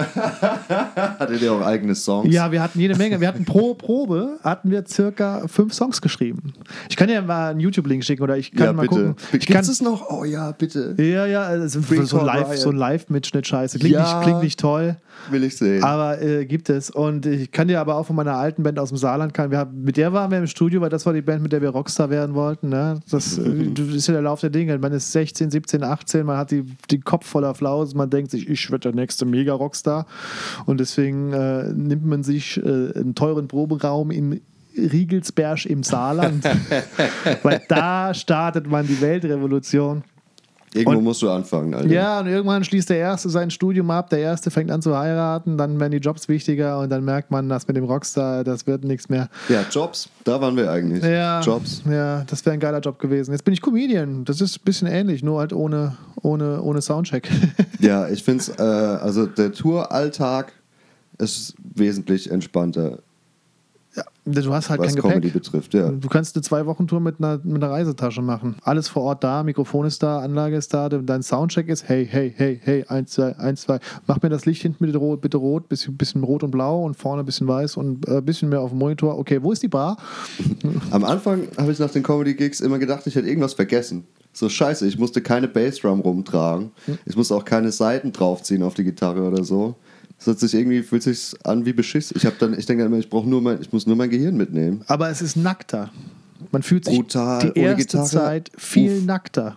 Hattet 1.18 1.42
ihr 1.42 1.52
auch 1.52 1.60
eigene 1.60 1.94
Songs? 1.94 2.32
Ja, 2.32 2.50
wir 2.50 2.62
hatten 2.62 2.80
jede 2.80 2.96
Menge. 2.96 3.20
Wir 3.20 3.28
hatten 3.28 3.44
pro 3.44 3.74
Probe 3.74 4.38
hatten 4.42 4.70
wir 4.70 4.84
circa 4.86 5.46
fünf 5.48 5.74
Songs 5.74 6.00
geschrieben. 6.00 6.54
Ich 6.88 6.96
kann 6.96 7.08
dir 7.08 7.20
mal 7.22 7.50
einen 7.50 7.60
YouTube-Link 7.60 8.04
schicken 8.04 8.22
oder 8.22 8.36
ich 8.36 8.52
kann 8.52 8.66
ja 8.66 8.72
mal 8.72 8.82
bitte. 8.82 8.94
gucken. 8.94 9.16
Ich 9.32 9.46
Gibt 9.46 9.52
kann, 9.52 9.62
es 9.64 9.80
noch? 9.80 10.10
Oh 10.10 10.24
ja, 10.24 10.52
bitte. 10.52 10.94
ja, 10.98 11.26
ja, 11.26 11.42
also 11.42 11.80
so, 12.04 12.24
live, 12.24 12.56
so 12.56 12.70
ein 12.70 12.76
Live-Mitschnitt 12.76 13.46
scheiße. 13.46 13.78
Klingt, 13.78 13.94
Ja. 13.94 14.14
nicht, 14.18 14.22
klingt 14.24 14.42
nicht 14.42 14.58
toll, 14.60 14.96
Will 15.30 15.44
ich 15.44 15.56
sehen. 15.56 15.82
aber 15.82 16.20
äh, 16.22 16.44
gibt 16.46 16.70
es. 16.70 16.90
Und 16.90 17.26
ich 17.26 17.50
kann 17.52 17.68
dir 17.68 17.80
aber 17.80 17.96
auch 17.96 18.06
von 18.06 18.16
meiner 18.16 18.34
alten 18.34 18.62
Band 18.62 18.78
aus 18.78 18.88
dem 18.90 18.98
Saarland, 18.98 19.34
kann, 19.34 19.50
wir 19.50 19.58
haben, 19.58 19.82
mit 19.82 19.96
der 19.96 20.12
waren 20.12 20.30
wir 20.30 20.38
im 20.38 20.46
Studio, 20.46 20.80
weil 20.80 20.90
das 20.90 21.06
war 21.06 21.12
die 21.12 21.22
Band, 21.22 21.42
mit 21.42 21.52
der 21.52 21.62
wir 21.62 21.70
Rockstar 21.70 22.10
werden 22.10 22.34
wollten. 22.34 22.68
Ne? 22.68 23.00
Das, 23.10 23.38
äh, 23.38 23.70
das 23.74 23.88
ist 23.88 24.06
ja 24.08 24.14
der 24.14 24.22
Lauf 24.22 24.40
der 24.40 24.50
Dinge. 24.50 24.78
Man 24.78 24.92
ist 24.92 25.12
16, 25.12 25.50
17, 25.50 25.82
18, 25.82 26.26
man 26.26 26.36
hat 26.38 26.50
die, 26.50 26.64
den 26.90 27.04
Kopf 27.04 27.26
voller 27.26 27.54
Flausen, 27.54 27.96
man 27.98 28.10
denkt 28.10 28.30
sich, 28.30 28.48
ich 28.48 28.70
werde 28.70 28.90
der 28.90 28.94
nächste 29.00 29.24
Mega-Rockstar. 29.24 29.65
Und 30.66 30.80
deswegen 30.80 31.32
äh, 31.32 31.64
nimmt 31.72 32.06
man 32.06 32.22
sich 32.22 32.58
äh, 32.58 32.60
einen 32.60 33.14
teuren 33.14 33.48
Proberaum 33.48 34.10
in 34.10 34.40
Riegelsberg 34.76 35.66
im 35.66 35.82
Saarland, 35.82 36.44
weil 37.42 37.62
da 37.68 38.12
startet 38.12 38.66
man 38.66 38.86
die 38.86 39.00
Weltrevolution. 39.00 40.04
Irgendwo 40.74 40.98
und- 40.98 41.04
musst 41.04 41.22
du 41.22 41.30
anfangen, 41.30 41.72
Alter. 41.74 41.88
Ja, 41.88 42.20
und 42.20 42.26
irgendwann 42.26 42.62
schließt 42.64 42.90
der 42.90 42.98
Erste 42.98 43.28
sein 43.30 43.50
Studium 43.50 43.90
ab, 43.90 44.10
der 44.10 44.18
Erste 44.18 44.50
fängt 44.50 44.70
an 44.70 44.82
zu 44.82 44.96
heiraten, 44.96 45.56
dann 45.56 45.80
werden 45.80 45.92
die 45.92 45.98
Jobs 45.98 46.28
wichtiger 46.28 46.78
und 46.80 46.90
dann 46.90 47.04
merkt 47.04 47.30
man, 47.30 47.48
dass 47.48 47.66
mit 47.66 47.76
dem 47.76 47.84
Rockstar, 47.84 48.44
das 48.44 48.66
wird 48.66 48.84
nichts 48.84 49.08
mehr. 49.08 49.28
Ja, 49.48 49.64
Jobs. 49.70 50.08
Da 50.24 50.40
waren 50.40 50.56
wir 50.56 50.70
eigentlich. 50.70 51.02
Ja, 51.02 51.40
Jobs. 51.40 51.82
Ja, 51.88 52.24
das 52.26 52.44
wäre 52.44 52.54
ein 52.54 52.60
geiler 52.60 52.80
Job 52.80 52.98
gewesen. 52.98 53.32
Jetzt 53.32 53.44
bin 53.44 53.54
ich 53.54 53.62
Comedian. 53.62 54.24
Das 54.24 54.40
ist 54.40 54.58
ein 54.58 54.64
bisschen 54.64 54.88
ähnlich, 54.88 55.22
nur 55.22 55.38
halt 55.40 55.52
ohne, 55.52 55.96
ohne, 56.22 56.60
ohne 56.62 56.80
Soundcheck. 56.82 57.28
Ja, 57.78 58.08
ich 58.08 58.22
finde 58.24 58.40
es, 58.42 58.48
äh, 58.58 58.62
also 58.62 59.26
der 59.26 59.52
Touralltag 59.52 60.52
ist 61.18 61.54
wesentlich 61.74 62.30
entspannter, 62.30 62.98
ja, 63.96 64.04
du 64.26 64.52
hast 64.52 64.68
halt 64.68 64.80
was 64.80 64.94
kein 64.94 65.02
Comedy 65.02 65.28
Gepäck. 65.28 65.42
betrifft. 65.42 65.74
Ja. 65.74 65.90
Du 65.90 66.08
kannst 66.08 66.36
eine 66.36 66.42
Zwei-Wochen-Tour 66.42 67.00
mit 67.00 67.16
einer, 67.18 67.40
mit 67.42 67.62
einer 67.62 67.72
Reisetasche 67.72 68.20
machen. 68.20 68.56
Alles 68.62 68.88
vor 68.88 69.02
Ort 69.02 69.24
da, 69.24 69.42
Mikrofon 69.42 69.86
ist 69.86 70.02
da, 70.02 70.20
Anlage 70.20 70.56
ist 70.56 70.74
da, 70.74 70.88
dein 70.88 71.22
Soundcheck 71.22 71.68
ist, 71.68 71.88
hey, 71.88 72.06
hey, 72.06 72.32
hey, 72.36 72.60
hey, 72.62 72.84
eins, 72.88 73.12
zwei, 73.12 73.36
eins, 73.36 73.62
zwei. 73.62 73.78
Mach 74.06 74.20
mir 74.20 74.28
das 74.28 74.44
Licht 74.44 74.60
hinten 74.62 74.84
bitte 74.84 74.98
rot, 74.98 75.22
bitte 75.22 75.38
rot, 75.38 75.68
bisschen, 75.68 75.96
bisschen 75.96 76.22
rot 76.24 76.42
und 76.42 76.50
blau 76.50 76.84
und 76.84 76.94
vorne 76.94 77.22
ein 77.22 77.26
bisschen 77.26 77.48
weiß 77.48 77.78
und 77.78 78.06
ein 78.06 78.18
äh, 78.18 78.20
bisschen 78.20 78.50
mehr 78.50 78.60
auf 78.60 78.70
dem 78.70 78.78
Monitor. 78.78 79.16
Okay, 79.18 79.42
wo 79.42 79.52
ist 79.52 79.62
die 79.62 79.68
Bar? 79.68 79.96
Am 80.90 81.04
Anfang 81.04 81.48
habe 81.56 81.72
ich 81.72 81.78
nach 81.78 81.90
den 81.90 82.02
Comedy-Gigs 82.02 82.60
immer 82.60 82.78
gedacht, 82.78 83.06
ich 83.06 83.14
hätte 83.14 83.28
irgendwas 83.28 83.54
vergessen. 83.54 84.06
So 84.34 84.50
scheiße, 84.50 84.86
ich 84.86 84.98
musste 84.98 85.22
keine 85.22 85.48
Bassdrum 85.48 86.00
rumtragen. 86.00 86.70
Ich 87.06 87.16
musste 87.16 87.34
auch 87.34 87.46
keine 87.46 87.72
Saiten 87.72 88.12
draufziehen 88.12 88.62
auf 88.62 88.74
die 88.74 88.84
Gitarre 88.84 89.22
oder 89.22 89.42
so. 89.42 89.76
Es 90.18 90.26
hat 90.26 90.38
sich 90.38 90.54
irgendwie, 90.54 90.82
fühlt 90.82 91.02
sich 91.02 91.34
an 91.44 91.66
wie 91.66 91.72
Beschiss. 91.72 92.12
Ich 92.12 92.24
habe 92.24 92.36
dann, 92.38 92.58
ich 92.58 92.66
denke 92.66 92.84
immer, 92.84 92.98
ich 92.98 93.10
brauche 93.10 93.28
nur 93.28 93.42
mein, 93.42 93.60
ich 93.60 93.72
muss 93.72 93.86
nur 93.86 93.96
mein 93.96 94.10
Gehirn 94.10 94.36
mitnehmen. 94.36 94.82
Aber 94.86 95.10
es 95.10 95.20
ist 95.20 95.36
nackter. 95.36 95.90
Man 96.52 96.62
fühlt 96.62 96.84
sich 96.84 96.96
Brutal, 96.96 97.52
die 97.52 97.60
erste 97.60 97.84
Gitarre. 97.84 98.06
Zeit 98.06 98.50
viel 98.56 98.98
Uff. 98.98 99.04
nackter 99.04 99.56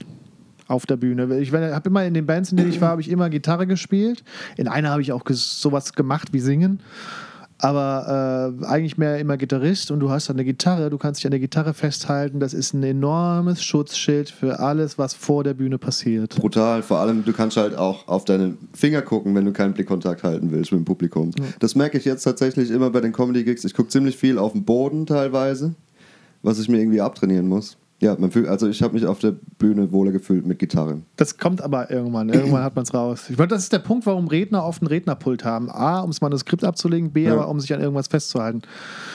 auf 0.68 0.86
der 0.86 0.98
Bühne. 0.98 1.40
Ich 1.40 1.52
habe 1.52 1.90
immer 1.90 2.06
in 2.06 2.14
den 2.14 2.26
Bands, 2.26 2.52
in 2.52 2.58
denen 2.58 2.70
ich 2.70 2.80
war, 2.80 2.90
habe 2.90 3.02
ich 3.02 3.10
immer 3.10 3.30
Gitarre 3.30 3.68
gespielt. 3.68 4.24
In 4.56 4.68
einer 4.68 4.90
habe 4.92 5.02
ich 5.02 5.12
auch 5.12 5.24
sowas 5.28 5.94
gemacht 5.94 6.30
wie 6.32 6.40
singen. 6.40 6.80
Aber 7.62 8.56
äh, 8.62 8.66
eigentlich 8.66 8.98
mehr 8.98 9.20
immer 9.20 9.36
Gitarrist 9.36 9.92
und 9.92 10.00
du 10.00 10.10
hast 10.10 10.30
eine 10.30 10.46
Gitarre, 10.46 10.90
du 10.90 10.98
kannst 10.98 11.20
dich 11.20 11.28
an 11.28 11.32
der 11.32 11.42
Gitarre 11.42 11.74
festhalten. 11.74 12.40
Das 12.40 12.54
ist 12.54 12.74
ein 12.74 12.84
enormes 12.84 13.62
Schutzschild 13.62 14.30
für 14.30 14.60
alles, 14.60 14.98
was 14.98 15.14
vor 15.14 15.44
der 15.44 15.54
Bühne 15.54 15.78
passiert. 15.78 16.36
Brutal. 16.36 16.82
Vor 16.84 17.00
allem, 17.00 17.26
du 17.26 17.34
kannst 17.34 17.58
halt 17.58 17.78
auch 17.78 18.08
auf 18.08 18.24
deine 18.24 18.56
Finger 18.74 19.02
gucken, 19.02 19.36
wenn 19.36 19.44
du 19.44 19.52
keinen 19.52 19.74
Blickkontakt 19.74 20.24
halten 20.24 20.52
willst 20.52 20.72
mit 20.72 20.80
dem 20.80 20.86
Publikum. 20.86 21.32
Das 21.60 21.76
merke 21.76 21.98
ich 21.98 22.06
jetzt 22.06 22.24
tatsächlich 22.24 22.72
immer 22.72 22.92
bei 22.92 23.02
den 23.02 23.12
Comedy-Gigs. 23.12 23.66
Ich 23.66 23.74
gucke 23.74 23.90
ziemlich 23.90 24.16
viel 24.16 24.38
auf 24.38 24.54
den 24.54 24.64
Boden 24.64 25.06
teilweise, 25.06 25.76
was 26.42 26.60
ich 26.60 26.70
mir 26.70 26.80
irgendwie 26.80 27.02
abtrainieren 27.02 27.48
muss. 27.48 27.78
Ja, 28.02 28.16
man 28.18 28.32
fühlt, 28.32 28.48
also 28.48 28.70
ich 28.70 28.82
habe 28.82 28.94
mich 28.94 29.06
auf 29.06 29.20
der 29.20 29.36
Bühne 29.58 29.92
wohler 29.92 30.12
gefühlt 30.14 30.46
mit 30.46 30.58
Gitarren. 30.58 31.04
Das 31.18 31.38
kommt 31.38 31.62
aber 31.62 31.92
irgendwann. 31.92 32.30
Irgendwann 32.30 32.64
hat 32.64 32.74
man 32.76 32.84
es 32.84 32.94
raus. 32.94 33.26
Ich 33.30 33.36
glaube, 33.36 33.50
das 33.50 33.64
ist 33.64 33.74
der 33.74 33.80
Punkt, 33.80 34.06
warum 34.06 34.28
Redner 34.30 34.64
oft 34.64 34.82
ein 34.82 34.88
Rednerpult 34.88 35.44
haben. 35.44 35.70
A, 35.70 36.00
um 36.00 36.10
das 36.10 36.22
Manuskript 36.22 36.64
abzulegen, 36.64 37.12
B, 37.12 37.26
Ja. 37.26 37.34
aber 37.34 37.50
um 37.50 37.60
sich 37.60 37.74
an 37.74 37.82
irgendwas 37.82 38.08
festzuhalten. 38.08 38.62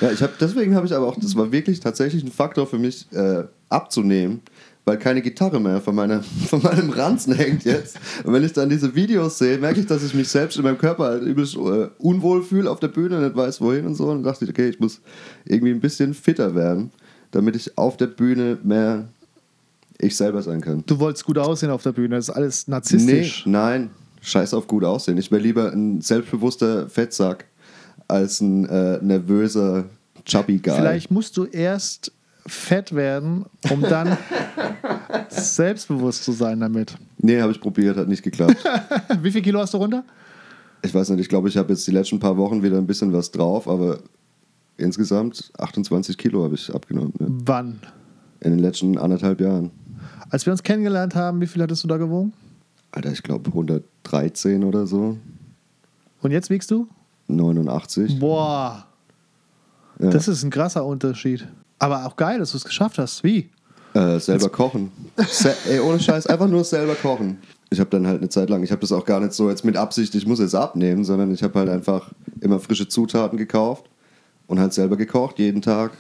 Ja, 0.02 0.10
ich 0.12 0.20
habe 0.20 0.32
deswegen 0.38 0.74
habe 0.74 0.86
ich 0.86 0.94
aber 0.94 1.06
auch, 1.06 1.16
das 1.18 1.34
war 1.34 1.50
wirklich 1.50 1.80
tatsächlich 1.80 2.22
ein 2.22 2.30
Faktor 2.30 2.66
für 2.66 2.78
mich 2.78 3.10
äh, 3.12 3.44
abzunehmen, 3.70 4.42
weil 4.84 4.98
keine 4.98 5.22
Gitarre 5.22 5.60
mehr 5.60 5.80
von, 5.80 5.94
meiner, 5.94 6.22
von 6.48 6.62
meinem 6.62 6.90
Ranzen 6.90 7.32
hängt 7.34 7.64
jetzt. 7.64 7.98
Und 8.24 8.34
wenn 8.34 8.44
ich 8.44 8.52
dann 8.52 8.68
diese 8.68 8.94
Videos 8.94 9.38
sehe, 9.38 9.56
merke 9.56 9.80
ich, 9.80 9.86
dass 9.86 10.04
ich 10.04 10.12
mich 10.12 10.28
selbst 10.28 10.58
in 10.58 10.62
meinem 10.62 10.76
Körper 10.76 11.04
halt 11.04 11.22
übelst 11.22 11.56
äh, 11.56 11.88
unwohl 11.96 12.42
fühle 12.42 12.70
auf 12.70 12.80
der 12.80 12.88
Bühne, 12.88 13.18
nicht 13.20 13.34
weiß 13.34 13.62
wohin 13.62 13.86
und 13.86 13.94
so. 13.94 14.08
Und 14.10 14.24
dachte 14.24 14.44
ich, 14.44 14.50
okay, 14.50 14.68
ich 14.68 14.78
muss 14.78 15.00
irgendwie 15.46 15.72
ein 15.72 15.80
bisschen 15.80 16.12
fitter 16.12 16.54
werden, 16.54 16.90
damit 17.34 17.56
ich 17.56 17.76
auf 17.76 17.96
der 17.96 18.06
Bühne 18.06 18.58
mehr 18.62 19.04
ich 19.98 20.16
selber 20.16 20.42
sein 20.42 20.60
kann. 20.60 20.82
Du 20.86 20.98
wolltest 20.98 21.24
gut 21.24 21.38
aussehen 21.38 21.70
auf 21.70 21.82
der 21.82 21.92
Bühne. 21.92 22.16
Das 22.16 22.28
ist 22.28 22.34
alles 22.34 22.66
Nee, 22.66 22.72
narzisstisch. 22.72 23.46
nein, 23.46 23.90
scheiß 24.20 24.54
auf 24.54 24.66
gut 24.66 24.84
aussehen. 24.84 25.18
Ich 25.18 25.30
wäre 25.30 25.40
lieber 25.42 25.72
ein 25.72 26.00
selbstbewusster 26.00 26.88
Fettsack 26.88 27.44
als 28.08 28.40
ein 28.40 28.66
äh, 28.66 28.98
nervöser 29.02 29.84
Chubby 30.24 30.58
Guy. 30.58 30.74
Vielleicht 30.76 31.10
musst 31.10 31.36
du 31.36 31.44
erst 31.44 32.12
fett 32.46 32.94
werden, 32.94 33.46
um 33.70 33.80
dann 33.82 34.16
selbstbewusst 35.28 36.24
zu 36.24 36.32
sein 36.32 36.60
damit. 36.60 36.94
Nee, 37.18 37.40
habe 37.40 37.52
ich 37.52 37.60
probiert, 37.60 37.96
hat 37.96 38.08
nicht 38.08 38.22
geklappt. 38.22 38.56
Wie 39.22 39.30
viel 39.30 39.42
Kilo 39.42 39.60
hast 39.60 39.74
du 39.74 39.78
runter? 39.78 40.04
Ich 40.82 40.92
weiß 40.94 41.08
nicht, 41.10 41.20
ich 41.20 41.28
glaube, 41.28 41.48
ich 41.48 41.56
habe 41.56 41.72
jetzt 41.72 41.86
die 41.86 41.92
letzten 41.92 42.18
paar 42.20 42.36
Wochen 42.36 42.62
wieder 42.62 42.76
ein 42.76 42.86
bisschen 42.86 43.12
was 43.12 43.30
drauf, 43.30 43.66
aber 43.68 44.00
insgesamt 44.76 45.52
28 45.58 46.16
Kilo 46.18 46.44
habe 46.44 46.54
ich 46.54 46.74
abgenommen. 46.74 47.12
Ne? 47.18 47.26
Wann? 47.44 47.80
In 48.40 48.50
den 48.52 48.58
letzten 48.60 48.98
anderthalb 48.98 49.40
Jahren. 49.40 49.70
Als 50.30 50.46
wir 50.46 50.52
uns 50.52 50.62
kennengelernt 50.62 51.14
haben, 51.14 51.40
wie 51.40 51.46
viel 51.46 51.62
hattest 51.62 51.84
du 51.84 51.88
da 51.88 51.96
gewogen? 51.96 52.32
Alter, 52.92 53.12
ich 53.12 53.22
glaube 53.22 53.48
113 53.50 54.64
oder 54.64 54.86
so. 54.86 55.16
Und 56.22 56.30
jetzt 56.30 56.50
wiegst 56.50 56.70
du? 56.70 56.88
89. 57.28 58.18
Boah, 58.18 58.86
Ja. 59.98 60.10
das 60.10 60.28
ist 60.28 60.42
ein 60.42 60.50
krasser 60.50 60.84
Unterschied. 60.84 61.46
Aber 61.78 62.06
auch 62.06 62.16
geil, 62.16 62.38
dass 62.38 62.52
du 62.52 62.56
es 62.58 62.64
geschafft 62.64 62.98
hast. 62.98 63.24
Wie? 63.24 63.50
Äh, 63.94 64.18
selber 64.18 64.48
kochen. 64.48 64.90
Se 65.28 65.54
ey, 65.68 65.80
ohne 65.80 66.00
Scheiß, 66.00 66.26
einfach 66.26 66.48
nur 66.48 66.64
selber 66.64 66.94
kochen. 66.96 67.38
Ich 67.70 67.80
habe 67.80 67.90
dann 67.90 68.06
halt 68.06 68.18
eine 68.18 68.28
Zeit 68.28 68.50
lang, 68.50 68.62
ich 68.62 68.70
habe 68.70 68.80
das 68.80 68.92
auch 68.92 69.04
gar 69.04 69.20
nicht 69.20 69.32
so 69.32 69.48
jetzt 69.50 69.64
mit 69.64 69.76
Absicht, 69.76 70.14
ich 70.14 70.26
muss 70.26 70.38
jetzt 70.40 70.54
abnehmen, 70.54 71.04
sondern 71.04 71.32
ich 71.32 71.42
habe 71.42 71.58
halt 71.58 71.68
einfach 71.68 72.12
immer 72.40 72.60
frische 72.60 72.88
Zutaten 72.88 73.36
gekauft 73.38 73.84
und 74.46 74.60
halt 74.60 74.72
selber 74.72 74.96
gekocht 74.96 75.38
jeden 75.38 75.62
Tag 75.62 75.92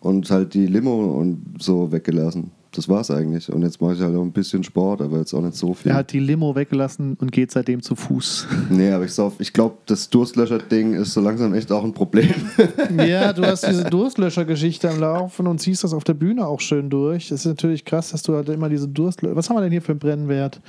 und 0.00 0.30
halt 0.30 0.54
die 0.54 0.66
Limo 0.66 1.18
und 1.18 1.42
so 1.58 1.90
weggelassen. 1.92 2.50
Das 2.72 2.88
war's 2.88 3.08
eigentlich. 3.08 3.52
Und 3.52 3.62
jetzt 3.62 3.80
mache 3.80 3.94
ich 3.94 4.00
halt 4.00 4.16
auch 4.16 4.22
ein 4.22 4.32
bisschen 4.32 4.64
Sport, 4.64 5.00
aber 5.00 5.18
jetzt 5.18 5.32
auch 5.32 5.40
nicht 5.42 5.54
so 5.54 5.74
viel. 5.74 5.92
Er 5.92 5.98
hat 5.98 6.12
die 6.12 6.18
Limo 6.18 6.56
weggelassen 6.56 7.16
und 7.20 7.30
geht 7.30 7.52
seitdem 7.52 7.80
zu 7.82 7.94
Fuß. 7.94 8.48
Nee, 8.70 8.90
aber 8.90 9.04
ich, 9.04 9.12
sauf- 9.12 9.34
ich 9.38 9.52
glaube, 9.52 9.76
das 9.86 10.10
Durstlöscher-Ding 10.10 10.94
ist 10.94 11.12
so 11.12 11.20
langsam 11.20 11.54
echt 11.54 11.70
auch 11.70 11.84
ein 11.84 11.92
Problem. 11.94 12.34
Ja, 12.98 13.32
du 13.32 13.46
hast 13.46 13.64
diese 13.68 13.84
Durstlöscher-Geschichte 13.90 14.90
am 14.90 14.98
Laufen 14.98 15.46
und 15.46 15.60
ziehst 15.60 15.84
das 15.84 15.94
auf 15.94 16.02
der 16.02 16.14
Bühne 16.14 16.48
auch 16.48 16.60
schön 16.60 16.90
durch. 16.90 17.28
Das 17.28 17.40
ist 17.42 17.46
natürlich 17.46 17.84
krass, 17.84 18.10
dass 18.10 18.24
du 18.24 18.34
halt 18.34 18.48
immer 18.48 18.68
diese 18.68 18.88
Durstlöscher. 18.88 19.36
Was 19.36 19.48
haben 19.48 19.56
wir 19.56 19.60
denn 19.62 19.70
hier 19.70 19.80
für 19.82 19.92
einen 19.92 20.00
Brennwert? 20.00 20.60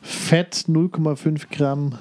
Fett 0.00 0.64
0,5 0.66 1.42
Gramm. 1.52 1.92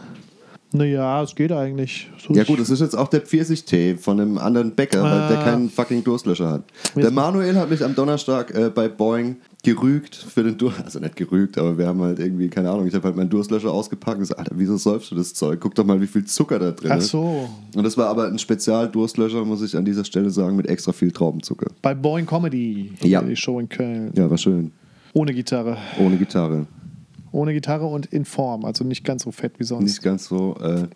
Naja, 0.71 1.23
es 1.23 1.33
geht 1.35 1.51
eigentlich. 1.51 2.09
So 2.19 2.33
Ja 2.35 2.43
gut, 2.43 2.59
das 2.59 2.69
ist 2.69 2.79
jetzt 2.79 2.95
auch 2.95 3.07
der 3.07 3.21
Pfirsichtee 3.21 3.95
von 3.95 4.19
einem 4.19 4.37
anderen 4.37 4.71
Bäcker, 4.75 5.01
weil 5.01 5.27
der 5.29 5.39
Ah. 5.39 5.43
keinen 5.43 5.69
fucking 5.69 6.03
Durstlöscher 6.03 6.51
hat. 6.51 6.63
Der 6.95 7.09
Manuel 7.09 7.55
hat 7.57 7.71
mich 7.71 7.83
am 7.83 7.95
Donnerstag 7.95 8.53
äh, 8.53 8.69
bei 8.69 8.87
Boeing 8.87 9.37
gerügt 9.63 10.15
für 10.15 10.43
den 10.43 10.57
Durst, 10.59 10.81
also 10.83 10.99
nicht 10.99 11.15
gerügt, 11.15 11.57
aber 11.57 11.77
wir 11.77 11.87
haben 11.87 11.99
halt 12.01 12.19
irgendwie, 12.19 12.49
keine 12.49 12.69
Ahnung, 12.69 12.85
ich 12.87 12.93
habe 12.93 13.03
halt 13.05 13.15
meinen 13.15 13.29
Durstlöscher 13.31 13.71
ausgepackt 13.71 14.17
und 14.17 14.21
gesagt, 14.21 14.39
Alter, 14.39 14.51
wieso 14.55 14.77
säufst 14.77 15.09
du 15.11 15.15
das 15.15 15.33
Zeug? 15.33 15.59
Guck 15.59 15.73
doch 15.73 15.83
mal, 15.85 15.99
wie 15.99 16.07
viel 16.07 16.23
Zucker 16.25 16.59
da 16.59 16.71
drin 16.71 16.91
Ach 16.93 16.97
ist. 16.99 17.09
so. 17.09 17.49
Und 17.75 17.83
das 17.83 17.97
war 17.97 18.07
aber 18.07 18.27
ein 18.27 18.37
Spezial-Durstlöscher, 18.37 19.43
muss 19.45 19.63
ich 19.63 19.75
an 19.75 19.85
dieser 19.85 20.05
Stelle 20.05 20.29
sagen, 20.29 20.55
mit 20.55 20.67
extra 20.67 20.91
viel 20.91 21.11
Traubenzucker. 21.11 21.71
Bei 21.81 21.95
Boeing 21.95 22.27
Comedy, 22.27 22.91
Ja. 23.01 23.21
die 23.23 23.35
Show 23.35 23.59
in 23.59 23.67
Köln. 23.69 24.11
Ja, 24.15 24.29
war 24.29 24.37
schön. 24.37 24.71
Ohne 25.13 25.33
Gitarre. 25.33 25.77
Ohne 25.99 26.15
Gitarre. 26.17 26.67
Ohne 27.31 27.53
Gitarre 27.53 27.85
und 27.85 28.07
in 28.07 28.25
Form, 28.25 28.65
also 28.65 28.83
nicht 28.83 29.03
ganz 29.03 29.23
so 29.23 29.31
fett 29.31 29.53
wie 29.59 29.63
sonst. 29.63 29.83
Nicht 29.83 30.01
ganz 30.01 30.25
so, 30.25 30.55
äh, 30.61 30.87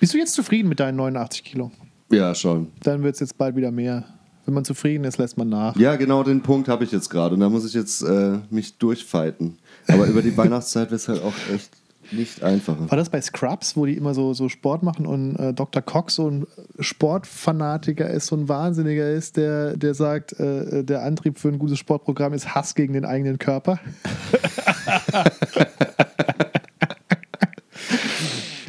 Bist 0.00 0.14
du 0.14 0.18
jetzt 0.18 0.34
zufrieden 0.34 0.68
mit 0.68 0.80
deinen 0.80 0.96
89 0.96 1.44
Kilo? 1.44 1.70
ja, 2.10 2.34
schon. 2.34 2.68
Dann 2.82 3.02
wird 3.02 3.14
es 3.14 3.20
jetzt 3.20 3.38
bald 3.38 3.54
wieder 3.56 3.70
mehr. 3.70 4.04
Wenn 4.46 4.54
man 4.54 4.64
zufrieden 4.64 5.04
ist, 5.04 5.18
lässt 5.18 5.36
man 5.38 5.48
nach. 5.48 5.76
Ja, 5.76 5.94
genau 5.96 6.22
den 6.24 6.40
Punkt 6.42 6.66
habe 6.68 6.82
ich 6.82 6.90
jetzt 6.90 7.08
gerade 7.10 7.34
und 7.34 7.40
da 7.40 7.48
muss 7.48 7.64
ich 7.64 7.74
jetzt 7.74 8.02
äh, 8.02 8.38
mich 8.50 8.78
durchfighten. 8.78 9.58
Aber 9.86 10.06
über 10.06 10.22
die 10.22 10.36
Weihnachtszeit 10.36 10.90
wird 10.90 11.00
es 11.00 11.08
halt 11.08 11.22
auch 11.22 11.34
echt 11.54 11.70
Nicht 12.12 12.42
einfacher. 12.42 12.90
War 12.90 12.98
das 12.98 13.08
bei 13.08 13.20
Scrubs, 13.20 13.76
wo 13.76 13.86
die 13.86 13.96
immer 13.96 14.14
so, 14.14 14.34
so 14.34 14.48
Sport 14.48 14.82
machen 14.82 15.06
und 15.06 15.36
äh, 15.36 15.52
Dr. 15.52 15.82
Cox 15.82 16.16
so 16.16 16.28
ein 16.28 16.46
Sportfanatiker 16.78 18.08
ist, 18.10 18.26
so 18.26 18.36
ein 18.36 18.48
Wahnsinniger 18.48 19.10
ist, 19.10 19.36
der, 19.36 19.76
der 19.76 19.94
sagt, 19.94 20.38
äh, 20.40 20.82
der 20.84 21.02
Antrieb 21.02 21.38
für 21.38 21.48
ein 21.48 21.58
gutes 21.58 21.78
Sportprogramm 21.78 22.32
ist 22.32 22.54
Hass 22.54 22.74
gegen 22.74 22.94
den 22.94 23.04
eigenen 23.04 23.38
Körper? 23.38 23.78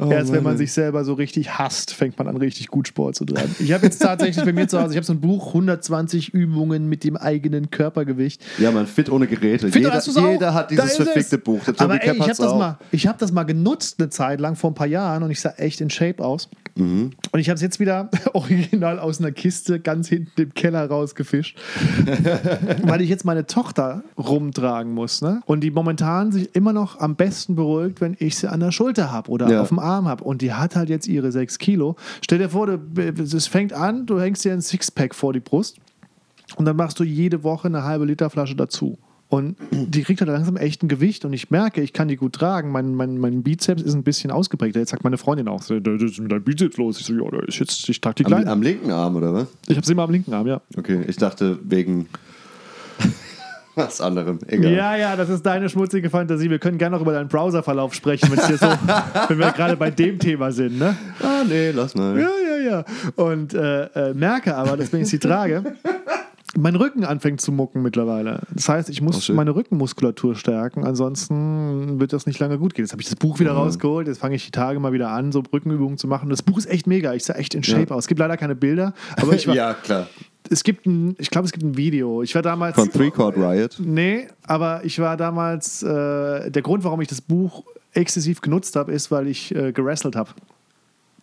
Erst 0.10 0.32
wenn 0.32 0.44
man 0.44 0.58
sich 0.58 0.72
selber 0.74 1.04
so 1.06 1.14
richtig 1.14 1.58
hasst, 1.58 1.94
fängt 1.94 2.18
man 2.18 2.28
an, 2.28 2.38
richtig 2.38 2.68
gut 2.68 2.88
Sport 2.88 3.16
zu 3.16 3.26
treiben. 3.26 3.56
Ich 3.60 3.72
habe 3.74 3.86
jetzt 3.86 4.02
tatsächlich 4.02 4.44
bei 4.44 4.54
mir 4.54 4.68
zu 4.68 4.80
Hause, 4.82 4.92
ich 4.94 4.98
habe 4.98 5.06
so 5.06 5.14
ein 5.14 5.22
Buch, 5.22 5.48
120 5.48 6.34
Übungen 6.34 6.88
mit 6.90 7.04
dem 7.04 7.18
eigenen 7.18 7.70
Körpergewicht. 7.70 8.44
Ja, 8.58 8.72
man, 8.72 8.88
fit 8.88 9.10
ohne 9.12 9.28
Geräte. 9.28 9.68
Fit, 9.72 9.84
jeder 9.84 10.02
jeder 10.32 10.54
hat 10.54 10.72
dieses 10.72 10.86
ist 10.86 11.00
es. 11.00 11.06
verfickte 11.06 11.38
Buch. 11.38 11.62
Aber 11.78 12.02
ey, 12.04 12.14
ich 12.14 12.20
habe 12.20 12.28
das, 12.30 12.40
auch. 12.42 12.58
mal- 12.58 12.78
ich 12.92 13.08
hab 13.08 13.18
das 13.20 13.32
mal 13.32 13.44
genutzt 13.44 13.96
eine 14.00 14.10
Zeit 14.10 14.40
lang, 14.40 14.56
vor 14.56 14.72
ein 14.72 14.76
paar 14.76 14.88
Jahren, 14.88 15.24
und 15.24 15.32
ich 15.32 15.40
sah 15.42 15.52
echt 15.58 15.82
in 15.82 15.90
Shape 15.90 16.24
aus. 16.24 16.50
Mhm. 16.76 17.12
Und 17.34 17.40
ich 17.40 17.48
habe 17.50 17.56
es 17.56 17.62
jetzt 17.62 17.80
wieder 17.80 18.10
original 18.34 19.00
aus 19.00 19.20
einer 19.20 19.32
Kiste 19.32 19.80
ganz 19.80 20.10
hinten 20.10 20.42
im 20.42 20.54
Keller 20.54 20.86
rausgefischt, 20.88 21.58
weil 22.84 23.02
ich 23.02 23.10
jetzt 23.10 23.24
meine 23.26 23.46
Tochter 23.46 24.04
rumtragen 24.18 24.94
muss. 24.94 25.22
Ne? 25.22 25.42
Und 25.46 25.62
die 25.62 25.72
momentan 25.72 26.32
sich 26.32 26.54
immer 26.56 26.74
noch 26.74 27.00
am 27.00 27.16
besten 27.16 27.56
beruhigt, 27.56 28.02
wenn 28.02 28.16
ich 28.20 28.36
sie 28.38 28.50
an 28.50 28.60
der 28.60 28.72
Schulter 28.72 29.12
habe 29.12 29.30
oder 29.32 29.50
Ja. 29.50 29.62
auf 29.62 29.70
dem 29.70 29.80
Arm 29.80 30.08
habe. 30.08 30.24
Und 30.24 30.42
die 30.42 30.54
hat 30.54 30.76
halt 30.76 30.90
jetzt 30.90 31.08
ihre 31.08 31.32
sechs 31.32 31.58
Kilo. 31.58 31.96
Stell 32.22 32.40
dir 32.40 32.50
vor, 32.50 32.68
es 32.98 33.48
fängt 33.48 33.74
an, 33.74 34.06
du 34.06 34.20
hängst 34.20 34.44
dir 34.44 34.54
ein 34.54 34.62
Sixpack 34.62 35.16
vor 35.16 35.32
die 35.34 35.40
Brust 35.40 35.78
und 36.58 36.66
dann 36.66 36.76
machst 36.76 37.00
du 37.00 37.04
jede 37.04 37.44
Woche 37.44 37.68
eine 37.70 37.84
halbe 37.84 38.06
Liter 38.06 38.30
Flasche 38.30 38.56
dazu. 38.56 38.98
Und 39.32 39.56
die 39.72 40.04
kriegt 40.04 40.20
halt 40.20 40.30
langsam 40.30 40.58
echt 40.58 40.84
ein 40.84 40.90
Gewicht 40.90 41.24
und 41.24 41.32
ich 41.32 41.50
merke, 41.50 41.80
ich 41.82 41.94
kann 41.94 42.10
die 42.10 42.18
gut 42.18 42.34
tragen. 42.34 42.70
Mein, 42.70 42.94
mein, 42.96 43.18
mein 43.18 43.44
Bizeps 43.44 43.82
ist 43.82 43.94
ein 43.94 44.04
bisschen 44.04 44.30
ausgeprägt. 44.30 44.76
Jetzt 44.76 44.90
sagt 44.92 45.06
meine 45.06 45.18
Freundin 45.18 45.48
auch, 45.48 45.62
so, 45.62 45.80
"Das 45.80 46.02
ist 46.04 46.20
mit 46.20 46.30
deinem 46.34 46.44
Bizeps 46.44 46.76
los. 46.76 47.00
Ich 47.00 47.06
so, 47.06 47.14
ja, 47.14 47.32
da 47.32 47.40
ist 47.48 47.58
jetzt, 47.58 47.88
ich 47.88 48.02
trage 48.02 48.16
die 48.16 48.26
Am, 48.26 48.32
kleinen. 48.32 48.48
am 48.50 48.62
linken 48.62 48.92
Arm, 48.92 49.16
oder 49.16 49.34
was? 49.34 49.48
Ich 49.70 49.78
habe 49.78 49.86
sie 49.88 49.94
immer 49.94 50.04
am 50.04 50.12
linken 50.12 50.34
Arm, 50.34 50.48
ja. 50.48 50.60
Okay, 50.76 51.06
ich 51.08 51.16
dachte 51.16 51.58
wegen 51.64 52.10
was 53.76 54.02
anderem. 54.02 54.40
Egal. 54.48 54.74
Ja, 54.74 54.96
ja, 54.98 55.16
das 55.16 55.30
ist 55.30 55.46
deine 55.46 55.70
schmutzige 55.70 56.10
Fantasie. 56.10 56.50
Wir 56.50 56.60
können 56.60 56.78
gerne 56.78 56.98
noch 56.98 57.02
über 57.02 57.14
deinen 57.14 57.30
Browserverlauf 57.30 57.94
sprechen, 57.94 58.30
so, 58.30 58.36
wenn 59.30 59.40
wir 59.40 59.52
gerade 59.54 59.78
bei 59.78 59.92
dem 59.92 60.20
Thema 60.20 60.52
sind. 60.52 60.78
Ne? 60.78 60.98
Ah, 61.24 61.44
nee, 61.48 61.72
lass 61.72 61.96
mal. 61.96 62.20
Ja, 62.20 62.28
ja, 62.28 62.70
ja. 62.70 62.86
Und 63.16 63.54
äh, 63.54 63.84
äh, 64.10 64.14
merke 64.14 64.56
aber, 64.58 64.76
dass 64.76 64.92
wenn 64.92 65.04
ich 65.04 65.08
sie 65.08 65.20
trage, 65.20 65.64
mein 66.58 66.76
Rücken 66.76 67.06
anfängt 67.06 67.40
zu 67.42 67.52
mucken 67.52 67.82
mittlerweile. 67.82 68.42
Das 68.54 68.68
heißt, 68.68 68.90
ich 68.90 69.02
Oh, 69.02 69.06
muss 69.06 69.26
schön. 69.26 69.36
meine 69.36 69.56
Rückenmuskulatur 69.56 70.36
stärken, 70.36 70.84
ansonsten 70.86 72.00
wird 72.00 72.14
das 72.14 72.26
nicht 72.26 72.40
lange 72.40 72.58
gut 72.58 72.74
gehen. 72.74 72.84
Jetzt 72.86 72.92
habe 72.92 73.02
ich 73.02 73.08
das 73.08 73.16
Buch 73.16 73.40
wieder 73.40 73.54
rausgeholt, 73.54 74.08
jetzt 74.08 74.20
fange 74.20 74.36
ich 74.36 74.46
die 74.46 74.52
Tage 74.52 74.80
mal 74.80 74.92
wieder 74.94 75.10
an, 75.10 75.32
so 75.32 75.42
Rückenübungen 75.54 75.98
zu 75.98 76.08
machen. 76.08 76.30
Das 76.30 76.42
Buch 76.42 76.58
ist 76.58 76.66
echt 76.66 76.88
mega, 76.88 77.14
ich 77.14 77.24
sah 77.24 77.34
echt 77.36 77.56
in 77.56 77.64
Shape 77.64 77.88
Ja. 77.90 77.96
aus. 77.96 78.04
Es 78.04 78.08
gibt 78.08 78.20
leider 78.20 78.38
keine 78.38 78.56
Bilder, 78.56 78.94
aber 79.18 79.34
ich 79.34 79.48
war, 79.48 79.56
ja, 79.56 79.74
klar. 79.74 80.08
es 80.50 80.64
gibt 80.64 80.86
ein, 80.86 81.16
ich 81.20 81.30
glaube, 81.30 81.46
es 81.46 81.52
gibt 81.54 81.64
ein 81.64 81.78
Video. 81.78 82.22
Ich 82.22 82.36
war 82.36 82.42
damals. 82.42 82.76
Von 82.76 82.90
Three 82.92 83.12
Chord 83.12 83.38
Riot. 83.38 83.78
Nee, 83.80 84.28
aber 84.44 84.82
ich 84.84 85.00
war 85.00 85.16
damals, 85.18 85.84
äh, 85.84 86.52
der 86.52 86.62
Grund, 86.62 86.84
warum 86.84 87.00
ich 87.02 87.08
das 87.08 87.22
Buch 87.22 87.64
exzessiv 87.94 88.42
genutzt 88.42 88.76
habe, 88.76 88.92
ist, 88.92 89.12
weil 89.12 89.28
ich 89.28 89.54
äh, 89.56 89.72
gerasselt 89.72 90.16
habe. 90.16 90.32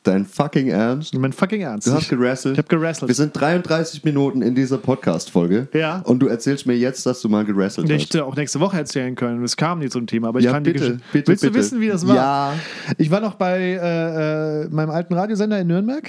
Dein 0.08 0.24
fucking 0.24 0.68
Ernst? 0.68 1.12
Mein 1.18 1.34
fucking 1.34 1.60
Ernst. 1.60 1.86
Du 1.86 1.92
hast 1.92 2.04
ich, 2.04 2.08
gerasselt? 2.08 2.54
ich 2.54 2.58
habe 2.58 2.68
gerasselt. 2.68 3.08
Wir 3.10 3.14
sind 3.14 3.38
33 3.38 4.04
Minuten 4.04 4.40
in 4.40 4.54
dieser 4.54 4.78
Podcast-Folge. 4.78 5.68
Ja. 5.74 5.98
Und 5.98 6.20
du 6.20 6.28
erzählst 6.28 6.64
mir 6.64 6.74
jetzt, 6.78 7.04
dass 7.04 7.20
du 7.20 7.28
mal 7.28 7.44
gerasselt 7.44 7.90
Ich 7.90 7.94
hast. 7.94 8.14
hätte 8.14 8.24
auch 8.24 8.34
nächste 8.34 8.58
Woche 8.58 8.78
erzählen 8.78 9.14
können. 9.14 9.44
Es 9.44 9.54
kam 9.54 9.80
nie 9.80 9.90
zum 9.90 10.06
Thema, 10.06 10.28
aber 10.28 10.38
ich 10.38 10.46
Ja, 10.46 10.52
kann 10.52 10.64
die 10.64 10.72
bitte, 10.72 10.84
Geschichte. 10.86 11.04
bitte, 11.12 11.28
Willst 11.28 11.42
bitte. 11.42 11.52
du 11.52 11.58
wissen, 11.58 11.80
wie 11.82 11.88
das 11.88 12.08
war? 12.08 12.14
Ja. 12.16 12.54
Ich 12.96 13.10
war 13.10 13.20
noch 13.20 13.34
bei 13.34 13.58
äh, 13.60 14.62
äh, 14.62 14.68
meinem 14.70 14.88
alten 14.88 15.12
Radiosender 15.12 15.60
in 15.60 15.66
Nürnberg. 15.66 16.08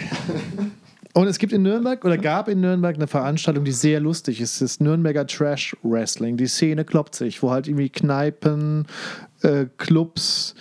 Und 1.14 1.28
es 1.28 1.38
gibt 1.38 1.52
in 1.52 1.64
Nürnberg 1.64 2.06
oder 2.06 2.18
gab 2.18 2.48
in 2.48 2.62
Nürnberg 2.62 2.96
eine 2.96 3.08
Veranstaltung, 3.08 3.66
die 3.66 3.74
sehr 3.74 4.00
lustig 4.00 4.40
ist. 4.40 4.62
Das 4.62 4.80
Nürnberger 4.80 5.28
Trash 5.28 5.76
Wrestling. 5.84 6.38
Die 6.38 6.48
Szene 6.48 6.86
kloppt 6.86 7.16
sich, 7.16 7.44
wo 7.44 7.52
halt 7.52 7.68
irgendwie 7.68 7.90
Kneipen, 7.90 8.86
äh, 9.42 9.66
Clubs, 9.76 10.56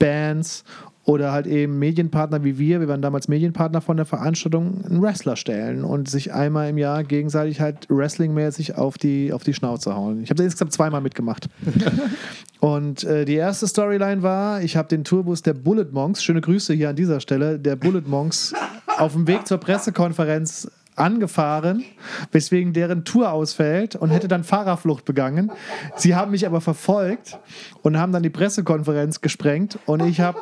Bands 0.00 0.64
oder 1.10 1.32
halt 1.32 1.48
eben 1.48 1.80
Medienpartner 1.80 2.44
wie 2.44 2.56
wir, 2.56 2.78
wir 2.78 2.86
waren 2.86 3.02
damals 3.02 3.26
Medienpartner 3.26 3.80
von 3.80 3.96
der 3.96 4.06
Veranstaltung, 4.06 4.84
einen 4.84 5.02
Wrestler 5.02 5.34
stellen 5.34 5.82
und 5.82 6.08
sich 6.08 6.32
einmal 6.32 6.68
im 6.68 6.78
Jahr 6.78 7.02
gegenseitig 7.02 7.60
halt 7.60 7.88
wrestlingmäßig 7.88 8.76
auf 8.76 8.96
die, 8.96 9.32
auf 9.32 9.42
die 9.42 9.52
Schnauze 9.52 9.96
hauen. 9.96 10.22
Ich 10.22 10.30
habe 10.30 10.36
da 10.36 10.44
insgesamt 10.44 10.72
zweimal 10.72 11.00
mitgemacht. 11.00 11.48
Und 12.60 13.04
äh, 13.04 13.24
die 13.24 13.36
erste 13.36 13.66
Storyline 13.66 14.22
war, 14.22 14.62
ich 14.62 14.76
habe 14.76 14.86
den 14.86 15.02
Tourbus 15.02 15.40
der 15.40 15.54
Bullet 15.54 15.86
Monks, 15.92 16.22
schöne 16.22 16.42
Grüße 16.42 16.74
hier 16.74 16.90
an 16.90 16.96
dieser 16.96 17.18
Stelle, 17.20 17.58
der 17.58 17.74
Bullet 17.74 18.02
Monks 18.06 18.52
auf 18.98 19.14
dem 19.14 19.26
Weg 19.26 19.46
zur 19.46 19.56
Pressekonferenz 19.56 20.70
angefahren, 20.94 21.84
weswegen 22.32 22.74
deren 22.74 23.04
Tour 23.04 23.32
ausfällt 23.32 23.96
und 23.96 24.10
hätte 24.10 24.28
dann 24.28 24.44
Fahrerflucht 24.44 25.06
begangen. 25.06 25.50
Sie 25.96 26.14
haben 26.14 26.32
mich 26.32 26.46
aber 26.46 26.60
verfolgt 26.60 27.38
und 27.82 27.98
haben 27.98 28.12
dann 28.12 28.22
die 28.22 28.30
Pressekonferenz 28.30 29.22
gesprengt 29.22 29.78
und 29.86 30.02
ich 30.02 30.20
habe 30.20 30.38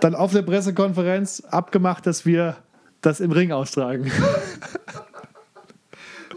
dann 0.00 0.14
auf 0.14 0.32
der 0.32 0.42
Pressekonferenz 0.42 1.42
abgemacht, 1.50 2.06
dass 2.06 2.24
wir 2.26 2.56
das 3.00 3.20
im 3.20 3.32
Ring 3.32 3.52
austragen. 3.52 4.10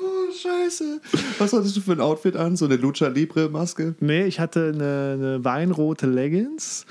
Oh, 0.04 0.32
scheiße. 0.34 1.02
Was 1.38 1.54
hattest 1.54 1.76
du 1.78 1.82
für 1.82 1.92
ein 1.92 2.00
Outfit 2.02 2.36
an? 2.36 2.56
So 2.56 2.66
eine 2.66 2.78
Lucha 2.78 3.08
Libre-Maske? 3.08 3.96
Nee, 4.00 4.24
ich 4.26 4.40
hatte 4.40 4.72
eine, 4.74 5.12
eine 5.14 5.46
weinrote 5.46 6.08
Leggings, 6.08 6.86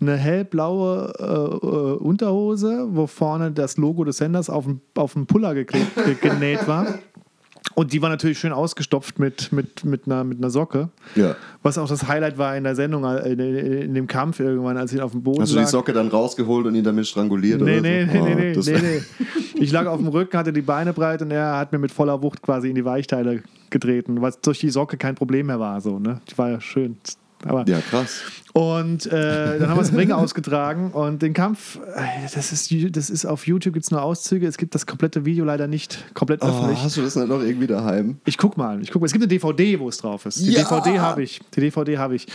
eine 0.00 0.16
hellblaue 0.16 1.12
äh, 1.18 1.24
äh, 1.24 1.96
Unterhose, 2.02 2.88
wo 2.90 3.06
vorne 3.06 3.52
das 3.52 3.76
Logo 3.76 4.04
des 4.04 4.18
Senders 4.18 4.50
auf 4.50 4.64
dem, 4.64 4.80
auf 4.96 5.12
dem 5.14 5.26
Puller 5.26 5.54
geklebt, 5.54 5.94
ge- 5.94 6.16
genäht 6.20 6.66
war. 6.66 6.98
Und 7.80 7.94
die 7.94 8.02
war 8.02 8.10
natürlich 8.10 8.38
schön 8.38 8.52
ausgestopft 8.52 9.18
mit, 9.18 9.52
mit, 9.52 9.86
mit, 9.86 10.04
einer, 10.04 10.22
mit 10.22 10.36
einer 10.36 10.50
Socke. 10.50 10.90
Ja. 11.16 11.34
Was 11.62 11.78
auch 11.78 11.88
das 11.88 12.06
Highlight 12.06 12.36
war 12.36 12.54
in 12.54 12.64
der 12.64 12.74
Sendung, 12.74 13.04
äh, 13.04 13.32
in, 13.32 13.40
in 13.40 13.94
dem 13.94 14.06
Kampf 14.06 14.38
irgendwann, 14.38 14.76
als 14.76 14.92
ich 14.92 15.00
auf 15.00 15.12
dem 15.12 15.22
Boden 15.22 15.40
Hast 15.40 15.54
du 15.54 15.58
die 15.58 15.64
Socke 15.64 15.94
dann 15.94 16.08
rausgeholt 16.08 16.66
und 16.66 16.74
ihn 16.74 16.84
damit 16.84 17.06
stranguliert? 17.06 17.62
Nee, 17.62 17.78
oder 17.78 17.88
nee, 17.88 18.04
so? 18.04 18.12
nee, 18.12 18.20
Oh, 18.20 18.24
nee, 18.26 18.34
nee, 18.52 18.66
wär- 18.66 18.82
nee. 18.82 19.00
Ich 19.54 19.72
lag 19.72 19.86
auf 19.86 19.96
dem 19.96 20.08
Rücken, 20.08 20.36
hatte 20.36 20.52
die 20.52 20.60
Beine 20.60 20.92
breit 20.92 21.22
und 21.22 21.30
er 21.30 21.56
hat 21.56 21.72
mir 21.72 21.78
mit 21.78 21.90
voller 21.90 22.22
Wucht 22.22 22.42
quasi 22.42 22.68
in 22.68 22.74
die 22.74 22.84
Weichteile 22.84 23.42
getreten, 23.70 24.20
was 24.20 24.42
durch 24.42 24.58
die 24.58 24.68
Socke 24.68 24.98
kein 24.98 25.14
Problem 25.14 25.46
mehr 25.46 25.58
war. 25.58 25.80
So, 25.80 25.98
ne? 25.98 26.20
Die 26.30 26.36
war 26.36 26.50
ja 26.50 26.60
schön. 26.60 26.98
Aber 27.46 27.64
Ja, 27.66 27.78
krass. 27.80 28.20
Und 28.52 29.06
äh, 29.06 29.58
dann 29.58 29.68
haben 29.68 29.76
wir 29.78 29.82
es 29.82 29.90
im 29.90 29.96
Ring 29.96 30.12
ausgetragen 30.12 30.90
und 30.92 31.22
den 31.22 31.32
Kampf, 31.32 31.78
äh, 31.94 32.02
das 32.34 32.52
ist, 32.52 32.72
das 32.96 33.10
ist 33.10 33.24
auf 33.26 33.46
YouTube 33.46 33.74
gibt 33.74 33.84
es 33.84 33.90
nur 33.90 34.02
Auszüge, 34.02 34.46
es 34.46 34.56
gibt 34.58 34.74
das 34.74 34.86
komplette 34.86 35.24
Video 35.24 35.44
leider 35.44 35.66
nicht 35.68 36.04
komplett 36.14 36.42
Oh, 36.42 36.46
öffentlich. 36.48 36.82
hast 36.82 36.96
du 36.96 37.02
das 37.02 37.16
nicht 37.16 37.28
noch 37.28 37.40
irgendwie 37.42 37.66
daheim? 37.66 38.18
Ich 38.24 38.38
guck 38.38 38.56
mal, 38.56 38.80
ich 38.82 38.90
guck 38.90 39.00
mal. 39.02 39.06
Es 39.06 39.12
gibt 39.12 39.22
eine 39.22 39.28
DVD, 39.28 39.78
wo 39.78 39.88
es 39.88 39.98
drauf 39.98 40.26
ist. 40.26 40.40
Die 40.40 40.52
Ja! 40.52 40.62
DVD 40.64 40.98
habe 41.00 41.22
ich. 41.22 41.40
Die 41.54 41.60
DVD 41.60 41.98
habe 41.98 42.14
ich. 42.16 42.26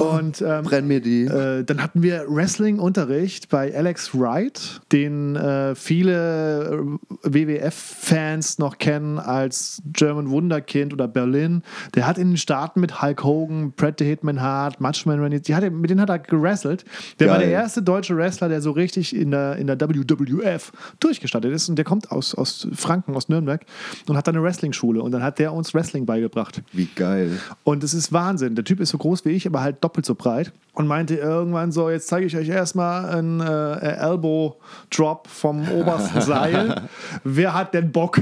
und 0.00 0.42
ähm, 0.42 0.64
Brenn 0.64 0.86
mir 0.86 1.00
die. 1.00 1.24
äh, 1.24 1.64
dann 1.64 1.82
hatten 1.82 2.02
wir 2.02 2.24
Wrestling-Unterricht 2.28 3.48
bei 3.48 3.74
Alex 3.74 4.14
Wright, 4.14 4.80
den 4.92 5.36
äh, 5.36 5.74
viele 5.74 6.98
äh, 7.24 7.34
WWF-Fans 7.34 8.58
noch 8.58 8.78
kennen 8.78 9.18
als 9.18 9.82
German 9.92 10.30
Wunderkind 10.30 10.92
oder 10.92 11.08
Berlin. 11.08 11.62
Der 11.94 12.06
hat 12.06 12.18
in 12.18 12.30
den 12.32 12.36
Staaten 12.36 12.80
mit 12.80 13.02
Hulk 13.02 13.24
Hogan, 13.24 13.72
Bret 13.72 13.98
the 13.98 14.04
Hitman 14.04 14.40
Hart, 14.40 14.80
Matchman 14.80 15.20
Randy, 15.20 15.40
die 15.40 15.53
hat 15.54 15.70
mit 15.72 15.90
denen 15.90 16.00
hat 16.00 16.08
er 16.08 16.18
gewrestelt. 16.18 16.84
Der 17.18 17.28
war 17.28 17.38
Geil. 17.38 17.48
der 17.48 17.58
erste 17.58 17.82
deutsche 17.82 18.16
Wrestler, 18.16 18.48
der 18.48 18.60
so 18.60 18.70
richtig 18.70 19.14
in 19.14 19.30
der, 19.30 19.56
in 19.56 19.66
der 19.66 19.80
WWF 19.80 20.72
durchgestartet 21.00 21.52
ist. 21.52 21.68
Und 21.68 21.76
der 21.76 21.84
kommt 21.84 22.10
aus, 22.10 22.34
aus 22.34 22.68
Franken, 22.74 23.14
aus 23.14 23.28
Nürnberg 23.28 23.64
und 24.08 24.16
hat 24.16 24.26
da 24.26 24.32
eine 24.32 24.42
Wrestling-Schule. 24.42 25.02
Und 25.02 25.12
dann 25.12 25.22
hat 25.22 25.38
der 25.38 25.52
uns 25.52 25.74
Wrestling 25.74 26.06
beigebracht. 26.06 26.62
Wie 26.72 26.88
geil. 26.94 27.38
Und 27.62 27.84
es 27.84 27.94
ist 27.94 28.12
Wahnsinn. 28.12 28.54
Der 28.54 28.64
Typ 28.64 28.80
ist 28.80 28.90
so 28.90 28.98
groß 28.98 29.24
wie 29.24 29.30
ich, 29.30 29.46
aber 29.46 29.60
halt 29.60 29.82
doppelt 29.82 30.06
so 30.06 30.14
breit. 30.14 30.52
Und 30.72 30.86
meinte 30.88 31.14
irgendwann 31.14 31.70
so: 31.72 31.88
Jetzt 31.88 32.08
zeige 32.08 32.26
ich 32.26 32.36
euch 32.36 32.48
erstmal 32.48 33.06
einen 33.06 33.40
äh, 33.40 33.96
Elbow-Drop 33.96 35.28
vom 35.28 35.70
obersten 35.70 36.20
Seil. 36.20 36.82
Wer 37.22 37.54
hat 37.54 37.74
denn 37.74 37.92
Bock? 37.92 38.20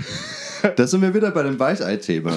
Da 0.76 0.86
sind 0.86 1.02
wir 1.02 1.14
wieder 1.14 1.30
bei 1.30 1.42
dem 1.42 1.58
Weichei-Thema. 1.58 2.32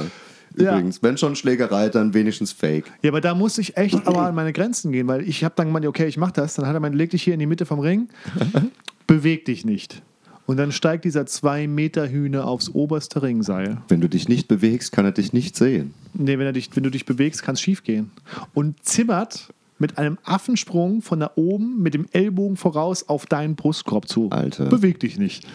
Ja. 0.58 0.72
Übrigens, 0.72 1.04
wenn 1.04 1.18
schon 1.18 1.36
Schlägerei, 1.36 1.90
dann 1.90 2.14
wenigstens 2.14 2.52
Fake. 2.52 2.86
Ja, 3.02 3.12
aber 3.12 3.22
da 3.22 3.36
musste 3.36 3.62
ich 3.62 3.78
echt 3.78 3.96
aber 4.08 4.22
an 4.24 4.36
meine 4.36 4.54
Grenzen 4.54 4.92
gehen, 4.92 5.08
weil 5.08 5.28
ich 5.28 5.44
habe 5.44 5.54
dann 5.58 5.68
gemeint, 5.68 5.86
okay, 5.86 6.08
ich 6.08 6.18
mach 6.18 6.32
das. 6.32 6.56
Dann 6.56 6.68
hat 6.68 6.74
er 6.74 6.80
meint, 6.80 6.96
leg 6.96 7.10
dich 7.10 7.24
hier 7.24 7.34
in 7.34 7.40
die 7.40 7.46
Mitte 7.46 7.66
vom 7.66 7.80
Ring, 7.80 8.10
beweg 9.08 9.46
dich 9.46 9.66
nicht. 9.66 10.02
Und 10.46 10.58
dann 10.58 10.72
steigt 10.72 11.06
dieser 11.06 11.26
zwei 11.26 11.68
Meter 11.68 12.08
Hühner 12.08 12.46
aufs 12.46 12.70
oberste 12.70 13.24
Ringseil. 13.24 13.78
Wenn 13.88 14.00
du 14.00 14.08
dich 14.08 14.30
nicht 14.30 14.48
bewegst, 14.48 14.92
kann 14.92 15.06
er 15.06 15.12
dich 15.12 15.34
nicht 15.34 15.56
sehen. 15.56 15.94
Nee, 16.14 16.38
wenn, 16.38 16.46
er 16.46 16.54
dich, 16.54 16.70
wenn 16.76 16.84
du 16.84 16.92
dich 16.92 17.06
bewegst, 17.06 17.42
kann 17.42 17.56
es 17.56 17.62
schief 17.62 17.84
gehen. 17.84 18.12
Und 18.54 18.84
zimmert 18.86 19.50
mit 19.80 19.98
einem 19.98 20.18
Affensprung 20.24 21.02
von 21.02 21.20
da 21.20 21.32
oben 21.36 21.82
mit 21.82 21.94
dem 21.94 22.06
Ellbogen 22.12 22.58
voraus 22.58 23.10
auf 23.10 23.26
deinen 23.26 23.56
Brustkorb 23.56 24.08
zu. 24.08 24.30
Alter. 24.30 24.66
Beweg 24.66 25.00
dich 25.00 25.18
nicht. 25.18 25.48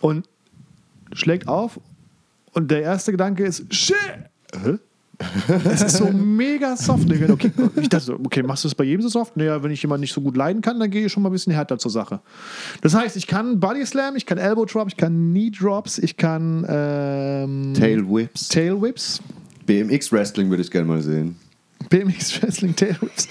Und 0.00 0.26
schlägt 1.12 1.46
auf. 1.46 1.78
Und 2.52 2.70
der 2.70 2.82
erste 2.82 3.12
Gedanke 3.12 3.44
ist, 3.44 3.72
shit! 3.72 3.96
Hä? 4.54 4.78
Es 5.64 5.82
ist 5.82 5.98
so 5.98 6.10
mega 6.10 6.76
soft. 6.76 7.04
Und 7.04 7.12
ich 7.12 7.20
dachte, 7.20 7.32
Okay, 7.32 7.52
ich 7.80 7.88
dachte, 7.88 8.04
so, 8.04 8.14
okay, 8.14 8.42
machst 8.42 8.64
du 8.64 8.68
das 8.68 8.74
bei 8.74 8.84
jedem 8.84 9.02
so 9.02 9.08
soft? 9.08 9.36
Naja, 9.36 9.62
wenn 9.62 9.70
ich 9.70 9.82
jemanden 9.82 10.00
nicht 10.02 10.12
so 10.12 10.20
gut 10.20 10.36
leiden 10.36 10.62
kann, 10.62 10.80
dann 10.80 10.90
gehe 10.90 11.06
ich 11.06 11.12
schon 11.12 11.22
mal 11.22 11.28
ein 11.28 11.32
bisschen 11.32 11.52
härter 11.52 11.78
zur 11.78 11.90
Sache. 11.90 12.20
Das 12.80 12.94
heißt, 12.94 13.16
ich 13.16 13.26
kann 13.26 13.60
Body 13.60 13.84
Slam, 13.86 14.16
ich 14.16 14.26
kann 14.26 14.38
Elbow 14.38 14.64
Drop, 14.64 14.88
ich 14.88 14.96
kann 14.96 15.30
Knee 15.30 15.50
Drops, 15.50 15.98
ich 15.98 16.16
kann 16.16 16.66
ähm, 16.68 17.74
Tail 17.74 18.04
Whips. 18.08 18.48
Tail 18.48 18.80
Whips. 18.80 19.20
BMX 19.66 20.10
Wrestling 20.12 20.50
würde 20.50 20.62
ich 20.62 20.70
gerne 20.70 20.88
mal 20.88 21.02
sehen. 21.02 21.36
BMX 21.88 22.42
Wrestling 22.42 22.74
Whips. 22.80 23.28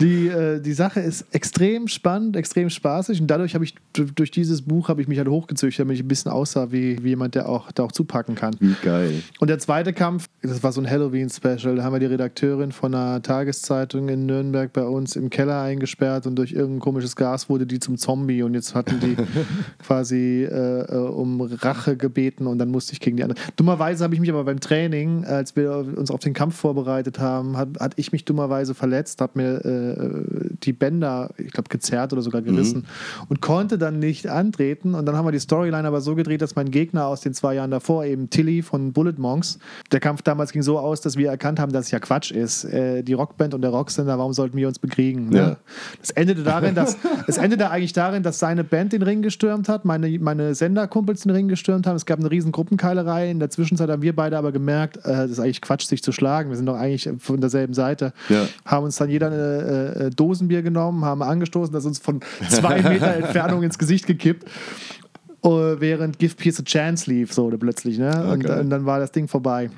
Die, 0.00 0.28
äh, 0.28 0.60
die 0.60 0.74
Sache 0.74 1.00
ist 1.00 1.26
extrem 1.32 1.88
spannend, 1.88 2.36
extrem 2.36 2.70
spaßig 2.70 3.20
und 3.20 3.26
dadurch 3.26 3.54
habe 3.54 3.64
ich 3.64 3.74
durch 3.92 4.30
dieses 4.30 4.62
Buch 4.62 4.88
habe 4.88 5.02
ich 5.02 5.08
mich 5.08 5.18
halt 5.18 5.28
hochgezüchtet, 5.28 5.84
damit 5.84 5.96
ich 5.96 6.04
ein 6.04 6.08
bisschen 6.08 6.30
aussah 6.30 6.70
wie, 6.70 7.02
wie 7.02 7.08
jemand, 7.08 7.34
der 7.34 7.48
auch 7.48 7.72
da 7.72 7.82
auch 7.82 7.90
zupacken 7.90 8.36
kann. 8.36 8.54
Wie 8.60 8.76
geil. 8.84 9.22
Und 9.40 9.50
der 9.50 9.58
zweite 9.58 9.92
Kampf, 9.92 10.28
das 10.42 10.62
war 10.62 10.70
so 10.70 10.80
ein 10.80 10.88
Halloween-Special. 10.88 11.76
Da 11.76 11.82
haben 11.82 11.92
wir 11.92 11.98
die 11.98 12.06
Redakteurin 12.06 12.70
von 12.70 12.94
einer 12.94 13.20
Tageszeitung 13.22 14.08
in 14.08 14.26
Nürnberg 14.26 14.72
bei 14.72 14.84
uns 14.84 15.16
im 15.16 15.30
Keller 15.30 15.62
eingesperrt 15.62 16.28
und 16.28 16.36
durch 16.36 16.52
irgendein 16.52 16.80
komisches 16.80 17.16
Gas 17.16 17.48
wurde 17.48 17.66
die 17.66 17.80
zum 17.80 17.98
Zombie 17.98 18.42
und 18.44 18.54
jetzt 18.54 18.76
hatten 18.76 19.00
die 19.00 19.16
quasi 19.84 20.44
äh, 20.44 20.82
äh, 20.82 20.96
um 20.96 21.40
Rache 21.40 21.96
gebeten 21.96 22.46
und 22.46 22.58
dann 22.58 22.70
musste 22.70 22.92
ich 22.92 23.00
gegen 23.00 23.16
die 23.16 23.24
anderen. 23.24 23.42
Dummerweise 23.56 24.04
habe 24.04 24.14
ich 24.14 24.20
mich 24.20 24.30
aber 24.30 24.44
beim 24.44 24.60
Training, 24.60 25.24
als 25.24 25.56
wir 25.56 25.72
uns 25.96 26.12
auf 26.12 26.20
den 26.20 26.34
Kampf 26.34 26.54
vorbereitet 26.54 27.18
haben, 27.18 27.56
hat, 27.56 27.67
hat 27.80 27.92
ich 27.96 28.12
mich 28.12 28.24
dummerweise 28.24 28.74
verletzt, 28.74 29.20
habe 29.20 29.32
mir 29.34 29.64
äh, 29.64 30.48
die 30.62 30.72
Bänder, 30.72 31.30
ich 31.38 31.52
glaube, 31.52 31.68
gezerrt 31.68 32.12
oder 32.12 32.22
sogar 32.22 32.42
gerissen 32.42 32.86
und 33.28 33.40
konnte 33.40 33.78
dann 33.78 33.98
nicht 33.98 34.26
antreten. 34.26 34.94
Und 34.94 35.06
dann 35.06 35.16
haben 35.16 35.26
wir 35.26 35.32
die 35.32 35.38
Storyline 35.38 35.86
aber 35.86 36.00
so 36.00 36.14
gedreht, 36.14 36.42
dass 36.42 36.56
mein 36.56 36.70
Gegner 36.70 37.06
aus 37.06 37.20
den 37.20 37.34
zwei 37.34 37.54
Jahren 37.54 37.70
davor, 37.70 38.04
eben 38.04 38.30
Tilly 38.30 38.62
von 38.62 38.92
Bullet 38.92 39.14
Monks, 39.18 39.58
der 39.92 40.00
Kampf 40.00 40.22
damals 40.22 40.52
ging 40.52 40.62
so 40.62 40.78
aus, 40.78 41.00
dass 41.00 41.16
wir 41.16 41.28
erkannt 41.28 41.60
haben, 41.60 41.72
dass 41.72 41.86
es 41.86 41.90
ja 41.90 41.98
Quatsch 41.98 42.30
ist. 42.30 42.64
Äh, 42.64 43.02
die 43.02 43.12
Rockband 43.12 43.54
und 43.54 43.62
der 43.62 43.70
Rocksender, 43.70 44.18
warum 44.18 44.32
sollten 44.32 44.56
wir 44.56 44.68
uns 44.68 44.78
bekriegen? 44.78 45.28
Ne? 45.30 45.38
Ja. 45.38 45.56
Das 46.00 46.10
endete 46.10 46.42
darin, 46.42 46.74
dass 46.74 46.96
es 47.26 47.38
endete 47.38 47.70
eigentlich 47.70 47.92
darin, 47.92 48.22
dass 48.22 48.38
seine 48.38 48.64
Band 48.64 48.92
den 48.92 49.02
Ring 49.02 49.22
gestürmt 49.22 49.68
hat, 49.68 49.84
meine, 49.84 50.18
meine 50.18 50.54
Senderkumpels 50.54 51.22
den 51.22 51.30
Ring 51.30 51.48
gestürmt 51.48 51.86
haben. 51.86 51.96
Es 51.96 52.06
gab 52.06 52.18
eine 52.18 52.30
riesen 52.30 52.52
Gruppenkeilerei. 52.52 53.30
In 53.30 53.38
der 53.38 53.50
Zwischenzeit 53.50 53.88
haben 53.88 54.02
wir 54.02 54.14
beide 54.14 54.38
aber 54.38 54.52
gemerkt, 54.52 54.98
äh, 54.98 55.00
das 55.02 55.32
ist 55.32 55.40
eigentlich 55.40 55.60
Quatsch, 55.60 55.86
sich 55.86 56.02
zu 56.02 56.12
schlagen. 56.12 56.50
Wir 56.50 56.56
sind 56.56 56.66
doch 56.66 56.76
eigentlich 56.76 57.08
von 57.18 57.40
derselben 57.58 57.74
Seite. 57.74 58.12
Ja. 58.28 58.46
Haben 58.64 58.84
uns 58.84 58.96
dann 58.96 59.10
jeder 59.10 59.28
eine 59.28 59.36
äh, 59.96 60.06
äh, 60.06 60.10
Dosenbier 60.10 60.62
genommen, 60.62 61.04
haben 61.04 61.22
angestoßen, 61.22 61.72
das 61.72 61.84
uns 61.84 61.98
von 61.98 62.20
zwei 62.48 62.82
Meter 62.88 63.14
Entfernung 63.14 63.62
ins 63.62 63.78
Gesicht 63.78 64.06
gekippt. 64.06 64.48
äh, 65.44 65.80
während 65.80 66.18
Give 66.18 66.34
Peace 66.34 66.60
a 66.60 66.64
Chance 66.64 67.10
lief, 67.10 67.32
so 67.32 67.48
plötzlich, 67.50 67.98
ne? 67.98 68.30
Und, 68.32 68.44
geil. 68.44 68.60
und 68.60 68.70
dann 68.70 68.86
war 68.86 68.98
das 68.98 69.12
Ding 69.12 69.28
vorbei. 69.28 69.70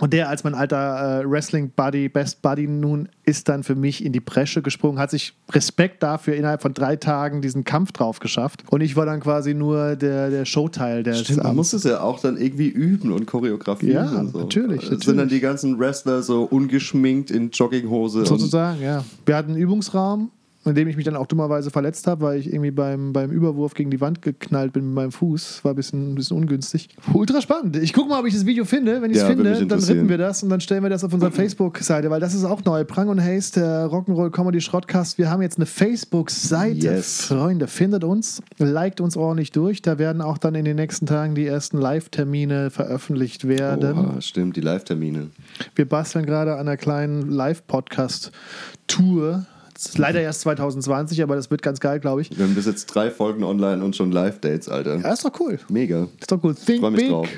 Und 0.00 0.12
der 0.12 0.28
als 0.28 0.44
mein 0.44 0.54
alter 0.54 1.20
äh, 1.20 1.30
Wrestling-Buddy, 1.30 2.08
Best 2.08 2.42
Buddy 2.42 2.66
nun, 2.66 3.08
ist 3.24 3.48
dann 3.48 3.62
für 3.62 3.74
mich 3.74 4.04
in 4.04 4.12
die 4.12 4.20
Bresche 4.20 4.62
gesprungen, 4.62 4.98
hat 4.98 5.10
sich 5.10 5.34
Respekt 5.50 6.02
dafür 6.02 6.34
innerhalb 6.34 6.62
von 6.62 6.74
drei 6.74 6.96
Tagen 6.96 7.42
diesen 7.42 7.64
Kampf 7.64 7.92
drauf 7.92 8.18
geschafft. 8.18 8.64
Und 8.70 8.80
ich 8.80 8.96
war 8.96 9.06
dann 9.06 9.20
quasi 9.20 9.54
nur 9.54 9.96
der, 9.96 10.30
der 10.30 10.44
Showteil 10.44 11.02
des 11.02 11.20
Stimmt, 11.20 11.44
man 11.44 11.54
muss 11.54 11.72
es 11.72 11.84
ja 11.84 12.00
auch 12.00 12.20
dann 12.20 12.36
irgendwie 12.36 12.68
üben 12.68 13.12
und 13.12 13.26
choreografieren. 13.26 14.12
Ja, 14.12 14.20
und 14.20 14.32
so. 14.32 14.38
natürlich, 14.40 14.82
Sind 14.82 14.92
natürlich. 14.92 15.18
dann 15.18 15.28
die 15.28 15.40
ganzen 15.40 15.78
Wrestler 15.78 16.22
so 16.22 16.44
ungeschminkt 16.44 17.30
in 17.30 17.50
Jogginghose. 17.50 18.26
Sozusagen, 18.26 18.82
ja. 18.82 19.04
Wir 19.26 19.36
hatten 19.36 19.50
einen 19.50 19.60
Übungsraum, 19.60 20.30
in 20.70 20.74
dem 20.74 20.88
ich 20.88 20.96
mich 20.96 21.04
dann 21.04 21.16
auch 21.16 21.26
dummerweise 21.26 21.70
verletzt 21.70 22.06
habe, 22.06 22.24
weil 22.24 22.40
ich 22.40 22.52
irgendwie 22.52 22.70
beim, 22.70 23.12
beim 23.12 23.30
Überwurf 23.30 23.74
gegen 23.74 23.90
die 23.90 24.00
Wand 24.00 24.22
geknallt 24.22 24.72
bin 24.72 24.86
mit 24.86 24.94
meinem 24.94 25.12
Fuß. 25.12 25.64
War 25.64 25.72
ein 25.72 25.76
bisschen, 25.76 26.12
ein 26.12 26.14
bisschen 26.14 26.36
ungünstig. 26.36 26.88
Ultra 27.12 27.40
spannend. 27.40 27.76
Ich 27.76 27.92
gucke 27.92 28.08
mal, 28.08 28.20
ob 28.20 28.26
ich 28.26 28.34
das 28.34 28.46
Video 28.46 28.64
finde. 28.64 29.02
Wenn 29.02 29.10
ich 29.10 29.18
es 29.18 29.22
Ja, 29.22 29.28
finde, 29.28 29.66
dann 29.66 29.80
rippen 29.80 30.08
wir 30.08 30.18
das 30.18 30.42
und 30.42 30.48
dann 30.48 30.60
stellen 30.60 30.82
wir 30.82 30.90
das 30.90 31.04
auf 31.04 31.12
unserer 31.12 31.30
Facebook-Seite, 31.30 32.10
weil 32.10 32.20
das 32.20 32.34
ist 32.34 32.44
auch 32.44 32.64
neu. 32.64 32.84
Prang 32.84 33.08
und 33.08 33.22
Haste, 33.22 33.60
der 33.60 33.86
Rock'n'Roll 33.86 34.30
Comedy 34.30 34.60
Schrottcast. 34.60 35.18
Wir 35.18 35.30
haben 35.30 35.42
jetzt 35.42 35.58
eine 35.58 35.66
Facebook-Seite. 35.66 36.78
Yes. 36.78 37.26
Freunde, 37.26 37.66
findet 37.66 38.04
uns, 38.04 38.42
liked 38.58 39.00
uns 39.00 39.16
ordentlich 39.16 39.52
durch. 39.52 39.82
Da 39.82 39.98
werden 39.98 40.22
auch 40.22 40.38
dann 40.38 40.54
in 40.54 40.64
den 40.64 40.76
nächsten 40.76 41.06
Tagen 41.06 41.34
die 41.34 41.46
ersten 41.46 41.78
Live-Termine 41.78 42.70
veröffentlicht 42.70 43.48
werden. 43.48 43.98
Oha, 43.98 44.20
stimmt, 44.20 44.56
die 44.56 44.60
Live-Termine. 44.60 45.30
Wir 45.74 45.88
basteln 45.88 46.26
gerade 46.26 46.54
an 46.54 46.60
einer 46.60 46.76
kleinen 46.76 47.30
Live-Podcast-Tour. 47.30 49.46
Das 49.80 49.92
ist 49.92 49.98
leider 49.98 50.20
erst 50.20 50.42
2020, 50.42 51.22
aber 51.22 51.36
das 51.36 51.50
wird 51.50 51.62
ganz 51.62 51.80
geil, 51.80 52.00
glaube 52.00 52.20
ich. 52.20 52.36
Wir 52.36 52.44
haben 52.44 52.54
bis 52.54 52.66
jetzt 52.66 52.84
drei 52.86 53.10
Folgen 53.10 53.42
online 53.44 53.82
und 53.82 53.96
schon 53.96 54.12
Live-Dates, 54.12 54.68
Alter. 54.68 54.96
Ja, 54.98 55.14
ist 55.14 55.24
doch 55.24 55.32
cool. 55.40 55.58
Mega. 55.70 56.06
Ist 56.20 56.30
doch 56.30 56.44
cool. 56.44 56.54
Think 56.54 56.82
mich 56.82 56.96
big. 56.96 57.08
drauf. 57.08 57.28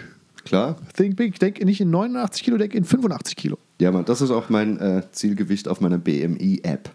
Klar. 0.45 0.77
Think 0.97 1.15
big. 1.15 1.39
Denk 1.39 1.65
nicht 1.65 1.81
in 1.81 1.91
89 1.91 2.43
Kilo, 2.43 2.59
denk 2.59 2.75
in 2.75 2.83
85 2.83 3.37
Kilo. 3.37 3.59
Ja, 3.81 3.93
Mann, 3.93 4.05
das 4.07 4.23
ist 4.23 4.33
auch 4.33 4.49
mein 4.49 4.81
äh, 4.81 5.03
Zielgewicht 5.13 5.69
auf 5.69 5.81
meiner 5.81 5.99
BMI-App. 5.99 6.91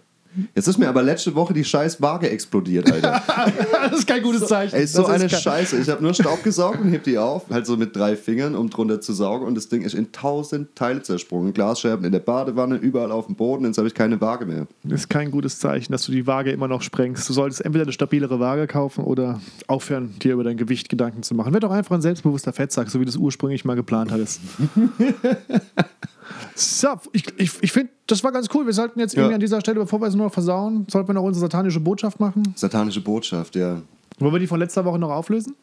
Jetzt 0.56 0.68
ist 0.68 0.78
mir 0.78 0.88
aber 0.88 1.04
letzte 1.04 1.34
Woche 1.36 1.54
die 1.54 1.64
scheiß 1.64 2.02
Waage 2.02 2.30
explodiert, 2.30 2.92
Alter. 2.92 3.22
das 3.90 4.00
ist 4.00 4.08
kein 4.08 4.22
gutes 4.22 4.48
Zeichen. 4.48 4.76
Ey, 4.76 4.86
so 4.86 5.04
Das 5.04 5.10
ist 5.10 5.22
eine 5.22 5.30
Scheiße. 5.30 5.78
Ich 5.80 5.90
habe 5.90 6.04
nur 6.04 6.14
Staub 6.14 6.44
gesaugt 6.44 6.80
und 6.80 6.90
heb 6.90 7.04
die 7.04 7.18
auf, 7.18 7.50
halt 7.50 7.66
so 7.66 7.78
mit 7.78 7.96
drei 7.96 8.16
Fingern, 8.16 8.56
um 8.56 8.70
drunter 8.70 9.02
zu 9.02 9.14
saugen. 9.14 9.46
Und 9.46 9.56
das 9.56 9.70
Ding 9.70 9.82
ist 9.82 9.94
in 9.94 10.12
tausend 10.12 10.76
Teile 10.76 11.02
zersprungen. 11.02 11.54
Glasscherben 11.54 12.06
in 12.06 12.12
der 12.12 12.20
Badewanne, 12.20 12.76
überall 12.76 13.12
auf 13.12 13.26
dem 13.28 13.36
Boden. 13.36 13.66
Jetzt 13.66 13.78
habe 13.78 13.88
ich 13.88 13.94
keine 13.94 14.20
Waage 14.22 14.46
mehr. 14.46 14.68
Das 14.84 15.02
ist 15.02 15.10
kein 15.10 15.32
gutes 15.32 15.60
Zeichen, 15.60 15.92
dass 15.92 16.06
du 16.06 16.12
die 16.12 16.28
Waage 16.28 16.52
immer 16.52 16.68
noch 16.68 16.82
sprengst. 16.82 17.28
Du 17.28 17.34
solltest 17.34 17.62
entweder 17.66 17.84
eine 17.84 17.94
stabilere 17.94 18.40
Waage 18.40 18.68
kaufen 18.68 19.04
oder 19.04 19.40
aufhören, 19.68 20.16
dir 20.20 20.34
über 20.34 20.44
dein 20.44 20.58
Gewicht 20.58 20.90
Gedanken 20.90 21.24
zu 21.24 21.36
machen. 21.36 21.54
Werd 21.54 21.64
doch 21.64 21.72
einfach 21.72 21.96
ein 21.96 22.02
selbstbewusster 22.02 22.54
Fettsack, 22.54 22.90
so 22.90 23.00
wie 23.00 23.06
du 23.06 23.10
es 23.10 23.18
ursprünglich 23.18 23.66
mal 23.66 23.76
geplant 23.76 24.12
hattest. 24.12 24.42
so, 26.56 26.88
ich, 27.12 27.24
ich, 27.38 27.52
ich 27.62 27.72
finde, 27.72 27.92
das 28.08 28.24
war 28.24 28.32
ganz 28.32 28.48
cool. 28.54 28.66
Wir 28.66 28.74
sollten 28.74 29.00
jetzt 29.00 29.14
irgendwie 29.16 29.32
Ja. 29.32 29.36
an 29.36 29.40
dieser 29.42 29.60
Stelle, 29.62 29.80
bevor 29.80 30.02
wir 30.02 30.08
es 30.08 30.16
nur 30.16 30.26
noch 30.26 30.34
versauen, 30.34 30.86
sollten 30.90 31.10
wir 31.10 31.14
noch 31.14 31.24
unsere 31.24 31.46
satanische 31.46 31.80
Botschaft 31.80 32.20
machen. 32.20 32.44
Satanische 32.56 33.02
Botschaft, 33.02 33.56
ja. 33.56 33.82
Wollen 34.20 34.34
wir 34.34 34.40
die 34.40 34.48
von 34.48 34.60
letzter 34.60 34.84
Woche 34.86 34.98
noch 35.00 35.12
auflösen? 35.12 35.56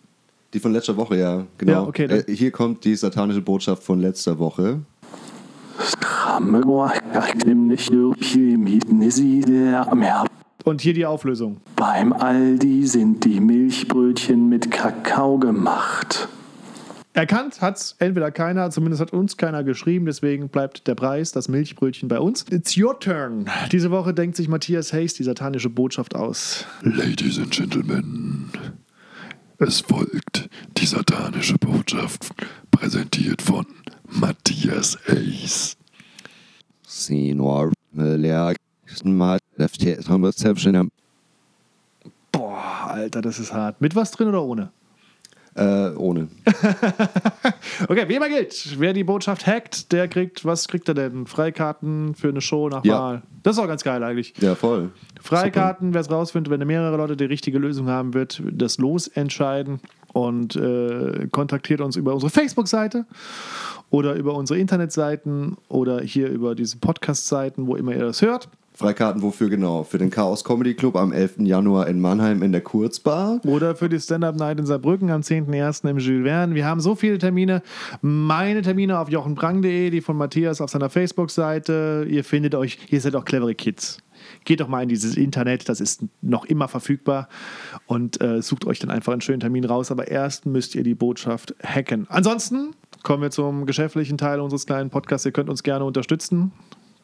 Die 0.52 0.60
von 0.60 0.72
letzter 0.72 0.96
Woche, 0.96 1.16
ja, 1.18 1.44
genau. 1.58 1.72
Ja, 1.72 1.82
okay, 1.82 2.04
äh, 2.04 2.32
hier 2.34 2.50
kommt 2.52 2.84
die 2.84 2.94
satanische 2.94 3.40
Botschaft 3.40 3.82
von 3.82 4.00
letzter 4.00 4.38
Woche. 4.38 4.80
Und 10.64 10.80
hier 10.80 10.94
die 10.94 11.04
Auflösung. 11.06 11.58
Beim 11.76 12.12
Aldi 12.12 12.86
sind 12.86 13.24
die 13.24 13.40
Milchbrötchen 13.40 14.48
mit 14.48 14.70
Kakao 14.70 15.38
gemacht. 15.38 16.28
Erkannt 17.14 17.60
hat 17.60 17.76
es 17.76 17.94
entweder 18.00 18.32
keiner, 18.32 18.70
zumindest 18.70 19.00
hat 19.00 19.12
uns 19.12 19.36
keiner 19.36 19.62
geschrieben, 19.62 20.04
deswegen 20.04 20.48
bleibt 20.48 20.88
der 20.88 20.96
Preis, 20.96 21.30
das 21.30 21.46
Milchbrötchen 21.46 22.08
bei 22.08 22.18
uns. 22.18 22.44
It's 22.50 22.76
your 22.76 22.98
turn. 22.98 23.48
Diese 23.70 23.92
Woche 23.92 24.12
denkt 24.12 24.34
sich 24.36 24.48
Matthias 24.48 24.92
Hayes 24.92 25.14
die 25.14 25.22
satanische 25.22 25.70
Botschaft 25.70 26.16
aus. 26.16 26.66
Ladies 26.82 27.38
and 27.38 27.52
Gentlemen, 27.52 28.50
es 29.58 29.80
folgt 29.80 30.48
die 30.76 30.86
satanische 30.86 31.54
Botschaft, 31.56 32.30
präsentiert 32.72 33.40
von 33.40 33.64
Matthias 34.08 34.98
Ace. 35.06 35.76
Boah, 42.32 42.88
Alter, 42.88 43.22
das 43.22 43.38
ist 43.38 43.52
hart. 43.52 43.80
Mit 43.80 43.94
was 43.94 44.10
drin 44.10 44.26
oder 44.26 44.42
ohne? 44.42 44.72
Äh, 45.56 45.90
ohne. 45.96 46.28
Okay, 47.88 48.08
wie 48.08 48.14
immer 48.14 48.28
gilt, 48.28 48.78
wer 48.78 48.92
die 48.92 49.04
Botschaft 49.04 49.46
hackt, 49.46 49.92
der 49.92 50.08
kriegt, 50.08 50.44
was 50.44 50.68
kriegt 50.68 50.88
er 50.88 50.94
denn? 50.94 51.26
Freikarten 51.26 52.14
für 52.14 52.28
eine 52.28 52.40
Show 52.40 52.68
nach 52.68 52.84
Ja. 52.84 52.98
Wahl. 52.98 53.22
Das 53.42 53.56
ist 53.56 53.62
auch 53.62 53.66
ganz 53.66 53.82
geil 53.82 54.02
eigentlich. 54.02 54.34
Ja, 54.40 54.54
voll. 54.54 54.90
Freikarten, 55.20 55.92
wer 55.92 56.00
es 56.00 56.10
rausfindet, 56.10 56.50
wenn 56.50 56.66
mehrere 56.66 56.96
Leute 56.96 57.16
die 57.16 57.24
richtige 57.24 57.58
Lösung 57.58 57.88
haben, 57.88 58.14
wird 58.14 58.42
das 58.50 58.78
Los 58.78 59.08
entscheiden 59.08 59.80
und 60.12 60.56
äh, 60.56 61.26
kontaktiert 61.30 61.80
uns 61.80 61.96
über 61.96 62.14
unsere 62.14 62.30
Facebook-Seite 62.30 63.06
oder 63.90 64.14
über 64.14 64.34
unsere 64.34 64.58
Internetseiten 64.58 65.56
oder 65.68 66.00
hier 66.00 66.28
über 66.28 66.54
diese 66.54 66.78
Podcast-Seiten, 66.78 67.66
wo 67.66 67.76
immer 67.76 67.92
ihr 67.92 68.04
das 68.04 68.22
hört. 68.22 68.48
Freikarten 68.76 69.22
wofür 69.22 69.48
genau? 69.50 69.84
Für 69.84 69.98
den 69.98 70.10
Chaos 70.10 70.42
Comedy 70.42 70.74
Club 70.74 70.96
am 70.96 71.12
11. 71.12 71.36
Januar 71.38 71.86
in 71.86 72.00
Mannheim 72.00 72.42
in 72.42 72.50
der 72.50 72.60
Kurzbar. 72.60 73.40
Oder 73.46 73.76
für 73.76 73.88
die 73.88 74.00
Stand-Up 74.00 74.34
Night 74.34 74.58
in 74.58 74.66
Saarbrücken 74.66 75.10
am 75.10 75.20
10.01. 75.20 75.88
im 75.88 75.98
Jules 75.98 76.26
Verne. 76.26 76.56
Wir 76.56 76.66
haben 76.66 76.80
so 76.80 76.96
viele 76.96 77.18
Termine. 77.18 77.62
Meine 78.02 78.62
Termine 78.62 78.98
auf 78.98 79.08
jochenbrang.de, 79.08 79.90
die 79.90 80.00
von 80.00 80.16
Matthias 80.16 80.60
auf 80.60 80.70
seiner 80.70 80.90
Facebook-Seite. 80.90 82.04
Ihr 82.10 82.24
findet 82.24 82.56
euch, 82.56 82.78
ihr 82.88 83.00
seid 83.00 83.14
auch 83.14 83.24
clevere 83.24 83.54
Kids. 83.54 83.98
Geht 84.44 84.60
doch 84.60 84.68
mal 84.68 84.82
in 84.82 84.88
dieses 84.88 85.16
Internet, 85.16 85.68
das 85.68 85.80
ist 85.80 86.04
noch 86.20 86.44
immer 86.44 86.66
verfügbar 86.66 87.28
und 87.86 88.20
äh, 88.20 88.42
sucht 88.42 88.66
euch 88.66 88.78
dann 88.80 88.90
einfach 88.90 89.12
einen 89.12 89.20
schönen 89.20 89.40
Termin 89.40 89.64
raus. 89.64 89.92
Aber 89.92 90.08
erst 90.08 90.46
müsst 90.46 90.74
ihr 90.74 90.82
die 90.82 90.94
Botschaft 90.94 91.54
hacken. 91.62 92.06
Ansonsten 92.08 92.74
kommen 93.04 93.22
wir 93.22 93.30
zum 93.30 93.66
geschäftlichen 93.66 94.18
Teil 94.18 94.40
unseres 94.40 94.66
kleinen 94.66 94.90
Podcasts. 94.90 95.26
Ihr 95.26 95.32
könnt 95.32 95.48
uns 95.48 95.62
gerne 95.62 95.84
unterstützen. 95.84 96.50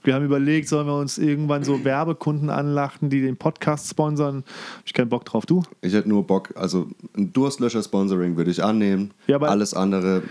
Wir 0.03 0.15
haben 0.15 0.25
überlegt, 0.25 0.69
sollen 0.69 0.87
wir 0.87 0.97
uns 0.99 1.19
irgendwann 1.19 1.63
so 1.65 1.85
Werbekunden 1.85 2.49
anlachten, 2.51 3.11
die 3.11 3.21
den 3.21 3.37
Podcast 3.37 3.89
sponsern. 3.91 4.45
Hab 4.79 4.87
ich 4.87 4.93
keinen 4.95 5.09
Bock 5.11 5.25
drauf. 5.25 5.45
Du? 5.47 5.63
Ich 5.83 5.93
hätte 5.93 6.09
nur 6.09 6.27
Bock, 6.27 6.51
also 6.57 6.89
ein 7.17 7.33
Durstlöscher-Sponsoring 7.33 8.37
würde 8.37 8.51
ich 8.51 8.63
annehmen. 8.65 9.11
Ja, 9.27 9.37
aber- 9.37 9.51
Alles 9.51 9.75
andere 9.75 10.23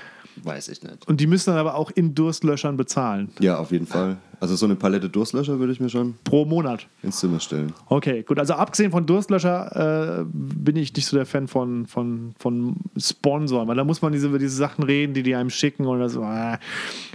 Weiß 0.41 0.69
ich 0.69 0.81
nicht. 0.83 1.05
Und 1.05 1.19
die 1.19 1.27
müssen 1.27 1.49
dann 1.49 1.59
aber 1.59 1.75
auch 1.75 1.91
in 1.91 2.15
Durstlöschern 2.15 2.77
bezahlen. 2.77 3.29
Ja, 3.41 3.57
auf 3.57 3.71
jeden 3.73 3.85
Fall. 3.87 4.15
Also 4.39 4.55
so 4.55 4.65
eine 4.65 4.75
Palette 4.77 5.09
Durstlöscher 5.09 5.59
würde 5.59 5.73
ich 5.73 5.81
mir 5.81 5.89
schon 5.89 6.15
Pro 6.23 6.45
Monat. 6.45 6.87
ins 7.03 7.19
Zimmer 7.19 7.41
stellen. 7.41 7.73
Okay, 7.87 8.23
gut. 8.23 8.39
Also 8.39 8.53
abgesehen 8.53 8.89
von 8.91 9.05
Durstlöscher 9.05 10.21
äh, 10.21 10.25
bin 10.31 10.77
ich 10.77 10.95
nicht 10.95 11.07
so 11.07 11.17
der 11.17 11.25
Fan 11.25 11.49
von, 11.49 11.87
von, 11.87 12.35
von 12.39 12.77
Sponsoren, 12.95 13.67
weil 13.67 13.75
da 13.75 13.83
muss 13.83 14.01
man 14.01 14.13
diese, 14.13 14.27
über 14.27 14.39
diese 14.39 14.55
Sachen 14.55 14.85
reden, 14.85 15.13
die 15.13 15.23
die 15.23 15.35
einem 15.35 15.49
schicken 15.49 15.85
oder 15.87 16.07
so. 16.07 16.21
Äh, 16.23 16.57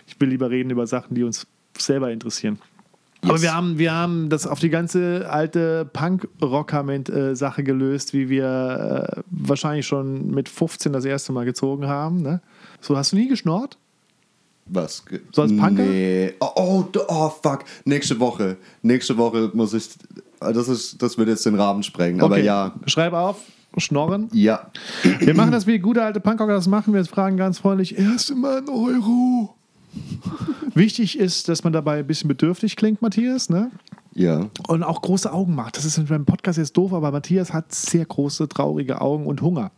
Ich 0.06 0.20
will 0.20 0.28
lieber 0.28 0.50
reden 0.50 0.68
über 0.68 0.86
Sachen, 0.86 1.14
die 1.14 1.22
uns 1.22 1.46
selber 1.78 2.10
interessieren. 2.10 2.58
Aber 3.22 3.32
Yes. 3.34 3.42
wir 3.42 3.54
haben, 3.54 3.78
wir 3.78 3.92
haben 3.92 4.28
das 4.28 4.46
auf 4.46 4.60
die 4.60 4.68
ganze 4.68 5.30
alte 5.30 5.88
Punk-Rocker-Sache 5.92 7.62
gelöst, 7.62 8.12
wie 8.12 8.28
wir 8.28 9.16
äh, 9.16 9.22
wahrscheinlich 9.30 9.86
schon 9.86 10.30
mit 10.30 10.48
15 10.48 10.92
das 10.92 11.04
erste 11.04 11.32
Mal 11.32 11.44
gezogen 11.44 11.86
haben. 11.86 12.22
Ne? 12.22 12.40
So, 12.80 12.96
hast 12.96 13.12
du 13.12 13.16
nie 13.16 13.28
geschnort? 13.28 13.78
Was? 14.66 15.04
So 15.32 15.42
als 15.42 15.50
Punker? 15.56 15.82
Nee. 15.82 16.34
Oh, 16.40 16.48
oh, 16.56 16.84
oh, 17.08 17.28
fuck. 17.42 17.64
Nächste 17.84 18.18
Woche. 18.20 18.56
Nächste 18.82 19.16
Woche 19.18 19.50
muss 19.52 19.74
ich. 19.74 19.90
Das, 20.40 20.68
ist, 20.68 21.02
das 21.02 21.16
wird 21.18 21.28
jetzt 21.28 21.44
den 21.46 21.54
Rahmen 21.54 21.82
sprengen. 21.82 22.20
Aber 22.22 22.34
Okay. 22.36 22.44
ja. 22.44 22.74
Schreib 22.86 23.12
auf, 23.12 23.38
schnorren. 23.78 24.28
Ja. 24.32 24.70
Wir 25.20 25.34
machen 25.34 25.52
das 25.52 25.66
wie 25.66 25.78
gute 25.78 26.02
alte 26.02 26.20
Punkrocker 26.20 26.52
das 26.54 26.66
machen. 26.66 26.94
Wir 26.94 27.04
fragen 27.04 27.36
ganz 27.36 27.58
freundlich, 27.58 27.98
erst 27.98 28.30
immer 28.30 28.56
ein 28.58 28.68
Euro. 28.68 29.54
Wichtig 30.74 31.18
ist, 31.18 31.48
dass 31.48 31.62
man 31.64 31.72
dabei 31.72 31.98
ein 32.00 32.06
bisschen 32.06 32.28
bedürftig 32.28 32.76
klingt, 32.76 33.00
Matthias, 33.02 33.48
ne? 33.48 33.70
Ja. 34.14 34.48
Und 34.68 34.82
auch 34.82 35.02
große 35.02 35.32
Augen 35.32 35.54
macht. 35.54 35.76
Das 35.76 35.84
ist 35.84 36.04
beim 36.08 36.24
Podcast 36.24 36.58
jetzt 36.58 36.76
doof, 36.76 36.92
aber 36.92 37.10
Matthias 37.10 37.52
hat 37.52 37.74
sehr 37.74 38.04
große, 38.04 38.48
traurige 38.48 39.00
Augen 39.00 39.26
und 39.26 39.42
Hunger. 39.42 39.70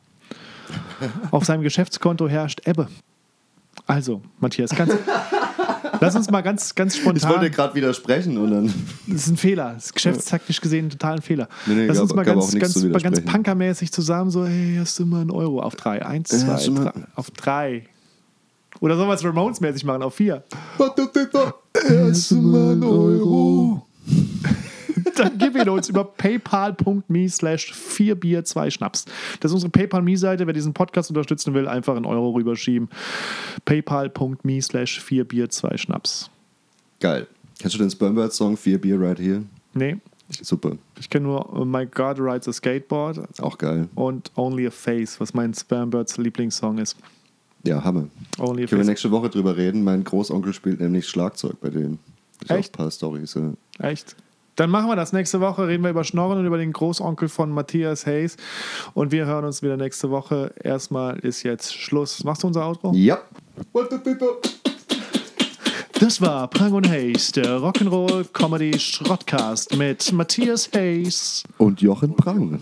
Auf 1.30 1.44
seinem 1.44 1.62
Geschäftskonto 1.62 2.28
herrscht 2.28 2.66
Ebbe. 2.66 2.88
Also, 3.86 4.20
Matthias, 4.40 4.70
kannst, 4.70 4.96
lass 6.00 6.16
uns 6.16 6.30
mal 6.30 6.40
ganz, 6.40 6.74
ganz 6.74 6.96
Ich 6.96 7.04
wollte 7.04 7.20
spontan. 7.20 7.50
gerade 7.50 7.74
widersprechen 7.74 8.36
und 8.38 8.50
dann. 8.50 8.74
Das 9.06 9.22
ist 9.22 9.28
ein 9.28 9.36
Fehler. 9.36 9.74
Das 9.74 9.86
ist 9.86 9.94
geschäftstaktisch 9.94 10.60
gesehen 10.60 10.90
total 10.90 11.16
ein 11.16 11.22
Fehler. 11.22 11.48
Nee, 11.66 11.74
nee, 11.74 11.86
Lass 11.86 11.96
gab- 11.98 12.02
uns 12.04 12.14
mal 12.14 12.24
ganz, 12.24 12.58
ganz, 12.58 12.82
mal 12.84 13.00
ganz 13.00 13.20
punkermäßig 13.20 13.92
zusammen 13.92 14.30
so, 14.30 14.46
hey, 14.46 14.76
hast 14.80 14.98
du 14.98 15.06
mal 15.06 15.20
einen 15.20 15.30
Euro 15.30 15.60
auf 15.60 15.76
drei? 15.76 16.04
Eins, 16.04 16.32
Ja, 16.32 16.56
zwei, 16.56 16.84
drei. 16.84 16.92
Auf 17.14 17.30
drei. 17.30 17.84
Oder 18.80 18.96
sollen 18.96 19.08
wir 19.08 19.14
es 19.14 19.24
Ramones-mäßig 19.24 19.84
machen? 19.84 20.02
Auf 20.02 20.14
vier. 20.14 20.44
Erst 21.88 22.32
mal 22.32 22.72
ein 22.72 22.82
Euro. 22.84 23.86
Dann 25.16 25.38
gib 25.38 25.56
ihn 25.56 25.68
uns 25.68 25.88
über 25.88 26.04
paypal.me 26.04 27.28
slash 27.28 27.72
4 27.72 28.14
Bier 28.16 28.44
2 28.44 28.70
Schnaps. 28.70 29.04
Das 29.40 29.50
ist 29.50 29.54
unsere 29.54 29.70
PayPal-Me-Seite. 29.70 30.46
Wer 30.46 30.52
diesen 30.52 30.74
Podcast 30.74 31.10
unterstützen 31.10 31.54
will, 31.54 31.68
einfach 31.68 31.96
einen 31.96 32.04
Euro 32.06 32.30
rüberschieben. 32.30 32.88
paypal.me 33.64 34.60
slash 34.62 35.00
4 35.00 35.24
Bier 35.24 35.48
2 35.48 35.76
Schnaps. 35.76 36.30
Geil. 37.00 37.26
Kennst 37.58 37.74
du 37.74 37.78
den 37.78 37.90
Spermbird-Song 37.90 38.56
4 38.56 38.80
Beer 38.80 39.00
Right 39.00 39.18
Here? 39.18 39.42
Nee, 39.74 39.96
Super. 40.30 40.72
ich 40.98 41.08
kenne 41.08 41.26
nur 41.26 41.58
Oh 41.58 41.64
My 41.64 41.86
God 41.86 42.18
Rides 42.18 42.48
a 42.48 42.52
Skateboard 42.52 43.20
Auch 43.40 43.56
geil. 43.58 43.88
und 43.94 44.30
Only 44.36 44.66
a 44.66 44.70
Face, 44.70 45.18
was 45.20 45.32
mein 45.34 45.54
Spambirds 45.54 46.16
Lieblingssong 46.18 46.78
ist. 46.78 46.96
Ja, 47.64 47.82
Hammer. 47.82 48.08
Only 48.38 48.66
Können 48.66 48.82
wir 48.82 48.86
nächste 48.86 49.10
Woche 49.10 49.28
drüber 49.28 49.56
reden. 49.56 49.82
Mein 49.82 50.04
Großonkel 50.04 50.52
spielt 50.52 50.80
nämlich 50.80 51.08
Schlagzeug 51.08 51.60
bei 51.60 51.70
denen. 51.70 51.98
Ich 52.44 52.50
Echt? 52.50 52.74
Ein 52.74 52.76
paar 52.76 52.90
Storys. 52.90 53.34
Ja. 53.34 53.52
Echt? 53.78 54.16
Dann 54.56 54.70
machen 54.70 54.88
wir 54.88 54.96
das 54.96 55.12
nächste 55.12 55.40
Woche. 55.40 55.68
Reden 55.68 55.82
wir 55.82 55.90
über 55.90 56.04
Schnorren 56.04 56.38
und 56.38 56.46
über 56.46 56.56
den 56.58 56.72
Großonkel 56.72 57.28
von 57.28 57.50
Matthias 57.50 58.06
Hayes. 58.06 58.36
Und 58.94 59.12
wir 59.12 59.26
hören 59.26 59.44
uns 59.44 59.62
wieder 59.62 59.76
nächste 59.76 60.10
Woche. 60.10 60.54
Erstmal 60.62 61.18
ist 61.18 61.42
jetzt 61.42 61.74
Schluss. 61.74 62.24
Machst 62.24 62.42
du 62.42 62.46
unser 62.46 62.66
Outro? 62.66 62.92
Ja. 62.94 63.18
Das 65.98 66.20
war 66.20 66.48
Prang 66.48 66.72
und 66.72 66.88
Hayes, 66.88 67.32
der 67.32 67.58
Rock'n'Roll 67.58 68.26
Comedy 68.32 68.78
Schrottcast 68.78 69.76
mit 69.76 70.12
Matthias 70.12 70.70
Hayes. 70.74 71.42
Und 71.58 71.80
Jochen 71.80 72.14
Prang. 72.14 72.58